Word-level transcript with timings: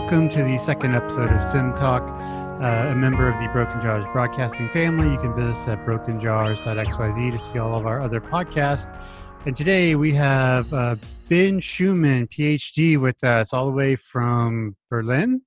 welcome 0.00 0.28
to 0.28 0.44
the 0.44 0.56
second 0.58 0.94
episode 0.94 1.28
of 1.28 1.44
Sim 1.44 1.74
Talk. 1.74 2.02
Uh, 2.62 2.90
a 2.90 2.94
member 2.94 3.28
of 3.28 3.36
the 3.40 3.48
Broken 3.48 3.80
Jars 3.80 4.06
broadcasting 4.12 4.68
family. 4.68 5.10
You 5.10 5.18
can 5.18 5.34
visit 5.34 5.50
us 5.50 5.66
at 5.66 5.84
brokenjars.xyz 5.84 7.32
to 7.32 7.36
see 7.36 7.58
all 7.58 7.74
of 7.74 7.84
our 7.84 8.00
other 8.00 8.20
podcasts. 8.20 8.96
And 9.44 9.56
today 9.56 9.96
we 9.96 10.14
have 10.14 10.72
uh, 10.72 10.94
Ben 11.28 11.58
Schumann, 11.58 12.28
PhD, 12.28 12.96
with 12.96 13.24
us 13.24 13.52
all 13.52 13.66
the 13.66 13.72
way 13.72 13.96
from 13.96 14.76
Berlin. 14.88 15.42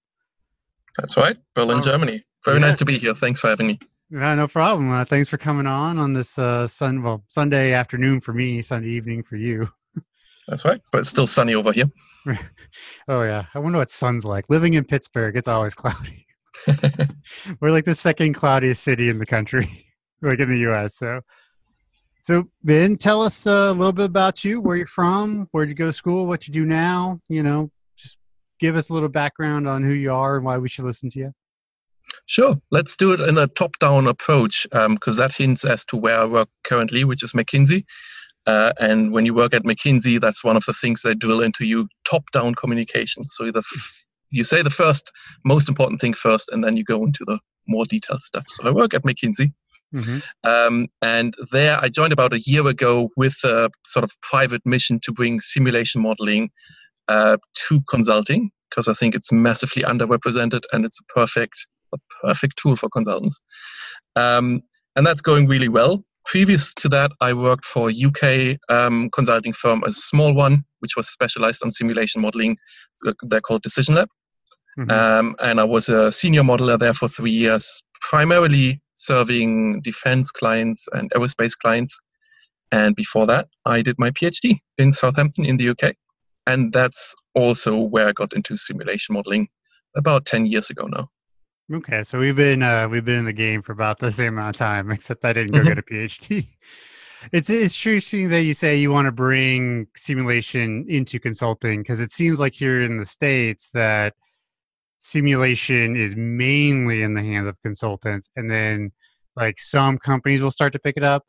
That's 0.99 1.15
right, 1.15 1.37
Berlin, 1.53 1.77
oh, 1.77 1.83
Germany. 1.83 2.21
Very 2.43 2.57
yes. 2.57 2.61
nice 2.61 2.75
to 2.75 2.85
be 2.85 2.97
here. 2.97 3.15
Thanks 3.15 3.39
for 3.39 3.47
having 3.47 3.67
me. 3.67 3.79
Yeah, 4.09 4.35
no 4.35 4.49
problem. 4.49 4.91
Uh, 4.91 5.05
thanks 5.05 5.29
for 5.29 5.37
coming 5.37 5.65
on 5.65 5.97
on 5.97 6.11
this 6.11 6.37
uh, 6.37 6.67
sun, 6.67 7.03
well, 7.03 7.23
Sunday 7.29 7.71
afternoon 7.71 8.19
for 8.19 8.33
me, 8.33 8.61
Sunday 8.61 8.89
evening 8.89 9.23
for 9.23 9.37
you. 9.37 9.71
That's 10.49 10.65
right, 10.65 10.81
but 10.91 10.99
it's 10.99 11.09
still 11.09 11.25
sunny 11.25 11.55
over 11.55 11.71
here. 11.71 11.89
oh 13.07 13.23
yeah, 13.23 13.45
I 13.53 13.59
wonder 13.59 13.79
what 13.79 13.89
sun's 13.89 14.25
like. 14.25 14.49
Living 14.49 14.73
in 14.73 14.85
Pittsburgh, 14.85 15.35
it's 15.35 15.47
always 15.47 15.75
cloudy. 15.75 16.25
We're 17.59 17.71
like 17.71 17.85
the 17.85 17.95
second 17.95 18.33
cloudiest 18.33 18.83
city 18.83 19.09
in 19.09 19.19
the 19.19 19.25
country, 19.25 19.87
like 20.21 20.39
in 20.39 20.49
the 20.49 20.59
U.S. 20.59 20.95
So, 20.95 21.21
so 22.21 22.49
Ben, 22.63 22.97
tell 22.97 23.23
us 23.23 23.47
uh, 23.47 23.51
a 23.51 23.73
little 23.73 23.93
bit 23.93 24.05
about 24.05 24.43
you. 24.43 24.61
Where 24.61 24.77
you're 24.77 24.85
from? 24.85 25.47
Where'd 25.51 25.69
you 25.69 25.75
go 25.75 25.87
to 25.87 25.93
school? 25.93 26.27
What 26.27 26.47
you 26.47 26.53
do 26.53 26.65
now? 26.65 27.19
You 27.29 27.43
know, 27.43 27.71
just 27.97 28.17
give 28.59 28.75
us 28.75 28.89
a 28.89 28.93
little 28.93 29.09
background 29.09 29.67
on 29.67 29.83
who 29.83 29.93
you 29.93 30.13
are 30.13 30.35
and 30.35 30.45
why 30.45 30.57
we 30.57 30.69
should 30.69 30.85
listen 30.85 31.09
to 31.11 31.19
you. 31.19 31.33
Sure, 32.27 32.55
let's 32.69 32.95
do 32.95 33.11
it 33.13 33.19
in 33.19 33.37
a 33.37 33.47
top-down 33.47 34.07
approach 34.07 34.67
because 34.71 35.19
um, 35.19 35.23
that 35.23 35.33
hints 35.35 35.65
as 35.65 35.83
to 35.85 35.97
where 35.97 36.19
I 36.19 36.25
work 36.25 36.49
currently, 36.63 37.03
which 37.03 37.23
is 37.23 37.33
McKinsey. 37.33 37.83
Uh, 38.47 38.73
and 38.79 39.11
when 39.11 39.25
you 39.25 39.33
work 39.33 39.53
at 39.53 39.63
McKinsey, 39.63 40.19
that's 40.19 40.43
one 40.43 40.57
of 40.57 40.65
the 40.65 40.73
things 40.73 41.01
they 41.01 41.13
drill 41.13 41.41
into 41.41 41.65
you 41.65 41.87
top-down 42.05 42.55
communications. 42.55 43.33
So 43.35 43.51
the 43.51 43.59
f- 43.59 44.05
you 44.31 44.43
say 44.43 44.61
the 44.61 44.69
first 44.69 45.11
most 45.45 45.69
important 45.69 46.01
thing 46.01 46.13
first, 46.13 46.49
and 46.51 46.63
then 46.63 46.77
you 46.77 46.83
go 46.83 47.03
into 47.03 47.23
the 47.25 47.39
more 47.67 47.85
detailed 47.85 48.21
stuff. 48.21 48.45
So 48.47 48.67
I 48.67 48.71
work 48.71 48.93
at 48.93 49.03
McKinsey. 49.03 49.53
Mm-hmm. 49.93 50.19
Um, 50.49 50.87
and 51.01 51.35
there 51.51 51.77
I 51.79 51.89
joined 51.89 52.13
about 52.13 52.33
a 52.33 52.39
year 52.45 52.65
ago 52.65 53.09
with 53.17 53.35
a 53.43 53.69
sort 53.85 54.03
of 54.03 54.11
private 54.21 54.65
mission 54.65 54.99
to 55.03 55.11
bring 55.11 55.39
simulation 55.39 56.01
modeling 56.01 56.49
uh, 57.09 57.37
to 57.67 57.81
consulting 57.89 58.51
because 58.69 58.87
I 58.87 58.93
think 58.93 59.15
it's 59.15 59.33
massively 59.33 59.83
underrepresented 59.83 60.61
and 60.71 60.85
it's 60.85 60.99
a 60.99 61.13
perfect 61.13 61.67
a 61.93 61.97
perfect 62.23 62.57
tool 62.57 62.77
for 62.77 62.89
consultants. 62.89 63.41
Um, 64.15 64.61
and 64.95 65.05
that's 65.05 65.21
going 65.21 65.47
really 65.47 65.67
well. 65.67 66.05
Previous 66.25 66.73
to 66.75 66.89
that, 66.89 67.11
I 67.19 67.33
worked 67.33 67.65
for 67.65 67.89
a 67.89 67.93
UK 67.93 68.57
um, 68.69 69.09
consulting 69.11 69.53
firm, 69.53 69.83
a 69.83 69.91
small 69.91 70.33
one, 70.33 70.63
which 70.79 70.95
was 70.95 71.09
specialized 71.09 71.63
on 71.63 71.71
simulation 71.71 72.21
modeling. 72.21 72.57
They're 73.23 73.41
called 73.41 73.63
Decision 73.63 73.95
Lab. 73.95 74.07
Mm-hmm. 74.77 74.91
Um, 74.91 75.35
and 75.39 75.59
I 75.59 75.63
was 75.63 75.89
a 75.89 76.11
senior 76.11 76.43
modeler 76.43 76.79
there 76.79 76.93
for 76.93 77.07
three 77.07 77.31
years, 77.31 77.81
primarily 78.01 78.81
serving 78.93 79.81
defense 79.81 80.31
clients 80.31 80.87
and 80.93 81.11
aerospace 81.11 81.57
clients. 81.57 81.99
And 82.71 82.95
before 82.95 83.25
that, 83.27 83.47
I 83.65 83.81
did 83.81 83.97
my 83.99 84.11
PhD 84.11 84.59
in 84.77 84.91
Southampton 84.91 85.45
in 85.45 85.57
the 85.57 85.69
UK. 85.69 85.95
And 86.47 86.71
that's 86.71 87.13
also 87.35 87.77
where 87.77 88.07
I 88.07 88.11
got 88.13 88.33
into 88.33 88.55
simulation 88.55 89.13
modeling 89.13 89.47
about 89.95 90.25
10 90.25 90.45
years 90.45 90.69
ago 90.69 90.87
now. 90.87 91.09
Okay, 91.73 92.03
so 92.03 92.19
we've 92.19 92.35
been 92.35 92.63
uh, 92.63 92.89
we've 92.89 93.05
been 93.05 93.19
in 93.19 93.25
the 93.25 93.31
game 93.31 93.61
for 93.61 93.71
about 93.71 93.99
the 93.99 94.11
same 94.11 94.33
amount 94.33 94.55
of 94.55 94.59
time, 94.59 94.91
except 94.91 95.23
I 95.23 95.31
didn't 95.31 95.53
go 95.53 95.59
mm-hmm. 95.59 95.67
get 95.69 95.77
a 95.77 95.81
PhD. 95.81 96.47
It's 97.31 97.49
it's 97.49 97.85
interesting 97.85 98.29
that 98.29 98.41
you 98.41 98.53
say 98.53 98.75
you 98.75 98.91
want 98.91 99.05
to 99.05 99.11
bring 99.11 99.87
simulation 99.95 100.85
into 100.89 101.19
consulting 101.19 101.81
because 101.81 102.01
it 102.01 102.11
seems 102.11 102.39
like 102.39 102.55
here 102.55 102.81
in 102.81 102.97
the 102.97 103.05
states 103.05 103.69
that 103.73 104.15
simulation 104.99 105.95
is 105.95 106.15
mainly 106.15 107.03
in 107.03 107.13
the 107.13 107.21
hands 107.21 107.47
of 107.47 107.61
consultants, 107.61 108.29
and 108.35 108.51
then 108.51 108.91
like 109.37 109.59
some 109.59 109.97
companies 109.97 110.41
will 110.41 110.51
start 110.51 110.73
to 110.73 110.79
pick 110.79 110.97
it 110.97 111.03
up. 111.03 111.25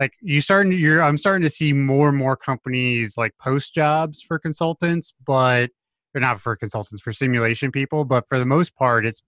Like 0.00 0.14
you 0.22 0.40
starting, 0.40 0.72
you're 0.72 1.02
I'm 1.02 1.18
starting 1.18 1.42
to 1.42 1.50
see 1.50 1.74
more 1.74 2.08
and 2.08 2.16
more 2.16 2.36
companies 2.36 3.18
like 3.18 3.32
post 3.38 3.74
jobs 3.74 4.22
for 4.22 4.38
consultants, 4.38 5.12
but 5.26 5.70
or 6.14 6.20
not 6.20 6.40
for 6.40 6.56
consultants 6.56 7.02
for 7.02 7.12
simulation 7.12 7.72
people, 7.72 8.04
but 8.04 8.28
for 8.28 8.38
the 8.38 8.46
most 8.46 8.74
part, 8.76 9.04
it's 9.04 9.22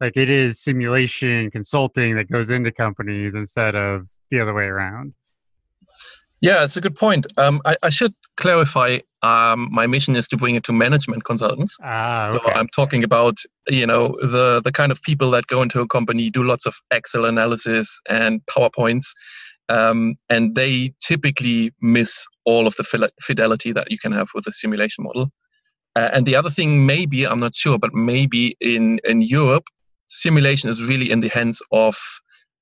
like 0.00 0.16
it 0.16 0.30
is 0.30 0.60
simulation 0.60 1.50
consulting 1.50 2.14
that 2.16 2.30
goes 2.30 2.50
into 2.50 2.70
companies 2.70 3.34
instead 3.34 3.74
of 3.74 4.08
the 4.30 4.40
other 4.40 4.54
way 4.54 4.64
around. 4.64 5.14
Yeah, 6.40 6.62
it's 6.62 6.76
a 6.76 6.80
good 6.80 6.94
point. 6.94 7.26
Um, 7.36 7.60
I, 7.64 7.76
I, 7.82 7.90
should 7.90 8.14
clarify. 8.36 8.98
Um, 9.22 9.68
my 9.72 9.88
mission 9.88 10.14
is 10.14 10.28
to 10.28 10.36
bring 10.36 10.54
it 10.54 10.62
to 10.64 10.72
management 10.72 11.24
consultants. 11.24 11.76
Ah, 11.82 12.28
okay. 12.28 12.38
So 12.46 12.52
I'm 12.52 12.68
talking 12.68 13.02
about 13.02 13.38
you 13.68 13.84
know 13.84 14.16
the 14.22 14.62
the 14.64 14.70
kind 14.70 14.92
of 14.92 15.02
people 15.02 15.32
that 15.32 15.48
go 15.48 15.62
into 15.62 15.80
a 15.80 15.88
company, 15.88 16.30
do 16.30 16.44
lots 16.44 16.64
of 16.64 16.76
Excel 16.92 17.24
analysis 17.24 17.98
and 18.08 18.40
PowerPoints, 18.46 19.06
um, 19.68 20.14
and 20.30 20.54
they 20.54 20.94
typically 21.00 21.72
miss 21.80 22.24
all 22.44 22.68
of 22.68 22.76
the 22.76 23.10
fidelity 23.20 23.72
that 23.72 23.90
you 23.90 23.98
can 23.98 24.12
have 24.12 24.28
with 24.32 24.46
a 24.46 24.52
simulation 24.52 25.02
model. 25.02 25.32
Uh, 25.96 26.10
and 26.12 26.24
the 26.24 26.36
other 26.36 26.50
thing, 26.50 26.86
maybe 26.86 27.26
I'm 27.26 27.40
not 27.40 27.56
sure, 27.56 27.80
but 27.80 27.92
maybe 27.92 28.56
in 28.60 29.00
in 29.02 29.22
Europe 29.22 29.64
simulation 30.08 30.68
is 30.68 30.82
really 30.82 31.10
in 31.10 31.20
the 31.20 31.28
hands 31.28 31.62
of 31.72 31.96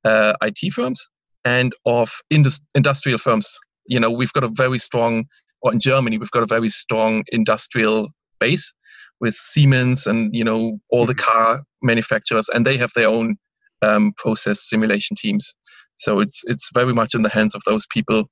uh, 0.04 0.34
IT 0.42 0.72
firms 0.72 1.08
and 1.44 1.74
of 1.86 2.12
indus- 2.30 2.60
industrial 2.74 3.18
firms. 3.18 3.58
You 3.86 4.00
know, 4.00 4.10
we've 4.10 4.32
got 4.32 4.44
a 4.44 4.48
very 4.48 4.78
strong, 4.78 5.24
or 5.62 5.72
in 5.72 5.78
Germany, 5.78 6.18
we've 6.18 6.30
got 6.30 6.42
a 6.42 6.46
very 6.46 6.68
strong 6.68 7.24
industrial 7.28 8.08
base 8.38 8.72
with 9.20 9.32
Siemens 9.32 10.06
and 10.06 10.34
you 10.34 10.44
know 10.44 10.78
all 10.90 11.06
the 11.06 11.14
mm-hmm. 11.14 11.32
car 11.32 11.62
manufacturers, 11.82 12.48
and 12.50 12.66
they 12.66 12.76
have 12.76 12.92
their 12.94 13.08
own 13.08 13.36
um, 13.82 14.12
process 14.16 14.60
simulation 14.60 15.16
teams. 15.16 15.54
So 15.94 16.20
it's 16.20 16.42
it's 16.46 16.70
very 16.74 16.92
much 16.92 17.14
in 17.14 17.22
the 17.22 17.30
hands 17.30 17.54
of 17.54 17.62
those 17.64 17.86
people. 17.86 18.28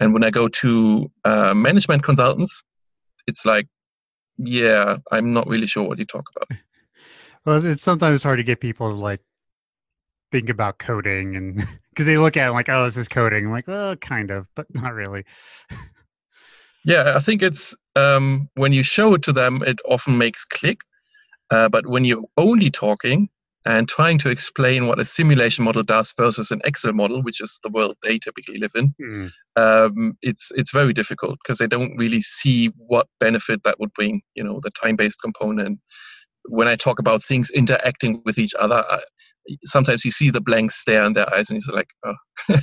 And 0.00 0.12
when 0.12 0.24
I 0.24 0.30
go 0.30 0.48
to 0.48 1.10
uh, 1.24 1.54
management 1.54 2.02
consultants, 2.02 2.64
it's 3.28 3.44
like, 3.44 3.68
yeah, 4.38 4.96
I'm 5.12 5.32
not 5.32 5.46
really 5.46 5.68
sure 5.68 5.86
what 5.86 5.98
you 5.98 6.04
talk 6.04 6.28
about. 6.34 6.58
Well, 7.46 7.64
it's 7.64 7.82
sometimes 7.82 8.22
hard 8.22 8.38
to 8.38 8.44
get 8.44 8.60
people 8.60 8.90
to 8.90 8.96
like 8.96 9.20
think 10.32 10.48
about 10.48 10.78
coding 10.78 11.36
and 11.36 11.56
because 11.90 12.06
they 12.06 12.18
look 12.18 12.36
at 12.36 12.48
it 12.48 12.52
like, 12.52 12.68
oh, 12.68 12.84
this 12.84 12.96
is 12.96 13.08
coding. 13.08 13.46
I'm 13.46 13.52
like, 13.52 13.68
well, 13.68 13.96
kind 13.96 14.30
of, 14.30 14.48
but 14.54 14.66
not 14.74 14.94
really. 14.94 15.24
yeah, 16.84 17.14
I 17.16 17.20
think 17.20 17.42
it's 17.42 17.74
um, 17.96 18.48
when 18.54 18.72
you 18.72 18.82
show 18.82 19.14
it 19.14 19.22
to 19.22 19.32
them, 19.32 19.62
it 19.62 19.78
often 19.88 20.18
makes 20.18 20.44
click. 20.44 20.80
Uh, 21.50 21.68
but 21.68 21.86
when 21.86 22.04
you're 22.04 22.24
only 22.36 22.70
talking 22.70 23.28
and 23.66 23.88
trying 23.88 24.18
to 24.18 24.28
explain 24.28 24.86
what 24.86 24.98
a 24.98 25.04
simulation 25.04 25.64
model 25.64 25.82
does 25.82 26.12
versus 26.16 26.50
an 26.50 26.60
Excel 26.64 26.92
model, 26.92 27.22
which 27.22 27.40
is 27.40 27.58
the 27.62 27.70
world 27.70 27.96
they 28.02 28.18
typically 28.18 28.58
live 28.58 28.72
in, 28.74 28.94
mm. 29.00 29.30
um, 29.56 30.18
it's 30.22 30.50
it's 30.56 30.72
very 30.72 30.92
difficult 30.92 31.38
because 31.42 31.58
they 31.58 31.66
don't 31.66 31.96
really 31.96 32.20
see 32.20 32.66
what 32.76 33.06
benefit 33.20 33.62
that 33.62 33.78
would 33.78 33.92
bring. 33.92 34.20
You 34.34 34.44
know, 34.44 34.60
the 34.62 34.70
time-based 34.70 35.20
component, 35.22 35.78
when 36.48 36.68
I 36.68 36.76
talk 36.76 36.98
about 36.98 37.22
things 37.22 37.50
interacting 37.50 38.22
with 38.24 38.38
each 38.38 38.54
other, 38.58 38.84
I, 38.88 39.00
sometimes 39.64 40.04
you 40.04 40.10
see 40.10 40.30
the 40.30 40.40
blank 40.40 40.70
stare 40.70 41.04
in 41.04 41.12
their 41.12 41.32
eyes, 41.34 41.50
and 41.50 41.60
you're 41.66 41.76
like, 41.76 41.88
oh. 42.04 42.14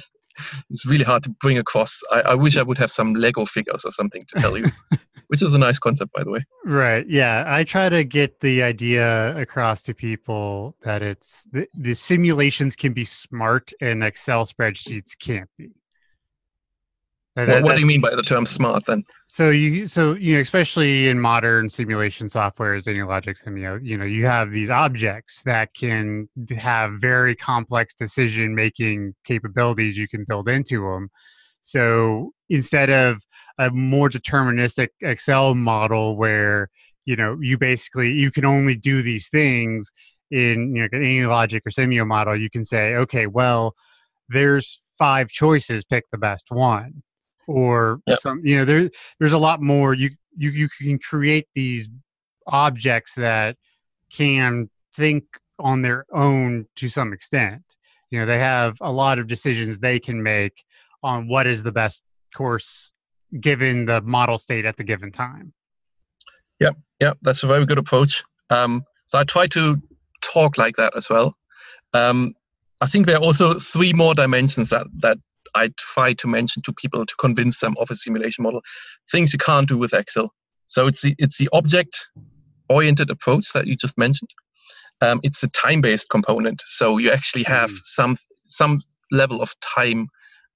it's 0.70 0.86
really 0.86 1.04
hard 1.04 1.24
to 1.24 1.30
bring 1.42 1.58
across. 1.58 2.02
I, 2.12 2.22
I, 2.22 2.36
wish 2.36 2.58
I 2.58 2.64
would 2.64 2.78
have 2.78 2.92
some 2.92 3.14
Lego 3.14 3.46
figures 3.46 3.86
or 3.86 3.92
something 3.92 4.24
to 4.28 4.42
tell 4.42 4.58
you, 4.58 4.66
which 5.28 5.42
is 5.42 5.54
a 5.54 5.60
nice 5.60 5.80
concept, 5.80 6.12
by 6.14 6.24
the 6.24 6.32
way. 6.32 6.46
Right. 6.66 7.06
Yeah. 7.08 7.44
I 7.48 7.64
try 7.64 7.90
to 7.90 8.04
get 8.04 8.40
the 8.40 8.64
idea 8.64 9.36
across 9.38 9.84
to 9.84 9.94
people 9.94 10.76
that 10.84 11.02
it's 11.02 11.46
the, 11.52 11.68
the 11.74 11.94
simulations 11.94 12.76
can 12.76 12.94
be 12.94 13.06
smart 13.06 13.72
and 13.82 14.04
Excel 14.04 14.46
spreadsheets 14.46 15.18
can't 15.18 15.50
be. 15.58 15.72
That, 17.36 17.64
what 17.64 17.76
do 17.76 17.80
you 17.80 17.88
mean 17.88 18.02
by 18.02 18.14
the 18.14 18.22
term 18.22 18.46
smart 18.46 18.86
then? 18.86 19.06
So 19.28 19.52
you 19.52 19.86
so 19.86 20.16
you 20.16 20.36
know 20.36 20.42
especially 20.42 21.08
in 21.08 21.22
modern 21.22 21.70
simulation 21.70 22.28
software, 22.28 22.76
is 22.76 22.88
AnyLogic 22.88 23.42
Simio, 23.42 23.80
you 23.82 23.98
know 23.98 24.04
you 24.04 24.26
have 24.26 24.52
these 24.52 24.70
objects 24.70 25.44
that 25.44 25.74
can 25.74 26.28
have 26.58 26.92
very 27.00 27.34
complex 27.34 27.94
decision 27.94 28.54
making 28.54 29.16
capabilities 29.24 29.98
you 29.98 30.10
can 30.10 30.26
build 30.28 30.50
into 30.50 30.82
them. 30.82 31.10
So 31.62 32.34
instead 32.50 32.90
of 32.90 33.24
a 33.58 33.70
more 33.70 34.10
deterministic 34.10 34.90
Excel 35.00 35.56
model 35.56 36.18
where 36.18 36.70
you 37.06 37.16
know 37.16 37.38
you 37.40 37.58
basically 37.58 38.12
you 38.12 38.30
can 38.30 38.44
only 38.44 38.76
do 38.76 39.02
these 39.02 39.30
things 39.30 39.90
in 40.32 40.76
you 40.76 40.82
know 40.82 40.90
AnyLogic 40.90 41.62
or 41.66 41.72
Simio 41.72 42.06
model, 42.06 42.36
you 42.36 42.50
can 42.50 42.66
say, 42.66 42.94
okay, 42.96 43.26
well, 43.26 43.74
there's 44.28 44.82
five 45.00 45.30
choices, 45.30 45.86
pick 45.86 46.12
the 46.12 46.18
best 46.18 46.48
one 46.50 47.04
or 47.52 48.00
yep. 48.08 48.20
some 48.20 48.40
you 48.44 48.58
know 48.58 48.66
there 48.66 48.90
there's 49.20 49.34
a 49.34 49.38
lot 49.38 49.62
more 49.62 49.94
you 49.94 50.10
you 50.38 50.50
you 50.50 50.70
can 50.80 50.98
create 50.98 51.48
these 51.54 51.90
objects 52.48 53.16
that 53.16 53.58
can 54.12 54.70
think 54.96 55.24
on 55.60 55.82
their 55.82 56.06
own 56.12 56.66
to 56.76 56.90
some 56.90 57.14
extent 57.14 57.64
you 58.10 58.20
know 58.20 58.26
they 58.26 58.40
have 58.40 58.78
a 58.82 58.92
lot 58.92 59.20
of 59.20 59.28
decisions 59.28 59.80
they 59.80 60.00
can 60.00 60.24
make 60.24 60.64
on 61.04 61.28
what 61.28 61.46
is 61.46 61.64
the 61.64 61.72
best 61.72 62.04
course 62.36 62.94
given 63.40 63.86
the 63.86 64.02
model 64.02 64.38
state 64.38 64.66
at 64.66 64.78
the 64.78 64.84
given 64.84 65.12
time 65.12 65.54
yep 66.60 66.76
yep 67.00 67.18
that's 67.22 67.44
a 67.44 67.48
very 67.48 67.66
good 67.66 67.78
approach 67.78 68.24
Um, 68.52 68.84
so 69.06 69.18
I 69.18 69.24
try 69.24 69.48
to 69.48 69.82
talk 70.22 70.58
like 70.58 70.76
that 70.76 70.96
as 70.96 71.10
well. 71.10 71.36
Um, 71.94 72.34
I 72.82 72.88
think 72.88 73.06
there 73.06 73.18
are 73.18 73.24
also 73.24 73.60
three 73.60 73.94
more 73.94 74.14
dimensions 74.14 74.70
that 74.70 74.88
that 75.02 75.18
I 75.56 75.72
try 75.78 76.14
to 76.14 76.28
mention 76.28 76.62
to 76.64 76.74
people 76.74 77.06
to 77.06 77.16
convince 77.20 77.60
them 77.60 77.76
of 77.80 77.90
a 77.92 77.96
simulation 77.96 78.44
model. 78.44 78.62
Things 79.12 79.34
you 79.34 79.40
can't 79.40 79.68
do 79.68 79.78
with 79.78 79.94
Excel. 79.94 80.34
So 80.68 80.88
it's 80.88 81.02
the 81.02 81.16
it's 81.18 81.38
the 81.38 81.50
object 81.54 82.08
oriented 82.70 83.10
approach 83.10 83.52
that 83.54 83.68
you 83.68 83.76
just 83.76 83.98
mentioned. 83.98 84.30
Um, 85.02 85.20
it's 85.24 85.44
a 85.44 85.50
time 85.50 85.82
based 85.82 86.10
component. 86.10 86.62
So 86.66 86.98
you 86.98 87.12
actually 87.12 87.44
have 87.44 87.72
mm. 87.72 87.80
some 87.84 88.16
some 88.48 88.82
level 89.12 89.42
of 89.42 89.54
time 89.60 90.08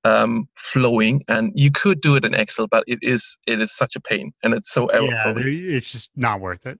um, 0.06 0.48
flowing, 0.56 1.24
and 1.28 1.52
you 1.56 1.72
could 1.72 2.00
do 2.00 2.16
it 2.16 2.24
in 2.24 2.34
Excel, 2.34 2.68
but 2.68 2.84
it 2.88 3.00
is 3.02 3.38
it 3.48 3.60
is 3.60 3.76
such 3.76 3.96
a 3.96 4.00
pain, 4.00 4.32
and 4.44 4.54
it's 4.54 4.72
so 4.72 4.86
error 4.88 5.06
yeah, 5.06 5.34
it's 5.36 5.92
just 5.92 6.10
not 6.16 6.40
worth 6.40 6.66
it. 6.66 6.80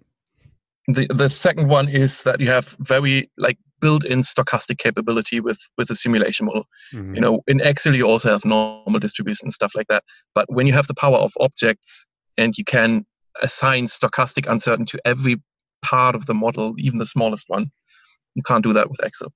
The 0.88 1.08
the 1.10 1.30
second 1.30 1.68
one 1.68 1.90
is 1.90 2.24
that 2.24 2.40
you 2.40 2.48
have 2.50 2.76
very 2.80 3.30
like 3.38 3.58
built-in 3.86 4.22
stochastic 4.22 4.78
capability 4.80 5.40
with 5.48 5.60
with 5.78 5.88
the 5.90 5.96
simulation 6.04 6.46
model. 6.48 6.66
Mm-hmm. 6.94 7.16
You 7.16 7.22
know, 7.22 7.34
in 7.48 7.60
Excel 7.70 7.96
you 8.00 8.08
also 8.12 8.30
have 8.32 8.44
normal 8.44 9.00
distribution 9.00 9.46
and 9.46 9.54
stuff 9.54 9.74
like 9.76 9.90
that. 9.90 10.04
But 10.34 10.46
when 10.56 10.66
you 10.68 10.74
have 10.74 10.88
the 10.88 11.00
power 11.06 11.20
of 11.26 11.32
objects 11.40 12.08
and 12.36 12.58
you 12.58 12.66
can 12.76 13.06
assign 13.44 13.86
stochastic 13.86 14.50
uncertainty 14.50 14.98
to 14.98 15.08
every 15.14 15.36
part 15.92 16.16
of 16.16 16.26
the 16.26 16.34
model, 16.34 16.74
even 16.80 16.98
the 17.00 17.06
smallest 17.06 17.46
one, 17.48 17.66
you 18.34 18.44
can't 18.50 18.64
do 18.64 18.74
that 18.74 18.90
with 18.90 19.04
Excel. 19.04 19.32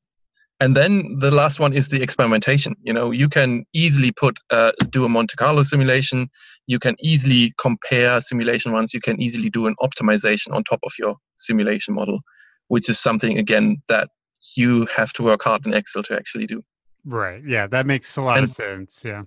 And 0.62 0.75
then 0.75 0.92
the 1.19 1.31
last 1.31 1.60
one 1.60 1.74
is 1.80 1.88
the 1.88 2.01
experimentation. 2.01 2.75
You 2.88 2.94
know, 2.98 3.12
you 3.12 3.30
can 3.30 3.66
easily 3.74 4.12
put 4.12 4.40
uh, 4.50 4.72
do 4.90 5.06
a 5.06 5.10
Monte 5.10 5.36
Carlo 5.38 5.63
simulation. 5.63 6.28
You 6.68 6.80
can 6.80 6.96
easily 7.00 7.54
compare 7.66 8.19
simulation 8.19 8.74
ones. 8.74 8.94
You 8.94 9.00
can 9.00 9.22
easily 9.22 9.50
do 9.50 9.68
an 9.68 9.75
optimization 9.80 10.54
on 10.56 10.63
top 10.63 10.81
of 10.84 10.92
your 11.00 11.16
simulation 11.38 11.94
model, 11.94 12.19
which 12.68 12.90
is 12.90 13.00
something 13.00 13.38
again 13.38 13.81
that 13.88 14.10
you 14.56 14.86
have 14.95 15.13
to 15.13 15.24
work 15.24 15.44
hard 15.44 15.65
in 15.65 15.74
Excel 15.74 16.03
to 16.03 16.15
actually 16.15 16.47
do. 16.47 16.63
Right. 17.06 17.41
Yeah, 17.45 17.68
that 17.68 17.86
makes 17.86 18.15
a 18.18 18.21
lot 18.21 18.38
and, 18.38 18.45
of 18.45 18.50
sense. 18.50 19.01
Yeah. 19.03 19.24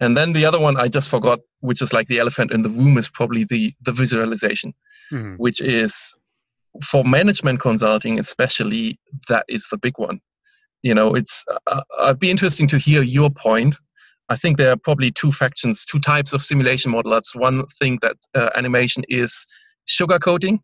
And 0.00 0.16
then 0.16 0.32
the 0.32 0.44
other 0.44 0.60
one 0.60 0.76
I 0.76 0.88
just 0.88 1.08
forgot, 1.08 1.40
which 1.60 1.82
is 1.82 1.92
like 1.92 2.06
the 2.06 2.20
elephant 2.20 2.52
in 2.52 2.62
the 2.62 2.70
room, 2.70 2.98
is 2.98 3.08
probably 3.08 3.44
the 3.44 3.74
the 3.82 3.92
visualization, 3.92 4.72
mm-hmm. 5.10 5.34
which 5.34 5.60
is 5.60 6.14
for 6.84 7.02
management 7.02 7.60
consulting 7.60 8.18
especially 8.18 9.00
that 9.28 9.44
is 9.48 9.66
the 9.70 9.78
big 9.78 9.98
one. 9.98 10.20
You 10.82 10.94
know, 10.94 11.14
it's 11.14 11.44
uh, 11.66 11.82
I'd 12.00 12.20
be 12.20 12.30
interesting 12.30 12.68
to 12.68 12.78
hear 12.78 13.02
your 13.02 13.30
point. 13.30 13.76
I 14.28 14.36
think 14.36 14.56
there 14.56 14.70
are 14.70 14.76
probably 14.76 15.10
two 15.10 15.32
factions, 15.32 15.84
two 15.84 15.98
types 15.98 16.32
of 16.32 16.44
simulation 16.44 16.92
modelers. 16.92 17.34
One 17.34 17.64
thing 17.78 17.98
that 18.02 18.16
uh, 18.34 18.50
animation 18.54 19.02
is 19.08 19.46
sugarcoating, 19.88 20.60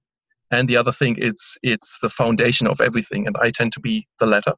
and 0.51 0.69
the 0.69 0.77
other 0.77 0.93
thing 0.93 1.17
it's 1.19 1.59
it's 1.63 1.99
the 2.01 2.09
foundation 2.09 2.67
of 2.67 2.81
everything 2.81 3.27
and 3.27 3.37
i 3.41 3.51
tend 3.51 3.73
to 3.73 3.81
be 3.81 4.07
the 4.19 4.27
latter. 4.27 4.55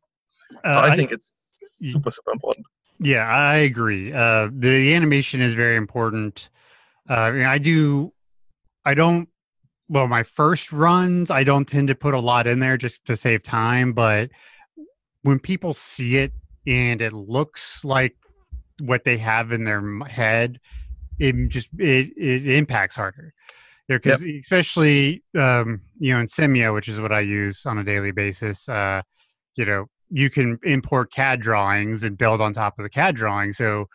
So 0.70 0.78
uh, 0.78 0.82
i 0.82 0.96
think 0.96 1.10
I, 1.10 1.14
it's 1.14 1.32
super 1.60 2.10
super 2.10 2.32
important. 2.32 2.66
Yeah 2.98 3.26
i 3.26 3.56
agree. 3.56 4.12
Uh, 4.12 4.48
the 4.52 4.94
animation 4.94 5.40
is 5.40 5.54
very 5.54 5.76
important. 5.76 6.50
Uh, 7.08 7.14
I, 7.14 7.32
mean, 7.32 7.46
I 7.46 7.58
do 7.58 8.12
i 8.86 8.94
don't 8.94 9.28
well 9.88 10.08
my 10.08 10.22
first 10.22 10.72
runs 10.72 11.30
i 11.30 11.44
don't 11.44 11.68
tend 11.68 11.88
to 11.88 11.94
put 11.94 12.14
a 12.14 12.20
lot 12.20 12.46
in 12.46 12.60
there 12.60 12.76
just 12.76 13.04
to 13.04 13.16
save 13.16 13.42
time 13.42 13.92
but 13.92 14.30
when 15.22 15.38
people 15.38 15.74
see 15.74 16.16
it 16.16 16.32
and 16.66 17.02
it 17.02 17.12
looks 17.12 17.84
like 17.84 18.16
what 18.80 19.04
they 19.04 19.18
have 19.18 19.52
in 19.52 19.64
their 19.64 19.98
head 20.06 20.58
it 21.18 21.34
just 21.48 21.68
it, 21.78 22.10
it 22.16 22.46
impacts 22.48 22.96
harder 22.96 23.34
yeah, 23.88 23.96
because 23.98 24.24
yep. 24.24 24.42
especially 24.42 25.22
um, 25.38 25.82
you 25.98 26.12
know 26.12 26.20
in 26.20 26.26
Simio, 26.26 26.74
which 26.74 26.88
is 26.88 27.00
what 27.00 27.12
I 27.12 27.20
use 27.20 27.66
on 27.66 27.78
a 27.78 27.84
daily 27.84 28.12
basis, 28.12 28.68
uh, 28.68 29.02
you 29.56 29.64
know, 29.64 29.86
you 30.10 30.30
can 30.30 30.58
import 30.62 31.12
CAD 31.12 31.40
drawings 31.40 32.02
and 32.02 32.18
build 32.18 32.40
on 32.40 32.52
top 32.52 32.78
of 32.78 32.82
the 32.82 32.90
CAD 32.90 33.16
drawing. 33.16 33.52
So, 33.52 33.86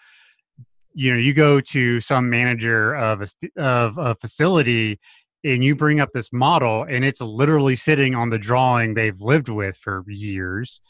you 0.93 1.13
know, 1.13 1.19
you 1.19 1.33
go 1.33 1.61
to 1.61 2.01
some 2.01 2.29
manager 2.29 2.93
of 2.93 3.21
a 3.21 3.27
of 3.61 3.97
a 3.97 4.15
facility 4.15 4.99
and 5.43 5.63
you 5.63 5.75
bring 5.75 5.99
up 5.99 6.09
this 6.13 6.31
model 6.31 6.83
and 6.83 7.03
it's 7.03 7.21
literally 7.21 7.75
sitting 7.75 8.15
on 8.15 8.29
the 8.29 8.37
drawing 8.37 8.93
they've 8.93 9.19
lived 9.19 9.49
with 9.49 9.77
for 9.77 10.03
years 10.07 10.81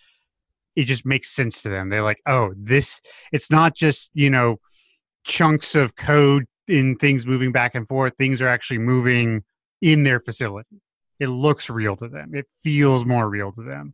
it 0.75 0.85
just 0.85 1.05
makes 1.05 1.29
sense 1.29 1.61
to 1.61 1.69
them 1.69 1.89
they're 1.89 2.03
like 2.03 2.21
oh 2.25 2.53
this 2.57 3.01
it's 3.31 3.49
not 3.51 3.75
just 3.75 4.11
you 4.13 4.29
know 4.29 4.57
chunks 5.23 5.75
of 5.75 5.95
code 5.95 6.45
in 6.71 6.95
things 6.95 7.25
moving 7.25 7.51
back 7.51 7.75
and 7.75 7.87
forth, 7.87 8.13
things 8.17 8.41
are 8.41 8.47
actually 8.47 8.79
moving 8.79 9.43
in 9.81 10.03
their 10.03 10.19
facility. 10.19 10.81
It 11.19 11.27
looks 11.27 11.69
real 11.69 11.95
to 11.97 12.07
them. 12.07 12.33
It 12.33 12.47
feels 12.63 13.05
more 13.05 13.29
real 13.29 13.51
to 13.51 13.61
them. 13.61 13.93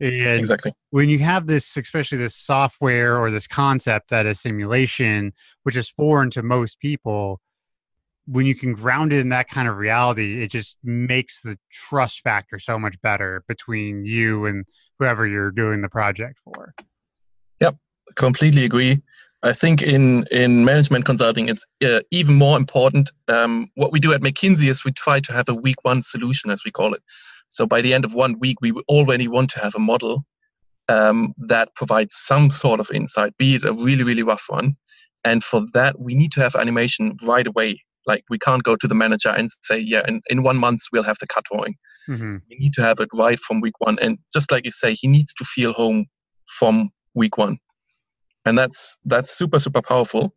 And 0.00 0.38
exactly. 0.38 0.74
When 0.90 1.08
you 1.08 1.18
have 1.20 1.46
this, 1.46 1.76
especially 1.76 2.18
this 2.18 2.36
software 2.36 3.18
or 3.18 3.30
this 3.30 3.48
concept 3.48 4.10
that 4.10 4.26
is 4.26 4.40
simulation, 4.40 5.32
which 5.64 5.74
is 5.74 5.88
foreign 5.88 6.30
to 6.30 6.42
most 6.42 6.78
people, 6.78 7.40
when 8.26 8.46
you 8.46 8.54
can 8.54 8.74
ground 8.74 9.12
it 9.12 9.20
in 9.20 9.30
that 9.30 9.48
kind 9.48 9.68
of 9.68 9.76
reality, 9.76 10.42
it 10.42 10.50
just 10.50 10.76
makes 10.84 11.42
the 11.42 11.58
trust 11.72 12.20
factor 12.20 12.58
so 12.58 12.78
much 12.78 13.00
better 13.00 13.42
between 13.48 14.04
you 14.04 14.44
and 14.44 14.66
whoever 14.98 15.26
you're 15.26 15.50
doing 15.50 15.80
the 15.80 15.88
project 15.88 16.38
for. 16.44 16.74
Yep, 17.60 17.76
completely 18.14 18.64
agree. 18.64 19.02
I 19.42 19.52
think 19.52 19.82
in 19.82 20.24
in 20.30 20.64
management 20.64 21.04
consulting, 21.04 21.48
it's 21.48 21.64
uh, 21.84 22.00
even 22.10 22.34
more 22.34 22.56
important. 22.56 23.10
Um, 23.28 23.70
what 23.76 23.92
we 23.92 24.00
do 24.00 24.12
at 24.12 24.20
McKinsey 24.20 24.68
is 24.68 24.84
we 24.84 24.92
try 24.92 25.20
to 25.20 25.32
have 25.32 25.48
a 25.48 25.54
week 25.54 25.76
one 25.82 26.02
solution, 26.02 26.50
as 26.50 26.62
we 26.64 26.72
call 26.72 26.92
it. 26.92 27.02
So 27.48 27.66
by 27.66 27.80
the 27.80 27.94
end 27.94 28.04
of 28.04 28.14
one 28.14 28.38
week, 28.40 28.60
we 28.60 28.72
already 28.88 29.28
want 29.28 29.50
to 29.50 29.60
have 29.60 29.74
a 29.76 29.80
model 29.80 30.24
um, 30.88 31.34
that 31.38 31.74
provides 31.76 32.16
some 32.16 32.50
sort 32.50 32.80
of 32.80 32.90
insight, 32.90 33.36
be 33.36 33.54
it 33.54 33.64
a 33.64 33.72
really 33.72 34.02
really 34.02 34.24
rough 34.24 34.46
one. 34.48 34.76
And 35.24 35.44
for 35.44 35.62
that, 35.72 36.00
we 36.00 36.14
need 36.14 36.32
to 36.32 36.40
have 36.40 36.56
animation 36.56 37.16
right 37.22 37.46
away. 37.46 37.80
Like 38.06 38.24
we 38.30 38.38
can't 38.38 38.64
go 38.64 38.74
to 38.74 38.88
the 38.88 38.94
manager 38.94 39.28
and 39.28 39.50
say, 39.62 39.78
yeah, 39.78 40.02
in, 40.08 40.22
in 40.30 40.42
one 40.42 40.56
month 40.56 40.80
we'll 40.92 41.02
have 41.02 41.18
the 41.20 41.26
CAD 41.26 41.44
drawing. 41.44 41.74
Mm-hmm. 42.08 42.36
We 42.48 42.56
need 42.58 42.72
to 42.74 42.82
have 42.82 43.00
it 43.00 43.08
right 43.12 43.38
from 43.38 43.60
week 43.60 43.78
one. 43.80 43.98
And 44.00 44.18
just 44.32 44.50
like 44.50 44.64
you 44.64 44.70
say, 44.70 44.94
he 44.94 45.06
needs 45.06 45.34
to 45.34 45.44
feel 45.44 45.72
home 45.72 46.06
from 46.46 46.90
week 47.14 47.36
one 47.36 47.58
and 48.48 48.56
that's 48.58 48.98
that's 49.04 49.30
super 49.30 49.58
super 49.58 49.82
powerful 49.82 50.32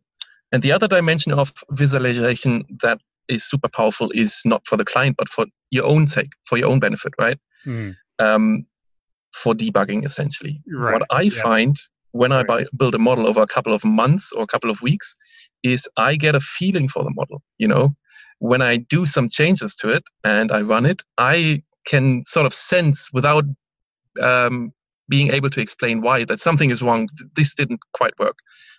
and 0.52 0.62
the 0.62 0.70
other 0.70 0.86
dimension 0.86 1.32
of 1.32 1.52
visualization 1.70 2.64
that 2.82 2.98
is 3.28 3.42
super 3.42 3.68
powerful 3.68 4.10
is 4.14 4.42
not 4.44 4.66
for 4.66 4.76
the 4.76 4.84
client 4.84 5.16
but 5.16 5.28
for 5.28 5.46
your 5.70 5.86
own 5.86 6.06
sake 6.06 6.32
for 6.44 6.58
your 6.58 6.68
own 6.68 6.78
benefit 6.78 7.12
right 7.18 7.38
mm. 7.66 7.94
um, 8.18 8.66
for 9.32 9.54
debugging 9.54 10.04
essentially 10.04 10.60
right. 10.68 10.92
what 10.92 11.02
i 11.10 11.22
yeah. 11.22 11.42
find 11.42 11.76
when 12.12 12.30
right. 12.30 12.40
i 12.40 12.42
buy, 12.42 12.64
build 12.76 12.94
a 12.94 12.98
model 12.98 13.26
over 13.26 13.40
a 13.40 13.46
couple 13.46 13.72
of 13.72 13.84
months 13.84 14.32
or 14.32 14.42
a 14.42 14.46
couple 14.46 14.70
of 14.70 14.82
weeks 14.82 15.16
is 15.62 15.88
i 15.96 16.14
get 16.14 16.34
a 16.34 16.40
feeling 16.40 16.88
for 16.88 17.02
the 17.02 17.10
model 17.10 17.42
you 17.58 17.66
know 17.66 17.94
when 18.40 18.60
i 18.60 18.76
do 18.76 19.06
some 19.06 19.28
changes 19.28 19.74
to 19.74 19.88
it 19.88 20.02
and 20.22 20.52
i 20.52 20.60
run 20.60 20.84
it 20.84 21.02
i 21.16 21.62
can 21.86 22.22
sort 22.22 22.46
of 22.46 22.52
sense 22.52 23.08
without 23.12 23.44
um, 24.20 24.72
being 25.14 25.28
able 25.38 25.50
to 25.56 25.60
explain 25.66 25.96
why 26.06 26.24
that 26.28 26.40
something 26.40 26.70
is 26.74 26.80
wrong 26.86 27.08
this 27.36 27.54
didn't 27.60 27.80
quite 28.00 28.16
work. 28.24 28.38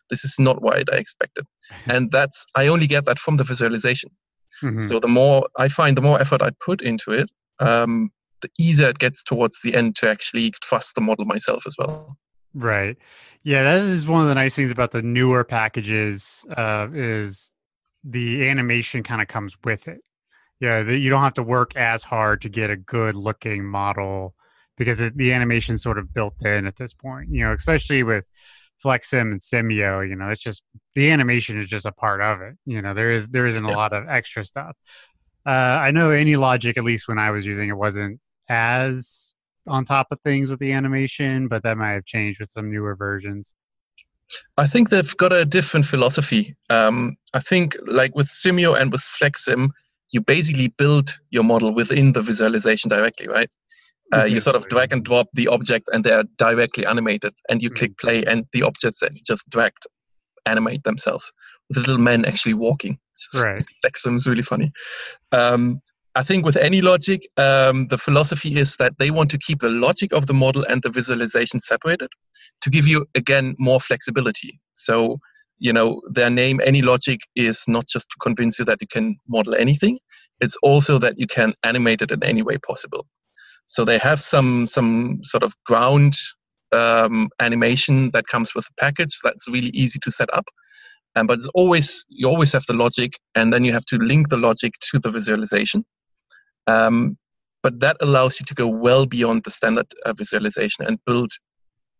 This 0.09 0.23
is 0.27 0.35
not 0.47 0.61
what 0.63 0.93
i 0.95 0.97
expected. 1.03 1.45
And 1.93 2.11
that's 2.17 2.39
i 2.61 2.63
only 2.73 2.87
get 2.95 3.05
that 3.05 3.19
from 3.25 3.37
the 3.37 3.47
visualization. 3.53 4.11
Mm-hmm. 4.61 4.85
so 4.87 4.99
the 5.05 5.13
more 5.19 5.39
i 5.63 5.67
find 5.77 5.97
the 5.97 6.05
more 6.09 6.17
effort 6.23 6.41
i 6.47 6.51
put 6.67 6.79
into 6.89 7.09
it 7.21 7.29
um, 7.67 7.93
the 8.43 8.49
easier 8.65 8.89
it 8.93 8.99
gets 9.05 9.23
towards 9.23 9.55
the 9.63 9.71
end 9.79 9.95
to 9.99 10.09
actually 10.13 10.51
trust 10.67 10.89
the 10.95 11.01
model 11.01 11.25
myself 11.25 11.65
as 11.69 11.75
well. 11.79 12.17
Right. 12.53 12.95
Yeah 13.43 13.63
that 13.63 13.81
is 13.81 14.07
one 14.07 14.21
of 14.21 14.27
the 14.27 14.35
nice 14.43 14.55
things 14.55 14.71
about 14.77 14.91
the 14.91 15.01
newer 15.01 15.43
packages 15.43 16.45
uh, 16.63 16.87
is 16.93 17.53
the 18.15 18.47
animation 18.53 19.01
kind 19.09 19.21
of 19.23 19.27
comes 19.35 19.57
with 19.69 19.87
it. 19.93 20.01
Yeah 20.59 20.83
the, 20.87 20.97
you 21.03 21.09
don't 21.09 21.27
have 21.29 21.39
to 21.41 21.47
work 21.57 21.75
as 21.75 22.03
hard 22.03 22.37
to 22.43 22.49
get 22.59 22.69
a 22.69 22.77
good 22.77 23.15
looking 23.27 23.65
model 23.65 24.35
because 24.77 25.01
it, 25.01 25.17
the 25.17 25.33
animation's 25.33 25.83
sort 25.83 25.97
of 25.97 26.13
built 26.13 26.35
in 26.45 26.67
at 26.67 26.75
this 26.75 26.93
point. 26.93 27.29
You 27.31 27.45
know, 27.45 27.53
especially 27.53 28.03
with 28.03 28.25
FlexSim 28.83 29.31
and 29.31 29.39
Simio, 29.39 30.07
you 30.07 30.15
know, 30.15 30.29
it's 30.29 30.41
just 30.41 30.61
the 30.95 31.09
animation 31.09 31.59
is 31.59 31.67
just 31.67 31.85
a 31.85 31.91
part 31.91 32.21
of 32.21 32.41
it. 32.41 32.55
You 32.65 32.81
know, 32.81 32.93
there 32.93 33.11
is 33.11 33.29
there 33.29 33.47
isn't 33.47 33.65
a 33.65 33.71
lot 33.71 33.93
of 33.93 34.07
extra 34.07 34.43
stuff. 34.43 34.75
Uh, 35.45 35.49
I 35.49 35.91
know 35.91 36.09
AnyLogic, 36.09 36.77
at 36.77 36.83
least 36.83 37.07
when 37.07 37.19
I 37.19 37.31
was 37.31 37.45
using 37.45 37.69
it, 37.69 37.77
wasn't 37.77 38.19
as 38.49 39.35
on 39.67 39.85
top 39.85 40.07
of 40.11 40.19
things 40.21 40.49
with 40.49 40.59
the 40.59 40.73
animation, 40.73 41.47
but 41.47 41.63
that 41.63 41.77
might 41.77 41.91
have 41.91 42.05
changed 42.05 42.39
with 42.39 42.49
some 42.49 42.71
newer 42.71 42.95
versions. 42.95 43.53
I 44.57 44.67
think 44.67 44.89
they've 44.89 45.17
got 45.17 45.31
a 45.31 45.45
different 45.45 45.85
philosophy. 45.85 46.55
Um, 46.69 47.15
I 47.33 47.39
think, 47.39 47.77
like 47.85 48.15
with 48.15 48.27
Simio 48.27 48.79
and 48.79 48.91
with 48.91 49.01
FlexSim, 49.01 49.69
you 50.11 50.21
basically 50.21 50.69
build 50.69 51.19
your 51.29 51.43
model 51.43 51.73
within 51.73 52.13
the 52.13 52.21
visualization 52.21 52.89
directly, 52.89 53.27
right? 53.27 53.49
Uh, 54.13 54.25
you 54.25 54.39
sort 54.39 54.55
of 54.55 54.67
drag 54.69 54.93
and 54.93 55.03
drop 55.03 55.27
the 55.33 55.47
objects 55.47 55.89
and 55.91 56.03
they're 56.03 56.23
directly 56.37 56.85
animated 56.85 57.33
and 57.49 57.61
you 57.61 57.69
mm-hmm. 57.69 57.77
click 57.77 57.97
play 57.97 58.23
and 58.25 58.45
the 58.53 58.63
objects 58.63 58.99
that 58.99 59.13
you 59.15 59.21
just 59.25 59.49
dragged 59.49 59.87
animate 60.45 60.83
themselves 60.83 61.31
with 61.69 61.75
the 61.75 61.81
little 61.81 62.03
men 62.03 62.25
actually 62.25 62.53
walking 62.53 62.97
right 63.35 63.65
like 63.83 63.95
is 64.05 64.27
really 64.27 64.41
funny 64.41 64.71
um, 65.31 65.81
I 66.15 66.21
think 66.21 66.45
with 66.45 66.55
AnyLogic, 66.55 67.21
um, 67.37 67.87
the 67.87 67.97
philosophy 67.97 68.55
is 68.59 68.75
that 68.75 68.93
they 68.99 69.09
want 69.09 69.31
to 69.31 69.37
keep 69.39 69.61
the 69.61 69.69
logic 69.69 70.13
of 70.13 70.27
the 70.27 70.33
model 70.33 70.63
and 70.69 70.83
the 70.83 70.91
visualization 70.91 71.59
separated 71.59 72.09
to 72.61 72.69
give 72.69 72.87
you, 72.87 73.07
again, 73.15 73.55
more 73.57 73.79
flexibility. 73.79 74.59
So, 74.73 75.17
you 75.57 75.73
know, 75.73 76.01
their 76.11 76.29
name, 76.29 76.59
AnyLogic, 76.59 77.21
is 77.35 77.63
not 77.67 77.87
just 77.87 78.09
to 78.11 78.15
convince 78.21 78.59
you 78.59 78.65
that 78.65 78.77
you 78.79 78.87
can 78.87 79.17
model 79.27 79.55
anything, 79.55 79.97
it's 80.39 80.55
also 80.57 80.99
that 80.99 81.17
you 81.17 81.25
can 81.25 81.53
animate 81.63 82.03
it 82.03 82.11
in 82.11 82.23
any 82.23 82.43
way 82.43 82.57
possible. 82.59 83.07
So 83.65 83.85
they 83.85 83.97
have 83.97 84.21
some 84.21 84.67
some 84.67 85.19
sort 85.23 85.43
of 85.43 85.53
ground 85.65 86.15
um, 86.71 87.29
animation 87.39 88.11
that 88.11 88.27
comes 88.27 88.53
with 88.55 88.65
the 88.65 88.73
package 88.77 89.19
that's 89.23 89.47
really 89.47 89.69
easy 89.69 89.99
to 89.99 90.11
set 90.11 90.33
up. 90.33 90.45
Um, 91.15 91.27
but 91.27 91.35
it's 91.35 91.49
always 91.53 92.05
you 92.09 92.27
always 92.27 92.51
have 92.53 92.65
the 92.67 92.73
logic, 92.73 93.17
and 93.35 93.53
then 93.53 93.63
you 93.63 93.71
have 93.73 93.85
to 93.85 93.97
link 93.97 94.29
the 94.29 94.37
logic 94.37 94.73
to 94.91 94.99
the 94.99 95.11
visualization. 95.11 95.85
Um, 96.67 97.17
but 97.61 97.79
that 97.79 97.97
allows 98.01 98.39
you 98.39 98.45
to 98.45 98.53
go 98.53 98.67
well 98.67 99.05
beyond 99.05 99.43
the 99.43 99.51
standard 99.51 99.87
uh, 100.05 100.13
visualization 100.13 100.85
and 100.85 100.99
build 101.05 101.31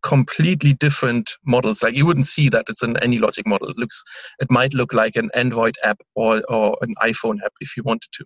completely 0.02 0.74
different 0.74 1.30
models. 1.46 1.82
Like 1.82 1.94
you 1.94 2.04
wouldn't 2.04 2.26
see 2.26 2.50
that 2.50 2.66
it's 2.68 2.82
an 2.82 2.94
AnyLogic 2.96 3.46
model. 3.46 3.70
It 3.70 3.78
looks, 3.78 4.02
it 4.38 4.50
might 4.50 4.74
look 4.74 4.92
like 4.92 5.16
an 5.16 5.30
Android 5.34 5.76
app 5.82 6.00
or 6.14 6.42
or 6.48 6.76
an 6.82 6.94
iPhone 7.02 7.38
app 7.44 7.52
if 7.60 7.76
you 7.76 7.82
wanted 7.82 8.10
to. 8.12 8.24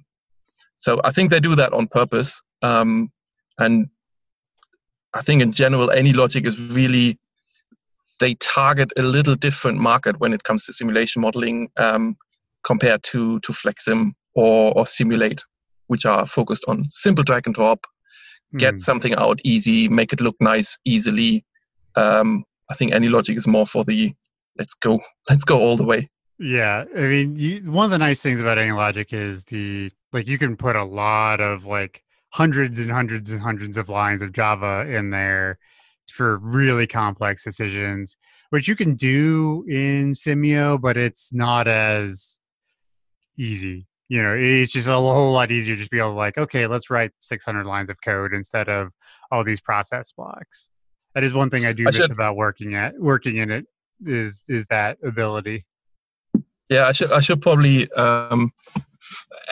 So 0.77 1.01
I 1.05 1.13
think 1.13 1.31
they 1.31 1.41
do 1.41 1.55
that 1.55 1.73
on 1.73 1.87
purpose. 1.89 2.43
Um, 2.63 3.11
and 3.59 3.89
I 5.15 5.23
think 5.23 5.43
in 5.43 5.53
general, 5.53 5.89
AnyLogic 5.89 6.47
is 6.47 6.61
really 6.71 7.19
they 8.21 8.35
target 8.35 8.93
a 8.97 9.03
little 9.03 9.37
different 9.37 9.79
market 9.79 10.19
when 10.19 10.33
it 10.33 10.43
comes 10.43 10.67
to 10.67 10.73
simulation 10.73 11.23
modeling 11.23 11.71
um, 11.77 12.17
compared 12.65 13.03
to 13.05 13.41
to 13.41 13.53
FlexSim 13.53 14.13
or, 14.35 14.73
or 14.77 14.85
Simul8 14.85 15.41
which 15.89 16.07
are 16.07 16.27
focused 16.27 16.65
on 16.69 16.87
simple 16.87 17.25
drag 17.25 17.47
and 17.47 17.55
drop, 17.55 17.87
get 18.57 18.75
mm. 18.75 18.81
something 18.81 19.15
out 19.15 19.41
easy, 19.43 19.89
make 19.89 20.13
it 20.13 20.21
look 20.21 20.37
nice 20.41 20.79
easily. 20.85 21.45
Um, 21.97 22.45
I 22.71 22.75
think 22.75 22.93
AnyLogic 22.93 23.37
is 23.37 23.47
more 23.47 23.67
for 23.67 23.85
the 23.85 24.15
let's 24.57 24.75
go, 24.75 25.01
let's 25.29 25.45
go 25.45 25.59
all 25.59 25.77
the 25.77 25.85
way. 25.85 26.09
Yeah, 26.39 26.85
I 26.97 27.01
mean, 27.01 27.37
you, 27.37 27.73
one 27.73 27.87
of 27.87 27.91
the 27.91 27.99
nice 27.99 28.23
things 28.23 28.41
about 28.41 28.59
AnyLogic 28.59 29.13
is 29.13 29.45
the 29.47 29.91
like 30.13 30.29
you 30.29 30.39
can 30.39 30.57
put 30.57 30.77
a 30.77 30.85
lot 30.85 31.41
of 31.41 31.65
like 31.67 32.05
hundreds 32.33 32.79
and 32.79 32.91
hundreds 32.91 33.31
and 33.31 33.41
hundreds 33.41 33.77
of 33.77 33.89
lines 33.89 34.23
of 34.23 34.33
Java 34.33 34.87
in 34.89 35.11
there 35.11 35.59
for 36.11 36.39
really 36.39 36.87
complex 36.87 37.45
decisions, 37.45 38.17
which 38.51 38.69
you 38.69 38.77
can 38.77 38.95
do 38.95 39.65
in 39.69 40.15
Simio, 40.15 40.81
but 40.81 40.97
it's 40.97 41.33
not 41.33 41.69
as 41.69 42.39
easy 43.37 43.89
you 44.09 44.23
know 44.23 44.35
it's 44.35 44.73
just 44.73 44.89
a 44.89 44.93
whole 44.93 45.33
lot 45.33 45.51
easier 45.51 45.77
just 45.77 45.91
be 45.91 45.99
able 45.99 46.11
to 46.11 46.17
like 46.17 46.37
okay 46.39 46.67
let's 46.67 46.91
write 46.91 47.13
600 47.21 47.67
lines 47.67 47.91
of 47.91 47.99
code 48.03 48.33
instead 48.33 48.69
of 48.69 48.91
all 49.31 49.45
these 49.45 49.61
process 49.61 50.13
blocks. 50.13 50.71
That 51.15 51.25
is 51.25 51.35
one 51.35 51.51
thing 51.51 51.67
i 51.67 51.73
do 51.73 51.83
I 51.83 51.87
miss 51.87 51.97
should, 51.97 52.11
about 52.11 52.37
working 52.37 52.75
at 52.75 52.99
working 52.99 53.37
in 53.37 53.51
it 53.51 53.67
is 54.05 54.45
is 54.49 54.67
that 54.69 54.99
ability. 55.05 55.67
Yeah 56.69 56.87
i 56.87 56.93
should 56.93 57.13
i 57.13 57.21
should 57.21 57.43
probably 57.43 57.91
um 57.93 58.53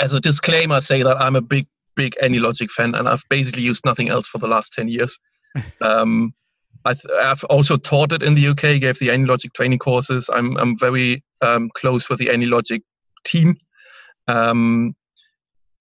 as 0.00 0.14
a 0.14 0.20
disclaimer 0.20 0.80
say 0.80 1.02
that 1.02 1.16
i'm 1.20 1.36
a 1.36 1.40
big 1.40 1.66
big 1.96 2.14
AnyLogic 2.22 2.70
fan 2.70 2.94
and 2.94 3.08
i've 3.08 3.24
basically 3.28 3.62
used 3.62 3.84
nothing 3.84 4.08
else 4.08 4.28
for 4.28 4.38
the 4.38 4.48
last 4.48 4.72
10 4.72 4.88
years. 4.88 5.18
Um 5.80 6.34
I 6.84 6.94
have 7.20 7.42
also 7.44 7.76
taught 7.76 8.12
it 8.12 8.22
in 8.22 8.34
the 8.34 8.48
uk 8.48 8.60
gave 8.60 8.98
the 8.98 9.08
AnyLogic 9.08 9.52
training 9.54 9.78
courses. 9.78 10.30
I'm 10.32 10.56
i'm 10.56 10.78
very 10.78 11.24
um, 11.42 11.70
close 11.74 12.08
with 12.08 12.18
the 12.18 12.26
AnyLogic 12.26 12.82
team. 13.24 13.56
Um, 14.28 14.94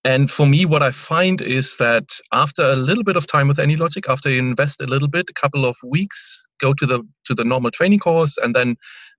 and 0.04 0.30
for 0.30 0.46
me, 0.46 0.66
what 0.66 0.84
I 0.84 0.92
find 0.92 1.42
is 1.42 1.78
that 1.78 2.12
after 2.32 2.64
a 2.64 2.76
little 2.76 3.04
bit 3.04 3.16
of 3.16 3.26
time 3.26 3.48
with 3.48 3.58
AnyLogic, 3.58 4.08
after 4.08 4.30
you 4.30 4.38
invest 4.38 4.80
a 4.80 4.86
little 4.86 5.08
bit, 5.08 5.26
a 5.32 5.34
couple 5.34 5.66
of 5.66 5.76
weeks, 5.84 6.48
go 6.62 6.74
to 6.74 6.86
the 6.86 7.04
to 7.26 7.34
the 7.34 7.44
normal 7.44 7.72
training 7.72 8.00
course, 8.00 8.38
and 8.38 8.56
then 8.56 8.76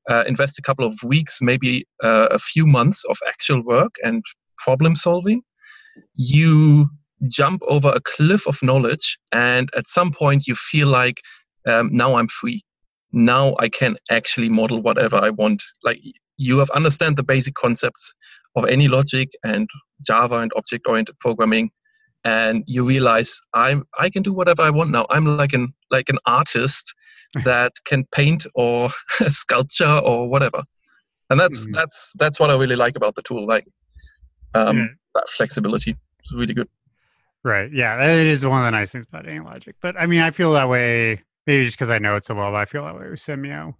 uh, 0.09 0.23
invest 0.29 0.59
a 0.59 0.63
couple 0.63 0.87
of 0.87 0.95
weeks, 1.05 1.39
maybe 1.43 1.85
uh, 2.05 2.29
a 2.31 2.39
few 2.39 2.67
months 2.67 3.03
of 3.11 3.19
actual 3.27 3.65
work 3.65 3.97
and 4.05 4.23
problem 4.59 4.95
solving, 4.95 5.43
you 6.15 6.89
jump 7.29 7.63
over 7.69 7.89
a 7.89 8.01
cliff 8.01 8.47
of 8.47 8.63
knowledge, 8.63 9.19
and 9.33 9.71
at 9.77 9.89
some 9.89 10.11
point 10.11 10.47
you 10.47 10.55
feel 10.55 10.89
like 10.89 11.21
um, 11.67 11.91
now 11.93 12.17
I'm 12.17 12.29
free. 12.29 12.63
Now 13.13 13.55
I 13.59 13.69
can 13.69 13.97
actually 14.11 14.49
model 14.49 14.83
whatever 14.83 15.17
I 15.17 15.31
want. 15.31 15.63
Like 15.85 16.01
you 16.37 16.59
have 16.59 16.71
understand 16.71 17.17
the 17.17 17.23
basic 17.23 17.55
concepts 17.55 18.15
of 18.57 18.65
AnyLogic 18.65 19.29
and 19.45 19.69
Java 20.07 20.39
and 20.39 20.53
object-oriented 20.57 21.19
programming, 21.21 21.71
and 22.25 22.65
you 22.67 22.85
realize 22.85 23.41
I'm 23.55 23.85
I 23.99 24.11
can 24.11 24.23
do 24.23 24.33
whatever 24.33 24.63
I 24.63 24.71
want 24.71 24.91
now. 24.91 25.07
I'm 25.11 25.25
like 25.25 25.53
an 25.53 25.73
like 25.91 26.09
an 26.09 26.19
artist 26.27 26.95
that 27.45 27.73
can 27.85 28.05
paint 28.13 28.47
or 28.55 28.91
sculpture 29.29 30.01
or 30.05 30.29
whatever, 30.29 30.63
and 31.31 31.41
that's 31.41 31.65
mm-hmm. 31.65 31.73
that's 31.73 32.13
that's 32.17 32.39
what 32.39 32.51
I 32.51 32.57
really 32.57 32.77
like 32.77 32.97
about 32.97 33.15
the 33.15 33.23
tool. 33.23 33.47
Like 33.47 33.67
um. 34.55 34.97
That 35.17 35.29
flexibility 35.29 35.97
is 36.25 36.33
really 36.33 36.55
good. 36.55 36.69
Right. 37.45 37.71
Yeah, 37.73 38.03
it 38.05 38.27
is 38.27 38.45
one 38.45 38.61
of 38.61 38.65
the 38.65 38.71
nice 38.73 38.93
things 38.93 39.07
about 39.09 39.27
AnyLogic. 39.27 39.75
But 39.81 39.97
I 39.99 40.07
mean, 40.07 40.21
I 40.21 40.31
feel 40.31 40.53
that 40.55 40.69
way 40.69 41.21
maybe 41.47 41.65
just 41.65 41.77
because 41.77 41.91
I 41.91 41.99
know 41.99 42.17
it 42.17 42.25
so 42.25 42.35
well. 42.35 42.51
But 42.51 42.59
I 42.59 42.65
feel 42.65 42.85
that 42.85 42.95
way 42.99 43.09
with 43.09 43.21
Simio 43.21 43.75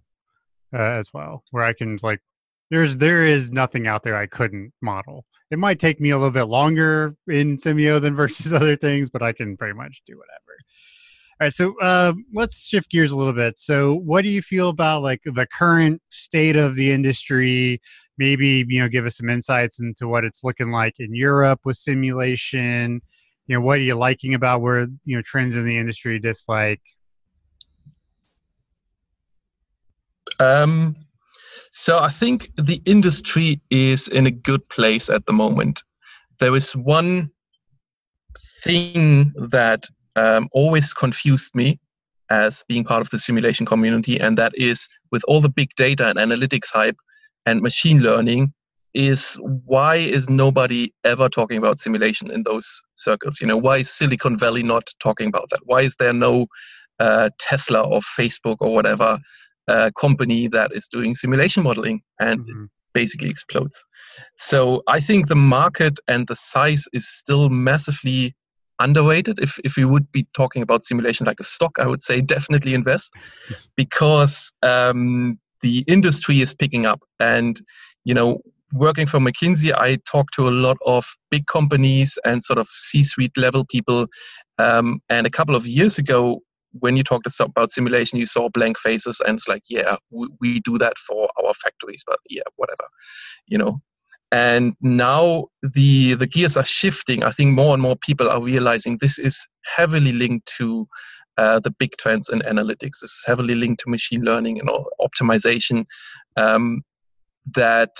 uh, 0.73 0.77
as 0.77 1.13
well, 1.13 1.43
where 1.51 1.63
I 1.63 1.73
can 1.73 1.97
like 2.01 2.21
there's 2.69 2.97
there 2.97 3.25
is 3.25 3.51
nothing 3.51 3.87
out 3.87 4.03
there 4.03 4.15
I 4.15 4.25
couldn't 4.25 4.73
model. 4.81 5.25
It 5.49 5.59
might 5.59 5.79
take 5.79 6.01
me 6.01 6.09
a 6.09 6.17
little 6.17 6.31
bit 6.31 6.45
longer 6.45 7.15
in 7.27 7.57
Simio 7.57 8.01
than 8.01 8.15
versus 8.15 8.53
other 8.53 8.75
things, 8.75 9.09
but 9.09 9.21
I 9.21 9.33
can 9.33 9.57
pretty 9.57 9.73
much 9.73 10.01
do 10.05 10.17
whatever. 10.17 10.57
All 11.39 11.45
right, 11.45 11.53
so 11.53 11.77
uh, 11.79 12.13
let's 12.33 12.67
shift 12.67 12.89
gears 12.89 13.11
a 13.11 13.15
little 13.15 13.31
bit. 13.33 13.59
So, 13.59 13.93
what 13.93 14.23
do 14.23 14.29
you 14.29 14.41
feel 14.41 14.69
about 14.69 15.03
like 15.03 15.21
the 15.23 15.45
current 15.45 16.01
state 16.09 16.55
of 16.55 16.75
the 16.75 16.91
industry? 16.91 17.79
Maybe 18.17 18.65
you 18.67 18.81
know, 18.81 18.87
give 18.87 19.05
us 19.05 19.17
some 19.17 19.29
insights 19.29 19.79
into 19.79 20.07
what 20.07 20.25
it's 20.25 20.43
looking 20.43 20.71
like 20.71 20.95
in 20.97 21.13
Europe 21.13 21.59
with 21.63 21.77
simulation. 21.77 23.03
You 23.45 23.55
know, 23.55 23.61
what 23.61 23.77
are 23.77 23.83
you 23.83 23.93
liking 23.93 24.33
about 24.33 24.61
where 24.61 24.87
you 25.05 25.15
know 25.15 25.21
trends 25.23 25.55
in 25.55 25.63
the 25.63 25.77
industry? 25.77 26.17
Dislike. 26.17 26.81
Um, 30.39 30.95
so 31.69 31.99
I 31.99 32.09
think 32.09 32.49
the 32.55 32.81
industry 32.85 33.61
is 33.69 34.07
in 34.07 34.25
a 34.25 34.31
good 34.31 34.67
place 34.69 35.07
at 35.07 35.27
the 35.27 35.33
moment. 35.33 35.83
There 36.39 36.55
is 36.55 36.75
one 36.75 37.29
thing 38.63 39.33
that 39.35 39.87
um, 40.17 40.49
always 40.51 40.93
confused 40.93 41.55
me 41.55 41.79
as 42.29 42.63
being 42.67 42.83
part 42.83 43.01
of 43.01 43.09
the 43.09 43.19
simulation 43.19 43.65
community, 43.65 44.19
and 44.19 44.37
that 44.37 44.51
is 44.55 44.87
with 45.11 45.23
all 45.27 45.39
the 45.39 45.49
big 45.49 45.69
data 45.77 46.09
and 46.09 46.19
analytics 46.19 46.69
hype 46.71 46.97
and 47.45 47.61
machine 47.61 47.99
learning, 48.01 48.53
is 48.93 49.37
why 49.41 49.95
is 49.95 50.29
nobody 50.29 50.91
ever 51.03 51.29
talking 51.29 51.57
about 51.57 51.79
simulation 51.79 52.29
in 52.31 52.43
those 52.43 52.81
circles? 52.95 53.39
You 53.39 53.47
know, 53.47 53.57
why 53.57 53.77
is 53.77 53.89
Silicon 53.89 54.37
Valley 54.37 54.63
not 54.63 54.89
talking 54.99 55.27
about 55.29 55.49
that? 55.51 55.59
Why 55.63 55.81
is 55.81 55.95
there 55.95 56.13
no 56.13 56.47
uh, 56.99 57.29
Tesla 57.39 57.81
or 57.81 58.01
Facebook 58.01 58.57
or 58.59 58.73
whatever 58.73 59.19
uh, 59.67 59.91
company 59.99 60.47
that 60.47 60.71
is 60.73 60.87
doing 60.87 61.13
simulation 61.13 61.63
modeling 61.63 62.01
and 62.19 62.41
mm-hmm. 62.41 62.65
basically 62.93 63.29
explodes. 63.29 63.85
So 64.35 64.83
I 64.87 64.99
think 64.99 65.27
the 65.27 65.35
market 65.35 65.99
and 66.07 66.27
the 66.27 66.35
size 66.35 66.85
is 66.93 67.07
still 67.07 67.49
massively 67.49 68.35
underrated. 68.79 69.39
If 69.39 69.59
if 69.63 69.75
we 69.75 69.85
would 69.85 70.11
be 70.11 70.27
talking 70.33 70.61
about 70.61 70.83
simulation 70.83 71.25
like 71.25 71.39
a 71.39 71.43
stock, 71.43 71.79
I 71.79 71.87
would 71.87 72.01
say 72.01 72.21
definitely 72.21 72.73
invest 72.73 73.11
because 73.75 74.51
um, 74.63 75.39
the 75.61 75.83
industry 75.87 76.41
is 76.41 76.53
picking 76.53 76.85
up. 76.85 77.01
And 77.19 77.61
you 78.03 78.13
know, 78.13 78.41
working 78.73 79.05
for 79.05 79.19
McKinsey, 79.19 79.73
I 79.73 79.97
talk 80.09 80.31
to 80.31 80.47
a 80.47 80.51
lot 80.51 80.77
of 80.85 81.05
big 81.29 81.47
companies 81.47 82.17
and 82.25 82.43
sort 82.43 82.59
of 82.59 82.67
C-suite 82.67 83.37
level 83.37 83.65
people. 83.65 84.07
Um, 84.59 85.01
and 85.09 85.27
a 85.27 85.29
couple 85.29 85.55
of 85.55 85.67
years 85.67 85.97
ago, 85.97 86.41
when 86.79 86.95
you 86.95 87.03
talked 87.03 87.27
about 87.39 87.71
simulation, 87.71 88.19
you 88.19 88.25
saw 88.25 88.49
blank 88.49 88.77
faces, 88.77 89.21
and 89.25 89.37
it's 89.37 89.47
like, 89.47 89.63
yeah, 89.69 89.95
we, 90.11 90.27
we 90.39 90.59
do 90.59 90.77
that 90.77 90.97
for 90.99 91.29
our 91.43 91.53
factories, 91.53 92.03
but 92.05 92.19
yeah, 92.29 92.43
whatever, 92.55 92.83
you 93.47 93.57
know. 93.57 93.81
And 94.31 94.73
now 94.81 95.47
the 95.61 96.15
the 96.15 96.27
gears 96.27 96.57
are 96.57 96.65
shifting. 96.65 97.23
I 97.23 97.31
think 97.31 97.53
more 97.53 97.73
and 97.73 97.81
more 97.81 97.95
people 97.95 98.29
are 98.29 98.43
realizing 98.43 98.97
this 98.97 99.19
is 99.19 99.47
heavily 99.63 100.11
linked 100.11 100.51
to 100.57 100.87
uh, 101.37 101.59
the 101.59 101.71
big 101.71 101.95
trends 101.97 102.29
in 102.29 102.39
analytics. 102.39 102.99
This 103.01 103.03
is 103.03 103.23
heavily 103.25 103.55
linked 103.55 103.81
to 103.83 103.89
machine 103.89 104.21
learning 104.23 104.59
and 104.59 104.69
optimization. 104.99 105.85
Um, 106.35 106.83
that 107.55 107.95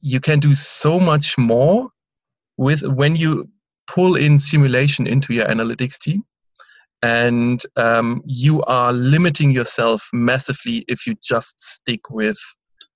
you 0.00 0.20
can 0.20 0.40
do 0.40 0.54
so 0.54 0.98
much 0.98 1.38
more 1.38 1.88
with 2.56 2.82
when 2.82 3.16
you 3.16 3.48
pull 3.86 4.16
in 4.16 4.38
simulation 4.38 5.06
into 5.06 5.32
your 5.32 5.46
analytics 5.46 5.98
team 5.98 6.24
and 7.02 7.64
um, 7.76 8.22
you 8.24 8.62
are 8.62 8.92
limiting 8.92 9.50
yourself 9.50 10.08
massively 10.12 10.84
if 10.88 11.06
you 11.06 11.14
just 11.22 11.60
stick 11.60 12.10
with 12.10 12.38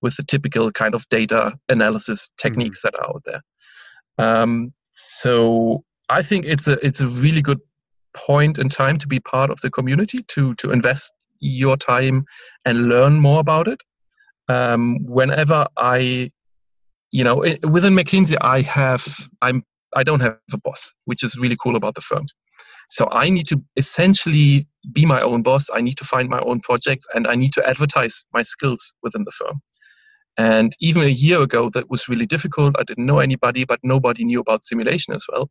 with 0.02 0.16
the 0.16 0.22
typical 0.22 0.70
kind 0.70 0.94
of 0.94 1.08
data 1.08 1.58
analysis 1.68 2.30
techniques 2.36 2.82
mm-hmm. 2.82 2.96
that 2.96 3.02
are 3.02 3.14
out 3.14 3.22
there. 3.24 3.42
Um, 4.18 4.72
so 4.90 5.84
I 6.08 6.22
think 6.22 6.44
it's 6.46 6.68
a 6.68 6.84
it's 6.84 7.00
a 7.00 7.06
really 7.06 7.42
good 7.42 7.60
point 8.14 8.58
in 8.58 8.68
time 8.68 8.96
to 8.98 9.06
be 9.06 9.20
part 9.20 9.50
of 9.50 9.60
the 9.60 9.70
community 9.70 10.22
to 10.28 10.54
to 10.54 10.70
invest 10.72 11.12
your 11.40 11.76
time 11.76 12.24
and 12.64 12.88
learn 12.88 13.20
more 13.20 13.40
about 13.40 13.68
it. 13.68 13.80
Um, 14.48 14.98
whenever 15.04 15.66
I, 15.76 16.30
you 17.12 17.22
know, 17.22 17.36
within 17.36 17.94
McKinsey, 17.94 18.36
I 18.40 18.62
have 18.62 19.06
I'm 19.42 19.62
I 19.94 20.02
don't 20.02 20.20
have 20.20 20.38
a 20.52 20.58
boss, 20.58 20.94
which 21.04 21.22
is 21.22 21.36
really 21.36 21.56
cool 21.62 21.76
about 21.76 21.94
the 21.94 22.00
firm. 22.00 22.26
So 22.88 23.06
I 23.12 23.28
need 23.28 23.46
to 23.48 23.62
essentially 23.76 24.66
be 24.92 25.04
my 25.04 25.20
own 25.20 25.42
boss. 25.42 25.68
I 25.72 25.82
need 25.82 25.98
to 25.98 26.04
find 26.04 26.28
my 26.28 26.40
own 26.40 26.60
projects 26.60 27.06
and 27.14 27.26
I 27.26 27.34
need 27.34 27.52
to 27.52 27.68
advertise 27.68 28.24
my 28.32 28.40
skills 28.42 28.94
within 29.02 29.24
the 29.24 29.32
firm. 29.32 29.60
And 30.38 30.72
even 30.80 31.02
a 31.02 31.08
year 31.08 31.42
ago, 31.42 31.68
that 31.70 31.90
was 31.90 32.08
really 32.08 32.26
difficult. 32.26 32.76
I 32.78 32.84
didn't 32.84 33.06
know 33.06 33.18
anybody, 33.18 33.64
but 33.64 33.80
nobody 33.82 34.24
knew 34.24 34.40
about 34.40 34.62
simulation 34.62 35.12
as 35.12 35.24
well. 35.30 35.50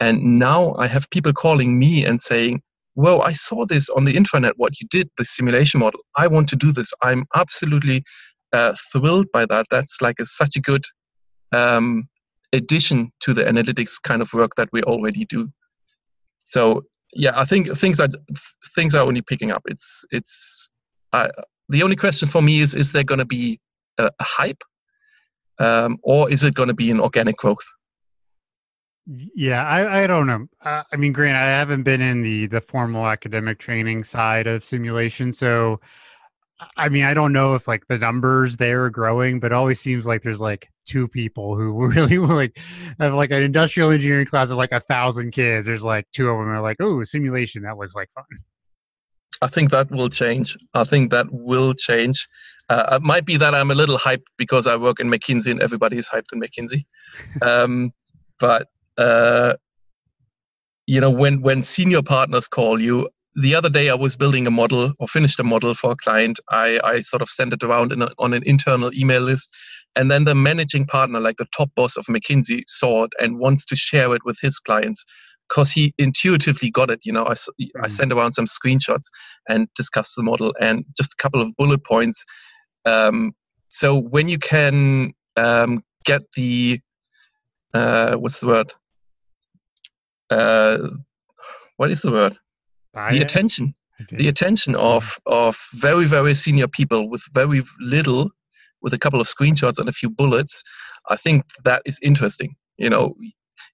And 0.00 0.38
now 0.38 0.74
I 0.78 0.86
have 0.86 1.08
people 1.10 1.32
calling 1.34 1.78
me 1.78 2.04
and 2.04 2.20
saying, 2.20 2.62
Well, 2.94 3.20
I 3.22 3.34
saw 3.34 3.66
this 3.66 3.90
on 3.90 4.04
the 4.04 4.14
intranet, 4.14 4.52
what 4.56 4.80
you 4.80 4.88
did, 4.90 5.10
the 5.18 5.26
simulation 5.26 5.78
model. 5.78 6.00
I 6.16 6.26
want 6.26 6.48
to 6.48 6.56
do 6.56 6.72
this. 6.72 6.92
I'm 7.02 7.26
absolutely 7.36 8.02
uh, 8.52 8.74
thrilled 8.90 9.30
by 9.30 9.44
that. 9.46 9.66
That's 9.70 10.00
like 10.00 10.18
a, 10.18 10.24
such 10.24 10.56
a 10.56 10.60
good 10.60 10.84
um, 11.52 12.08
addition 12.54 13.12
to 13.20 13.34
the 13.34 13.42
analytics 13.42 14.00
kind 14.02 14.22
of 14.22 14.32
work 14.32 14.54
that 14.56 14.70
we 14.72 14.82
already 14.82 15.26
do. 15.26 15.50
So 16.38 16.84
yeah, 17.14 17.32
I 17.34 17.44
think 17.44 17.76
things 17.76 18.00
are 18.00 18.08
things 18.74 18.94
are 18.94 19.04
only 19.04 19.22
picking 19.22 19.50
up. 19.50 19.62
It's 19.66 20.04
it's 20.10 20.70
uh, 21.12 21.28
the 21.68 21.82
only 21.82 21.96
question 21.96 22.28
for 22.28 22.40
me 22.40 22.60
is 22.60 22.74
is 22.74 22.92
there 22.92 23.04
going 23.04 23.18
to 23.18 23.26
be 23.26 23.60
a, 23.98 24.10
a 24.18 24.24
hype, 24.24 24.62
um, 25.58 25.98
or 26.02 26.30
is 26.30 26.44
it 26.44 26.54
going 26.54 26.68
to 26.68 26.74
be 26.74 26.90
an 26.90 27.00
organic 27.00 27.36
growth? 27.36 27.64
Yeah, 29.06 29.66
I, 29.66 30.04
I 30.04 30.06
don't 30.06 30.26
know. 30.26 30.46
Uh, 30.62 30.82
I 30.90 30.96
mean, 30.96 31.12
Grant, 31.12 31.36
I 31.36 31.44
haven't 31.44 31.82
been 31.82 32.00
in 32.00 32.22
the 32.22 32.46
the 32.46 32.60
formal 32.60 33.06
academic 33.06 33.58
training 33.58 34.04
side 34.04 34.46
of 34.46 34.64
simulation, 34.64 35.32
so 35.32 35.80
I 36.76 36.88
mean, 36.88 37.04
I 37.04 37.14
don't 37.14 37.32
know 37.32 37.54
if 37.54 37.66
like 37.68 37.86
the 37.86 37.98
numbers 37.98 38.56
there 38.56 38.84
are 38.84 38.90
growing, 38.90 39.40
but 39.40 39.52
it 39.52 39.54
always 39.54 39.80
seems 39.80 40.06
like 40.06 40.22
there's 40.22 40.40
like 40.40 40.68
two 40.86 41.08
people 41.08 41.56
who 41.56 41.86
really 41.88 42.18
like 42.18 42.58
have 42.98 43.14
like 43.14 43.30
an 43.30 43.42
industrial 43.42 43.90
engineering 43.90 44.26
class 44.26 44.50
of 44.50 44.56
like 44.56 44.72
a 44.72 44.80
thousand 44.80 45.32
kids. 45.32 45.66
There's 45.66 45.84
like 45.84 46.06
two 46.12 46.28
of 46.28 46.38
them 46.38 46.48
are 46.48 46.62
like, 46.62 46.76
oh, 46.80 47.02
simulation, 47.02 47.62
that 47.62 47.76
looks 47.76 47.94
like 47.94 48.10
fun. 48.12 48.24
I 49.42 49.48
think 49.48 49.70
that 49.70 49.90
will 49.90 50.08
change. 50.08 50.56
I 50.74 50.84
think 50.84 51.10
that 51.10 51.26
will 51.30 51.74
change. 51.74 52.28
Uh, 52.68 52.96
it 52.96 53.02
might 53.02 53.26
be 53.26 53.36
that 53.36 53.54
I'm 53.54 53.70
a 53.70 53.74
little 53.74 53.98
hyped 53.98 54.26
because 54.38 54.66
I 54.66 54.76
work 54.76 55.00
in 55.00 55.10
McKinsey 55.10 55.50
and 55.50 55.60
everybody 55.60 55.98
is 55.98 56.08
hyped 56.08 56.32
in 56.32 56.40
McKinsey. 56.40 56.84
Um, 57.42 57.92
but 58.40 58.68
uh, 58.98 59.54
you 60.86 61.00
know, 61.00 61.10
when 61.10 61.40
when 61.40 61.62
senior 61.62 62.02
partners 62.02 62.48
call 62.48 62.80
you, 62.80 63.08
the 63.36 63.54
other 63.54 63.68
day 63.68 63.90
I 63.90 63.94
was 63.94 64.16
building 64.16 64.46
a 64.46 64.50
model 64.50 64.92
or 64.98 65.08
finished 65.08 65.40
a 65.40 65.44
model 65.44 65.74
for 65.74 65.92
a 65.92 65.96
client. 65.96 66.38
I, 66.50 66.80
I 66.84 67.00
sort 67.00 67.22
of 67.22 67.28
sent 67.28 67.52
it 67.52 67.62
around 67.62 67.92
a, 67.92 68.10
on 68.18 68.32
an 68.32 68.42
internal 68.46 68.92
email 68.94 69.22
list. 69.22 69.50
And 69.96 70.10
then 70.10 70.24
the 70.24 70.34
managing 70.34 70.86
partner, 70.86 71.20
like 71.20 71.36
the 71.36 71.46
top 71.56 71.70
boss 71.74 71.96
of 71.96 72.06
McKinsey, 72.06 72.62
saw 72.66 73.04
it 73.04 73.12
and 73.20 73.38
wants 73.38 73.64
to 73.66 73.76
share 73.76 74.14
it 74.14 74.24
with 74.24 74.38
his 74.40 74.58
clients 74.58 75.04
because 75.48 75.72
he 75.72 75.94
intuitively 75.98 76.70
got 76.70 76.90
it. 76.90 77.00
You 77.04 77.12
know, 77.12 77.26
I. 77.26 77.34
I 77.82 77.88
sent 77.88 78.12
around 78.12 78.32
some 78.32 78.46
screenshots 78.46 79.06
and 79.48 79.68
discussed 79.76 80.14
the 80.16 80.22
model 80.22 80.54
and 80.60 80.84
just 80.96 81.12
a 81.12 81.22
couple 81.22 81.40
of 81.42 81.54
bullet 81.56 81.84
points. 81.84 82.24
Um, 82.84 83.34
so 83.68 83.98
when 83.98 84.28
you 84.28 84.38
can 84.38 85.12
um, 85.36 85.82
get 86.04 86.22
the, 86.36 86.80
uh, 87.72 88.16
what's 88.16 88.40
the 88.40 88.46
word? 88.46 88.72
Uh, 90.30 90.90
what 91.76 91.90
is 91.90 92.02
the 92.02 92.12
word? 92.12 92.36
the 93.10 93.20
attention. 93.22 93.74
The 94.10 94.28
attention 94.28 94.74
of 94.74 95.18
of 95.26 95.56
very 95.74 96.06
very 96.06 96.34
senior 96.34 96.68
people 96.68 97.08
with 97.08 97.22
very 97.32 97.62
little 97.80 98.30
with 98.82 98.92
a 98.92 98.98
couple 98.98 99.20
of 99.20 99.26
screenshots 99.26 99.78
and 99.78 99.88
a 99.88 99.92
few 99.92 100.10
bullets 100.10 100.62
i 101.08 101.16
think 101.16 101.44
that 101.64 101.82
is 101.86 101.98
interesting 102.02 102.54
you 102.76 102.90
know. 102.90 103.14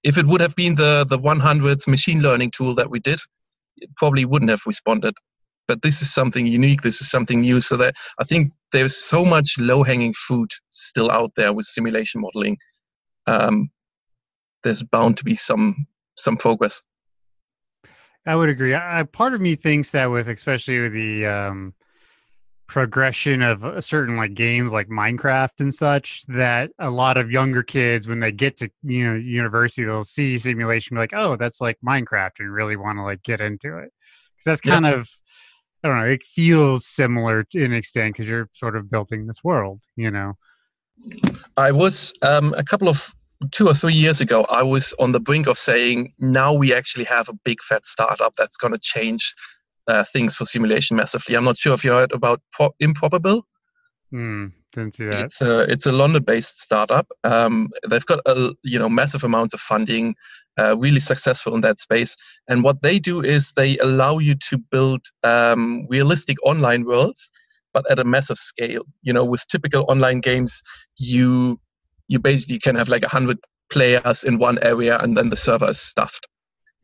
If 0.03 0.17
it 0.17 0.25
would 0.25 0.41
have 0.41 0.55
been 0.55 0.75
the 0.75 1.05
the 1.07 1.19
100th 1.19 1.87
machine 1.87 2.21
learning 2.21 2.51
tool 2.51 2.73
that 2.75 2.89
we 2.89 2.99
did 2.99 3.19
it 3.77 3.89
probably 3.95 4.25
wouldn't 4.25 4.49
have 4.49 4.61
responded 4.65 5.13
but 5.71 5.81
this 5.83 6.01
is 6.01 6.13
something 6.13 6.45
unique 6.45 6.81
this 6.81 6.99
is 6.99 7.09
something 7.09 7.39
new 7.39 7.61
so 7.61 7.77
that 7.77 7.95
i 8.19 8.25
think 8.25 8.51
there's 8.73 8.97
so 8.97 9.23
much 9.23 9.57
low 9.57 9.83
hanging 9.83 10.11
fruit 10.11 10.53
still 10.69 11.09
out 11.09 11.31
there 11.37 11.53
with 11.53 11.65
simulation 11.65 12.19
modeling 12.19 12.57
um, 13.27 13.69
there's 14.63 14.83
bound 14.83 15.15
to 15.15 15.23
be 15.23 15.33
some 15.33 15.87
some 16.17 16.35
progress 16.35 16.81
I 18.23 18.35
would 18.35 18.49
agree. 18.49 18.75
I, 18.75 19.01
part 19.01 19.33
of 19.33 19.41
me 19.41 19.55
thinks 19.55 19.93
that 19.93 20.05
with 20.05 20.27
especially 20.27 20.79
with 20.79 20.93
the 20.93 21.25
um, 21.25 21.73
progression 22.67 23.41
of 23.41 23.65
uh, 23.65 23.81
certain 23.81 24.15
like 24.15 24.35
games 24.35 24.71
like 24.71 24.89
Minecraft 24.89 25.59
and 25.59 25.73
such, 25.73 26.21
that 26.27 26.69
a 26.77 26.91
lot 26.91 27.17
of 27.17 27.31
younger 27.31 27.63
kids 27.63 28.07
when 28.07 28.19
they 28.19 28.31
get 28.31 28.57
to 28.57 28.69
you 28.83 29.05
know 29.05 29.15
university, 29.15 29.85
they'll 29.85 30.03
see 30.03 30.37
simulation, 30.37 30.93
be 30.95 31.01
like, 31.01 31.15
oh, 31.15 31.35
that's 31.35 31.61
like 31.61 31.79
Minecraft, 31.83 32.39
and 32.41 32.53
really 32.53 32.75
want 32.75 32.99
to 32.99 33.03
like 33.03 33.23
get 33.23 33.41
into 33.41 33.79
it 33.79 33.91
because 34.41 34.59
that's 34.59 34.61
kind 34.61 34.85
yep. 34.85 34.95
of 34.95 35.09
I 35.83 35.87
don't 35.87 35.97
know. 35.97 36.05
It 36.05 36.23
feels 36.23 36.85
similar 36.85 37.43
to 37.43 37.63
an 37.63 37.73
extent 37.73 38.13
because 38.13 38.27
you're 38.27 38.49
sort 38.53 38.75
of 38.75 38.89
building 38.89 39.27
this 39.27 39.43
world, 39.43 39.81
you 39.95 40.11
know. 40.11 40.33
I 41.57 41.71
was 41.71 42.13
um, 42.21 42.53
a 42.55 42.63
couple 42.63 42.87
of 42.87 43.13
two 43.49 43.67
or 43.67 43.73
three 43.73 43.93
years 43.93 44.21
ago, 44.21 44.45
I 44.49 44.61
was 44.61 44.93
on 44.99 45.11
the 45.11 45.19
brink 45.19 45.47
of 45.47 45.57
saying, 45.57 46.13
now 46.19 46.53
we 46.53 46.73
actually 46.73 47.05
have 47.05 47.27
a 47.27 47.33
big 47.43 47.61
fat 47.61 47.85
startup 47.85 48.35
that's 48.37 48.57
going 48.57 48.73
to 48.73 48.79
change 48.79 49.33
uh, 49.87 50.03
things 50.03 50.35
for 50.35 50.45
simulation 50.45 50.97
massively. 50.97 51.35
I'm 51.35 51.43
not 51.43 51.57
sure 51.57 51.73
if 51.73 51.83
you 51.83 51.91
heard 51.91 52.11
about 52.11 52.41
Pro- 52.51 52.75
Improbable. 52.79 53.47
Hmm, 54.11 54.47
didn't 54.73 54.95
see 54.95 55.05
that. 55.05 55.25
It's 55.25 55.41
a 55.41 55.61
it's 55.71 55.85
a 55.85 55.91
London-based 55.91 56.61
startup. 56.61 57.07
Um, 57.23 57.69
they've 57.89 58.05
got 58.05 58.19
a 58.25 58.53
you 58.63 58.77
know 58.77 58.89
massive 58.89 59.23
amounts 59.23 59.53
of 59.53 59.61
funding, 59.61 60.15
uh, 60.61 60.75
really 60.77 60.99
successful 60.99 61.55
in 61.55 61.61
that 61.61 61.79
space. 61.79 62.15
And 62.47 62.63
what 62.63 62.81
they 62.81 62.99
do 62.99 63.21
is 63.21 63.51
they 63.51 63.77
allow 63.79 64.19
you 64.19 64.35
to 64.49 64.57
build 64.57 65.01
um, 65.23 65.87
realistic 65.89 66.37
online 66.43 66.85
worlds, 66.85 67.31
but 67.73 67.89
at 67.89 67.99
a 67.99 68.03
massive 68.03 68.37
scale. 68.37 68.83
You 69.01 69.13
know, 69.13 69.25
with 69.25 69.45
typical 69.47 69.85
online 69.87 70.21
games, 70.21 70.61
you 70.97 71.59
you 72.07 72.19
basically 72.19 72.59
can 72.59 72.75
have 72.75 72.89
like 72.89 73.03
a 73.03 73.07
100 73.07 73.37
players 73.71 74.23
in 74.25 74.37
one 74.37 74.59
area 74.61 74.99
and 74.99 75.17
then 75.17 75.29
the 75.29 75.37
server 75.37 75.69
is 75.69 75.79
stuffed. 75.79 76.27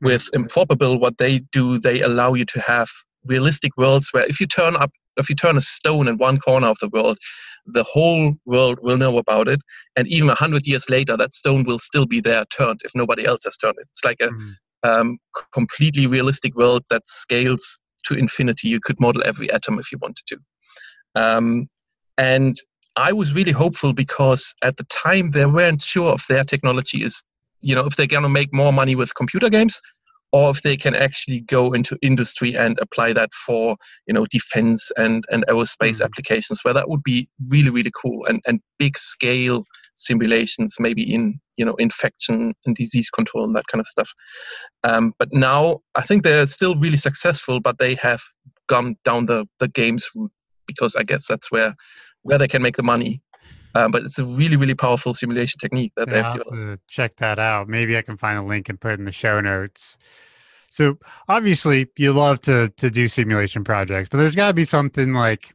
With 0.02 0.30
Improbable, 0.34 1.00
what 1.00 1.18
they 1.18 1.40
do, 1.52 1.80
they 1.80 2.02
allow 2.02 2.34
you 2.34 2.46
to 2.46 2.62
have 2.62 2.88
realistic 3.28 3.76
worlds 3.78 4.10
where 4.12 4.26
if 4.26 4.40
you 4.40 4.48
turn 4.48 4.76
up, 4.76 4.92
if 5.18 5.30
you 5.30 5.36
turn 5.36 5.58
a 5.58 5.62
stone 5.62 6.08
in 6.08 6.18
one 6.18 6.38
corner 6.38 6.68
of 6.68 6.78
the 6.80 6.90
world, 6.90 7.18
the 7.66 7.84
whole 7.84 8.36
world 8.46 8.80
will 8.82 8.98
know 8.98 9.18
about 9.18 9.48
it. 9.48 9.62
And 9.96 10.08
even 10.08 10.28
100 10.28 10.66
years 10.66 10.90
later, 10.90 11.18
that 11.18 11.34
stone 11.34 11.63
will 11.63 11.80
still 11.80 12.06
be 12.06 12.22
there 12.22 12.46
turned 12.46 12.82
if 12.84 12.92
nobody 12.96 13.26
else 13.26 13.44
has 13.44 13.58
turned 13.58 13.76
it. 13.78 13.88
It's 13.92 14.06
like 14.06 14.18
a 14.22 14.28
mm-hmm. 14.28 14.90
um, 14.90 15.18
completely 15.52 16.08
realistic 16.08 16.56
world 16.56 16.84
that 16.90 17.08
scales 17.08 17.80
to 18.06 18.16
infinity. 18.16 18.70
You 18.70 18.80
could 18.80 19.00
model 19.00 19.22
every 19.26 19.52
atom 19.52 19.80
if 19.80 19.92
you 19.92 19.98
wanted 20.02 20.26
to. 20.28 20.38
Um, 21.16 21.68
and 22.18 22.58
I 22.96 23.12
was 23.12 23.34
really 23.34 23.52
hopeful 23.52 23.94
because 23.94 24.56
at 24.63 24.78
the 24.78 24.86
time 24.86 25.32
they 25.32 25.46
weren't 25.46 25.82
sure 25.82 26.16
if 26.16 26.26
their 26.28 26.44
technology 26.44 27.04
is, 27.04 27.22
you 27.62 27.76
know, 27.76 27.86
if 27.86 27.96
they're 27.96 28.08
going 28.08 28.24
to 28.24 28.30
make 28.30 28.54
more 28.54 28.74
money 28.74 28.96
with 28.96 29.13
computer 29.16 29.50
games 29.50 29.80
or 30.32 30.50
if 30.50 30.62
they 30.62 30.76
can 30.76 30.96
actually 30.96 31.42
go 31.42 31.74
into 31.74 31.98
industry 32.02 32.56
and 32.56 32.78
apply 32.82 33.13
that 33.13 33.34
for, 33.34 33.78
you 34.08 34.13
know, 34.13 34.26
defense 34.30 34.92
and, 34.98 35.24
and 35.32 35.46
aerospace 35.48 35.96
mm-hmm. 35.96 36.04
applications 36.04 36.63
where 36.63 36.74
that 36.74 36.90
would 36.90 37.04
be 37.04 37.30
really, 37.50 37.70
really 37.70 37.92
cool 38.02 38.20
and, 38.28 38.42
and 38.46 38.60
big 38.78 38.98
scale 38.98 39.63
simulations, 39.94 40.76
maybe 40.80 41.02
in, 41.02 41.40
you 41.56 41.66
know, 41.66 41.76
infection 41.76 42.54
and 42.66 42.76
disease 42.76 43.10
control 43.10 43.46
and 43.46 43.56
that 43.56 43.68
kind 43.68 43.80
of 43.80 43.88
stuff. 43.88 44.12
Um, 44.84 45.13
but 45.18 45.30
now 45.32 45.80
I 45.96 46.02
think 46.02 46.24
they're 46.24 46.46
still 46.46 46.76
really 46.76 46.98
successful, 46.98 47.60
but 47.60 47.78
they 47.78 47.96
have 47.96 48.22
gone 48.68 48.96
down 49.06 49.26
the, 49.26 49.46
the 49.60 49.68
games 49.70 50.10
route 50.16 50.32
because 50.68 50.96
I 50.96 51.04
guess 51.04 51.28
that's 51.28 51.50
where 51.52 51.74
where 52.24 52.38
they 52.38 52.48
can 52.48 52.62
make 52.62 52.76
the 52.76 52.84
money. 52.84 53.22
Um, 53.78 53.92
but 53.92 54.04
it's 54.04 54.18
a 54.18 54.26
really, 54.26 54.56
really 54.56 54.74
powerful 54.74 55.13
simulation 55.13 55.60
technique 55.60 55.94
that 55.96 56.08
yeah, 56.08 56.13
they 56.13 56.22
have 56.24 56.46
to 56.48 56.80
check 56.88 57.16
that 57.18 57.38
out. 57.38 57.68
Maybe 57.68 57.96
I 57.96 58.02
can 58.02 58.18
find 58.18 58.38
a 58.38 58.42
link 58.42 58.70
and 58.70 58.80
put 58.80 58.94
it 58.94 59.00
in 59.00 59.06
the 59.06 59.12
show 59.12 59.40
notes. 59.40 59.98
So 60.70 60.98
obviously, 61.30 61.88
you 61.96 62.12
love 62.12 62.42
to 62.42 62.70
to 62.78 62.90
do 62.90 63.08
simulation 63.08 63.63
projects, 63.63 64.10
but 64.10 64.18
there's 64.18 64.36
got 64.36 64.48
to 64.48 64.54
be 64.54 64.66
something 64.66 65.13
like 65.13 65.54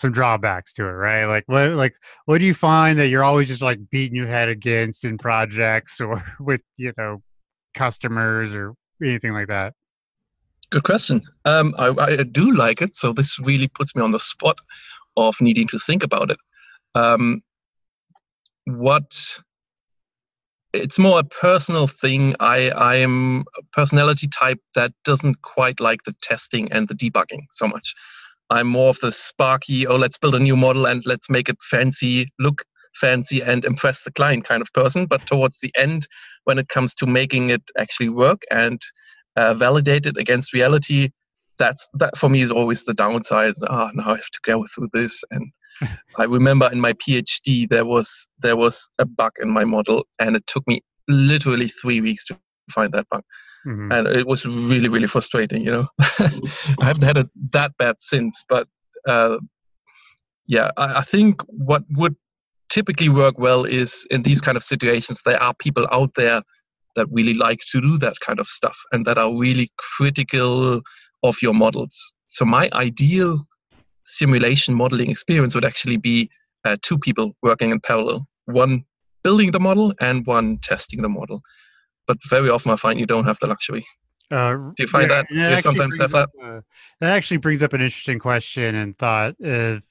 some 0.00 0.10
drawbacks 0.10 0.72
to 0.74 0.84
it, 0.84 0.92
right? 0.92 1.26
Like 1.26 1.44
what 1.46 1.70
like 1.72 1.94
what 2.24 2.38
do 2.38 2.44
you 2.44 2.54
find 2.54 2.98
that 2.98 3.08
you're 3.08 3.22
always 3.22 3.46
just 3.46 3.62
like 3.62 3.78
beating 3.90 4.16
your 4.16 4.26
head 4.26 4.48
against 4.48 5.04
in 5.04 5.16
projects 5.16 6.00
or 6.00 6.22
with 6.40 6.62
you 6.76 6.92
know 6.98 7.22
customers 7.74 8.52
or 8.52 8.74
anything 9.00 9.32
like 9.32 9.48
that? 9.48 9.74
Good 10.70 10.82
question. 10.84 11.20
Um, 11.44 11.74
I, 11.78 11.88
I 11.88 12.22
do 12.22 12.52
like 12.52 12.82
it, 12.82 12.96
so 12.96 13.12
this 13.12 13.38
really 13.40 13.68
puts 13.68 13.94
me 13.94 14.02
on 14.02 14.12
the 14.12 14.20
spot 14.20 14.58
of 15.16 15.34
needing 15.40 15.66
to 15.68 15.78
think 15.78 16.02
about 16.02 16.30
it. 16.30 16.38
Um, 16.94 17.42
what 18.66 19.40
it's 20.72 20.98
more 20.98 21.18
a 21.18 21.24
personal 21.24 21.86
thing. 21.86 22.34
I 22.40 22.70
I 22.70 22.96
am 22.96 23.44
a 23.58 23.62
personality 23.72 24.28
type 24.28 24.60
that 24.74 24.92
doesn't 25.04 25.42
quite 25.42 25.80
like 25.80 26.04
the 26.04 26.14
testing 26.22 26.70
and 26.72 26.88
the 26.88 26.94
debugging 26.94 27.46
so 27.50 27.66
much. 27.66 27.94
I'm 28.50 28.66
more 28.66 28.90
of 28.90 28.98
the 29.00 29.12
sparky, 29.12 29.86
oh, 29.86 29.96
let's 29.96 30.18
build 30.18 30.34
a 30.34 30.40
new 30.40 30.56
model 30.56 30.86
and 30.86 31.04
let's 31.06 31.30
make 31.30 31.48
it 31.48 31.56
fancy, 31.62 32.28
look 32.40 32.64
fancy, 32.94 33.40
and 33.40 33.64
impress 33.64 34.02
the 34.02 34.10
client 34.10 34.44
kind 34.44 34.60
of 34.60 34.72
person. 34.72 35.06
But 35.06 35.24
towards 35.24 35.60
the 35.60 35.72
end, 35.76 36.08
when 36.44 36.58
it 36.58 36.68
comes 36.68 36.92
to 36.96 37.06
making 37.06 37.50
it 37.50 37.62
actually 37.78 38.08
work 38.08 38.42
and 38.50 38.82
uh, 39.36 39.54
validate 39.54 40.06
it 40.06 40.16
against 40.16 40.52
reality, 40.52 41.10
that's 41.58 41.88
that 41.94 42.16
for 42.16 42.28
me 42.28 42.42
is 42.42 42.50
always 42.50 42.84
the 42.84 42.94
downside. 42.94 43.54
Ah, 43.68 43.88
oh, 43.88 43.90
now 43.94 44.10
I 44.10 44.16
have 44.16 44.30
to 44.30 44.40
go 44.42 44.64
through 44.74 44.88
this. 44.92 45.22
And 45.30 45.52
I 46.18 46.24
remember 46.24 46.70
in 46.70 46.80
my 46.80 46.92
PhD 46.94 47.68
there 47.68 47.84
was 47.84 48.28
there 48.40 48.56
was 48.56 48.88
a 48.98 49.06
bug 49.06 49.32
in 49.40 49.50
my 49.50 49.64
model, 49.64 50.06
and 50.18 50.36
it 50.36 50.46
took 50.46 50.66
me 50.66 50.80
literally 51.08 51.68
three 51.68 52.00
weeks 52.00 52.24
to 52.26 52.38
find 52.70 52.92
that 52.92 53.08
bug. 53.10 53.22
Mm-hmm. 53.66 53.92
And 53.92 54.06
it 54.06 54.26
was 54.26 54.46
really, 54.46 54.88
really 54.88 55.06
frustrating. 55.06 55.62
You 55.62 55.72
know, 55.72 55.86
I 56.00 56.86
haven't 56.86 57.04
had 57.04 57.18
it 57.18 57.28
that 57.52 57.72
bad 57.78 57.96
since, 57.98 58.42
but 58.48 58.68
uh, 59.06 59.38
yeah, 60.46 60.70
I, 60.76 60.98
I 60.98 61.02
think 61.02 61.42
what 61.46 61.84
would 61.90 62.16
typically 62.70 63.08
work 63.08 63.38
well 63.38 63.64
is 63.64 64.06
in 64.10 64.22
these 64.22 64.40
kind 64.40 64.56
of 64.56 64.62
situations 64.62 65.22
there 65.24 65.42
are 65.42 65.52
people 65.58 65.86
out 65.90 66.10
there 66.14 66.40
that 66.96 67.06
really 67.10 67.34
like 67.34 67.60
to 67.70 67.80
do 67.80 67.98
that 67.98 68.14
kind 68.20 68.40
of 68.40 68.46
stuff 68.48 68.76
and 68.92 69.06
that 69.06 69.18
are 69.18 69.36
really 69.36 69.68
critical 69.76 70.80
of 71.22 71.36
your 71.42 71.54
models. 71.54 72.12
So 72.28 72.44
my 72.44 72.68
ideal 72.72 73.44
simulation 74.04 74.74
modeling 74.74 75.10
experience 75.10 75.54
would 75.54 75.64
actually 75.64 75.96
be 75.96 76.30
uh, 76.64 76.76
two 76.82 76.98
people 76.98 77.36
working 77.42 77.70
in 77.70 77.80
parallel, 77.80 78.26
one 78.46 78.84
building 79.22 79.50
the 79.50 79.60
model 79.60 79.94
and 80.00 80.26
one 80.26 80.58
testing 80.58 81.02
the 81.02 81.08
model. 81.08 81.42
But 82.06 82.18
very 82.28 82.50
often 82.50 82.72
I 82.72 82.76
find 82.76 82.98
you 82.98 83.06
don't 83.06 83.26
have 83.26 83.38
the 83.40 83.46
luxury. 83.46 83.86
Uh, 84.30 84.54
Do 84.54 84.74
you 84.78 84.86
find 84.86 85.10
yeah, 85.10 85.22
that 85.22 85.56
you 85.56 85.58
sometimes 85.58 85.98
have 85.98 86.12
that? 86.12 86.28
Uh, 86.40 86.60
that 87.00 87.16
actually 87.16 87.38
brings 87.38 87.62
up 87.62 87.72
an 87.72 87.80
interesting 87.80 88.18
question 88.18 88.74
and 88.74 88.96
thought 88.96 89.34
of 89.40 89.82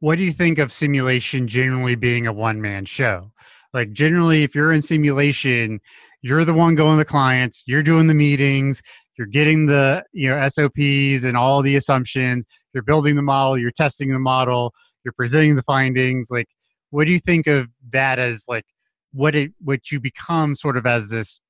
what 0.00 0.18
do 0.18 0.24
you 0.24 0.32
think 0.32 0.58
of 0.58 0.72
simulation 0.72 1.46
generally 1.46 1.94
being 1.94 2.26
a 2.26 2.32
one 2.32 2.60
man 2.60 2.84
show? 2.84 3.32
Like 3.72 3.92
generally, 3.92 4.42
if 4.42 4.54
you're 4.54 4.72
in 4.72 4.82
simulation, 4.82 5.80
you're 6.24 6.46
the 6.46 6.54
one 6.54 6.74
going 6.74 6.96
to 6.96 6.96
the 6.96 7.04
clients, 7.04 7.62
you're 7.66 7.82
doing 7.82 8.06
the 8.06 8.14
meetings, 8.14 8.80
you're 9.18 9.26
getting 9.26 9.66
the 9.66 10.02
you 10.14 10.30
know 10.30 10.48
SOPs 10.48 11.22
and 11.22 11.36
all 11.36 11.60
the 11.60 11.76
assumptions, 11.76 12.46
you're 12.72 12.82
building 12.82 13.14
the 13.14 13.22
model, 13.22 13.58
you're 13.58 13.70
testing 13.70 14.08
the 14.08 14.18
model, 14.18 14.72
you're 15.04 15.12
presenting 15.12 15.54
the 15.54 15.62
findings. 15.62 16.28
Like, 16.30 16.46
what 16.88 17.06
do 17.06 17.12
you 17.12 17.18
think 17.18 17.46
of 17.46 17.68
that 17.90 18.18
as 18.18 18.44
like 18.48 18.64
what 19.12 19.34
it 19.34 19.52
what 19.62 19.92
you 19.92 20.00
become 20.00 20.54
sort 20.54 20.78
of 20.78 20.86
as 20.86 21.10
this 21.10 21.40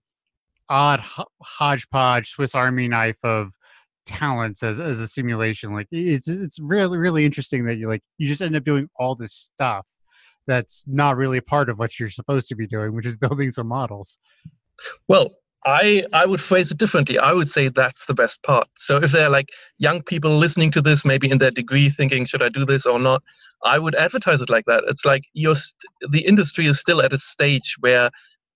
odd 0.69 1.01
hodgepodge 1.41 2.31
Swiss 2.31 2.53
Army 2.53 2.89
knife 2.89 3.19
of 3.23 3.53
talents 4.07 4.65
as 4.65 4.81
as 4.81 4.99
a 4.99 5.07
simulation? 5.07 5.73
Like, 5.73 5.87
it's 5.93 6.27
it's 6.27 6.59
really 6.59 6.99
really 6.99 7.25
interesting 7.25 7.67
that 7.67 7.77
you 7.77 7.89
like 7.89 8.03
you 8.19 8.27
just 8.27 8.43
end 8.43 8.57
up 8.57 8.65
doing 8.65 8.89
all 8.99 9.15
this 9.15 9.33
stuff 9.33 9.87
that's 10.49 10.85
not 10.89 11.17
really 11.17 11.41
part 11.41 11.71
of 11.71 11.79
what 11.79 11.99
you're 12.01 12.11
supposed 12.11 12.49
to 12.49 12.57
be 12.57 12.67
doing, 12.67 12.93
which 12.93 13.07
is 13.07 13.17
building 13.17 13.53
some 13.53 13.69
models. 13.69 14.19
Well, 15.09 15.35
I 15.67 16.05
I 16.13 16.27
would 16.27 16.41
phrase 16.41 16.71
it 16.71 16.79
differently. 16.79 17.19
I 17.19 17.33
would 17.33 17.49
say 17.49 17.69
that's 17.69 18.07
the 18.07 18.15
best 18.15 18.43
part. 18.43 18.69
So 18.77 18.99
if 18.99 19.13
there 19.13 19.27
are 19.27 19.31
like 19.31 19.51
young 19.79 20.03
people 20.03 20.37
listening 20.37 20.71
to 20.73 20.83
this, 20.83 21.05
maybe 21.05 21.31
in 21.31 21.39
their 21.39 21.51
degree, 21.51 21.89
thinking 21.89 22.25
should 22.25 22.43
I 22.43 22.49
do 22.49 22.65
this 22.65 22.85
or 22.87 22.99
not, 22.99 23.23
I 23.65 23.79
would 23.79 23.95
advertise 23.95 24.43
it 24.43 24.51
like 24.51 24.65
that. 24.67 24.85
It's 24.89 25.05
like 25.05 25.23
you're 25.33 25.57
st- 25.57 26.11
the 26.11 26.27
industry 26.27 26.67
is 26.67 26.79
still 26.79 27.01
at 27.01 27.13
a 27.13 27.19
stage 27.19 27.77
where 27.81 28.11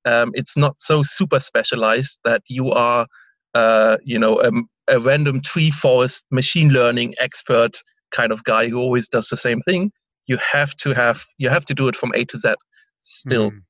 um, 0.04 0.30
it's 0.34 0.56
not 0.56 0.78
so 0.78 1.02
super 1.02 1.40
specialized 1.40 2.20
that 2.24 2.42
you 2.48 2.70
are, 2.72 3.06
uh, 3.54 3.96
you 4.04 4.18
know, 4.18 4.40
a, 4.40 4.50
a 4.88 5.00
random 5.00 5.40
tree 5.40 5.70
forest 5.70 6.24
machine 6.30 6.70
learning 6.70 7.14
expert 7.18 7.82
kind 8.10 8.32
of 8.32 8.44
guy 8.44 8.68
who 8.68 8.78
always 8.78 9.08
does 9.08 9.28
the 9.28 9.36
same 9.36 9.60
thing. 9.60 9.90
You 10.26 10.36
have 10.38 10.74
to 10.76 10.92
have 10.92 11.24
you 11.38 11.48
have 11.48 11.64
to 11.66 11.74
do 11.74 11.88
it 11.88 11.96
from 11.96 12.12
A 12.14 12.24
to 12.26 12.36
Z 12.36 12.54
still. 13.00 13.50
Mm. 13.50 13.62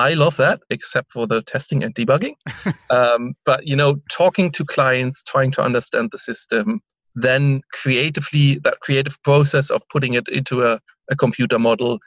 I 0.00 0.14
love 0.14 0.36
that, 0.36 0.60
except 0.70 1.12
for 1.12 1.26
the 1.26 1.42
testing 1.42 1.84
and 1.84 1.94
debugging. 1.94 2.34
um, 2.90 3.34
but 3.44 3.66
you 3.66 3.76
know, 3.76 3.96
talking 4.10 4.50
to 4.52 4.64
clients, 4.64 5.22
trying 5.22 5.50
to 5.52 5.62
understand 5.62 6.10
the 6.12 6.18
system, 6.18 6.80
then 7.14 7.60
creatively 7.72 8.58
that 8.64 8.80
creative 8.80 9.22
process 9.22 9.70
of 9.70 9.82
putting 9.88 10.14
it 10.14 10.28
into 10.28 10.62
a, 10.62 10.80
a 11.10 11.16
computer 11.16 11.58
model 11.58 11.98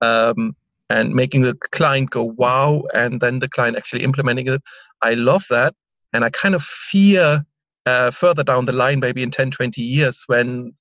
um, 0.00 0.56
and 0.88 1.14
making 1.14 1.42
the 1.42 1.54
client 1.72 2.10
go 2.10 2.24
wow, 2.24 2.84
and 2.94 3.20
then 3.20 3.38
the 3.38 3.48
client 3.48 3.76
actually 3.76 4.04
implementing 4.04 4.48
it. 4.48 4.62
I 5.02 5.14
love 5.14 5.44
that, 5.50 5.74
and 6.12 6.24
I 6.24 6.30
kind 6.30 6.54
of 6.54 6.62
fear 6.62 7.44
uh, 7.86 8.10
further 8.10 8.42
down 8.42 8.64
the 8.64 8.72
line, 8.72 9.00
maybe 9.00 9.22
in 9.22 9.30
10, 9.30 9.50
20 9.50 9.80
years, 9.80 10.24
when 10.26 10.72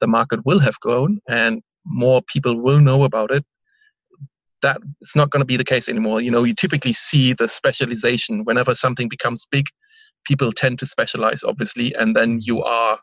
the 0.00 0.06
market 0.06 0.44
will 0.44 0.58
have 0.58 0.78
grown 0.80 1.20
and 1.28 1.62
more 1.86 2.20
people 2.26 2.60
will 2.60 2.80
know 2.80 3.04
about 3.04 3.30
it 3.30 3.44
that's 4.62 5.16
not 5.16 5.30
going 5.30 5.40
to 5.40 5.46
be 5.46 5.56
the 5.56 5.64
case 5.64 5.88
anymore. 5.88 6.20
You 6.20 6.30
know, 6.30 6.44
you 6.44 6.54
typically 6.54 6.92
see 6.92 7.32
the 7.32 7.48
specialization 7.48 8.44
whenever 8.44 8.74
something 8.74 9.08
becomes 9.08 9.46
big. 9.50 9.66
People 10.24 10.52
tend 10.52 10.78
to 10.78 10.86
specialize, 10.86 11.42
obviously, 11.42 11.94
and 11.96 12.14
then 12.14 12.38
you 12.42 12.62
are, 12.62 13.00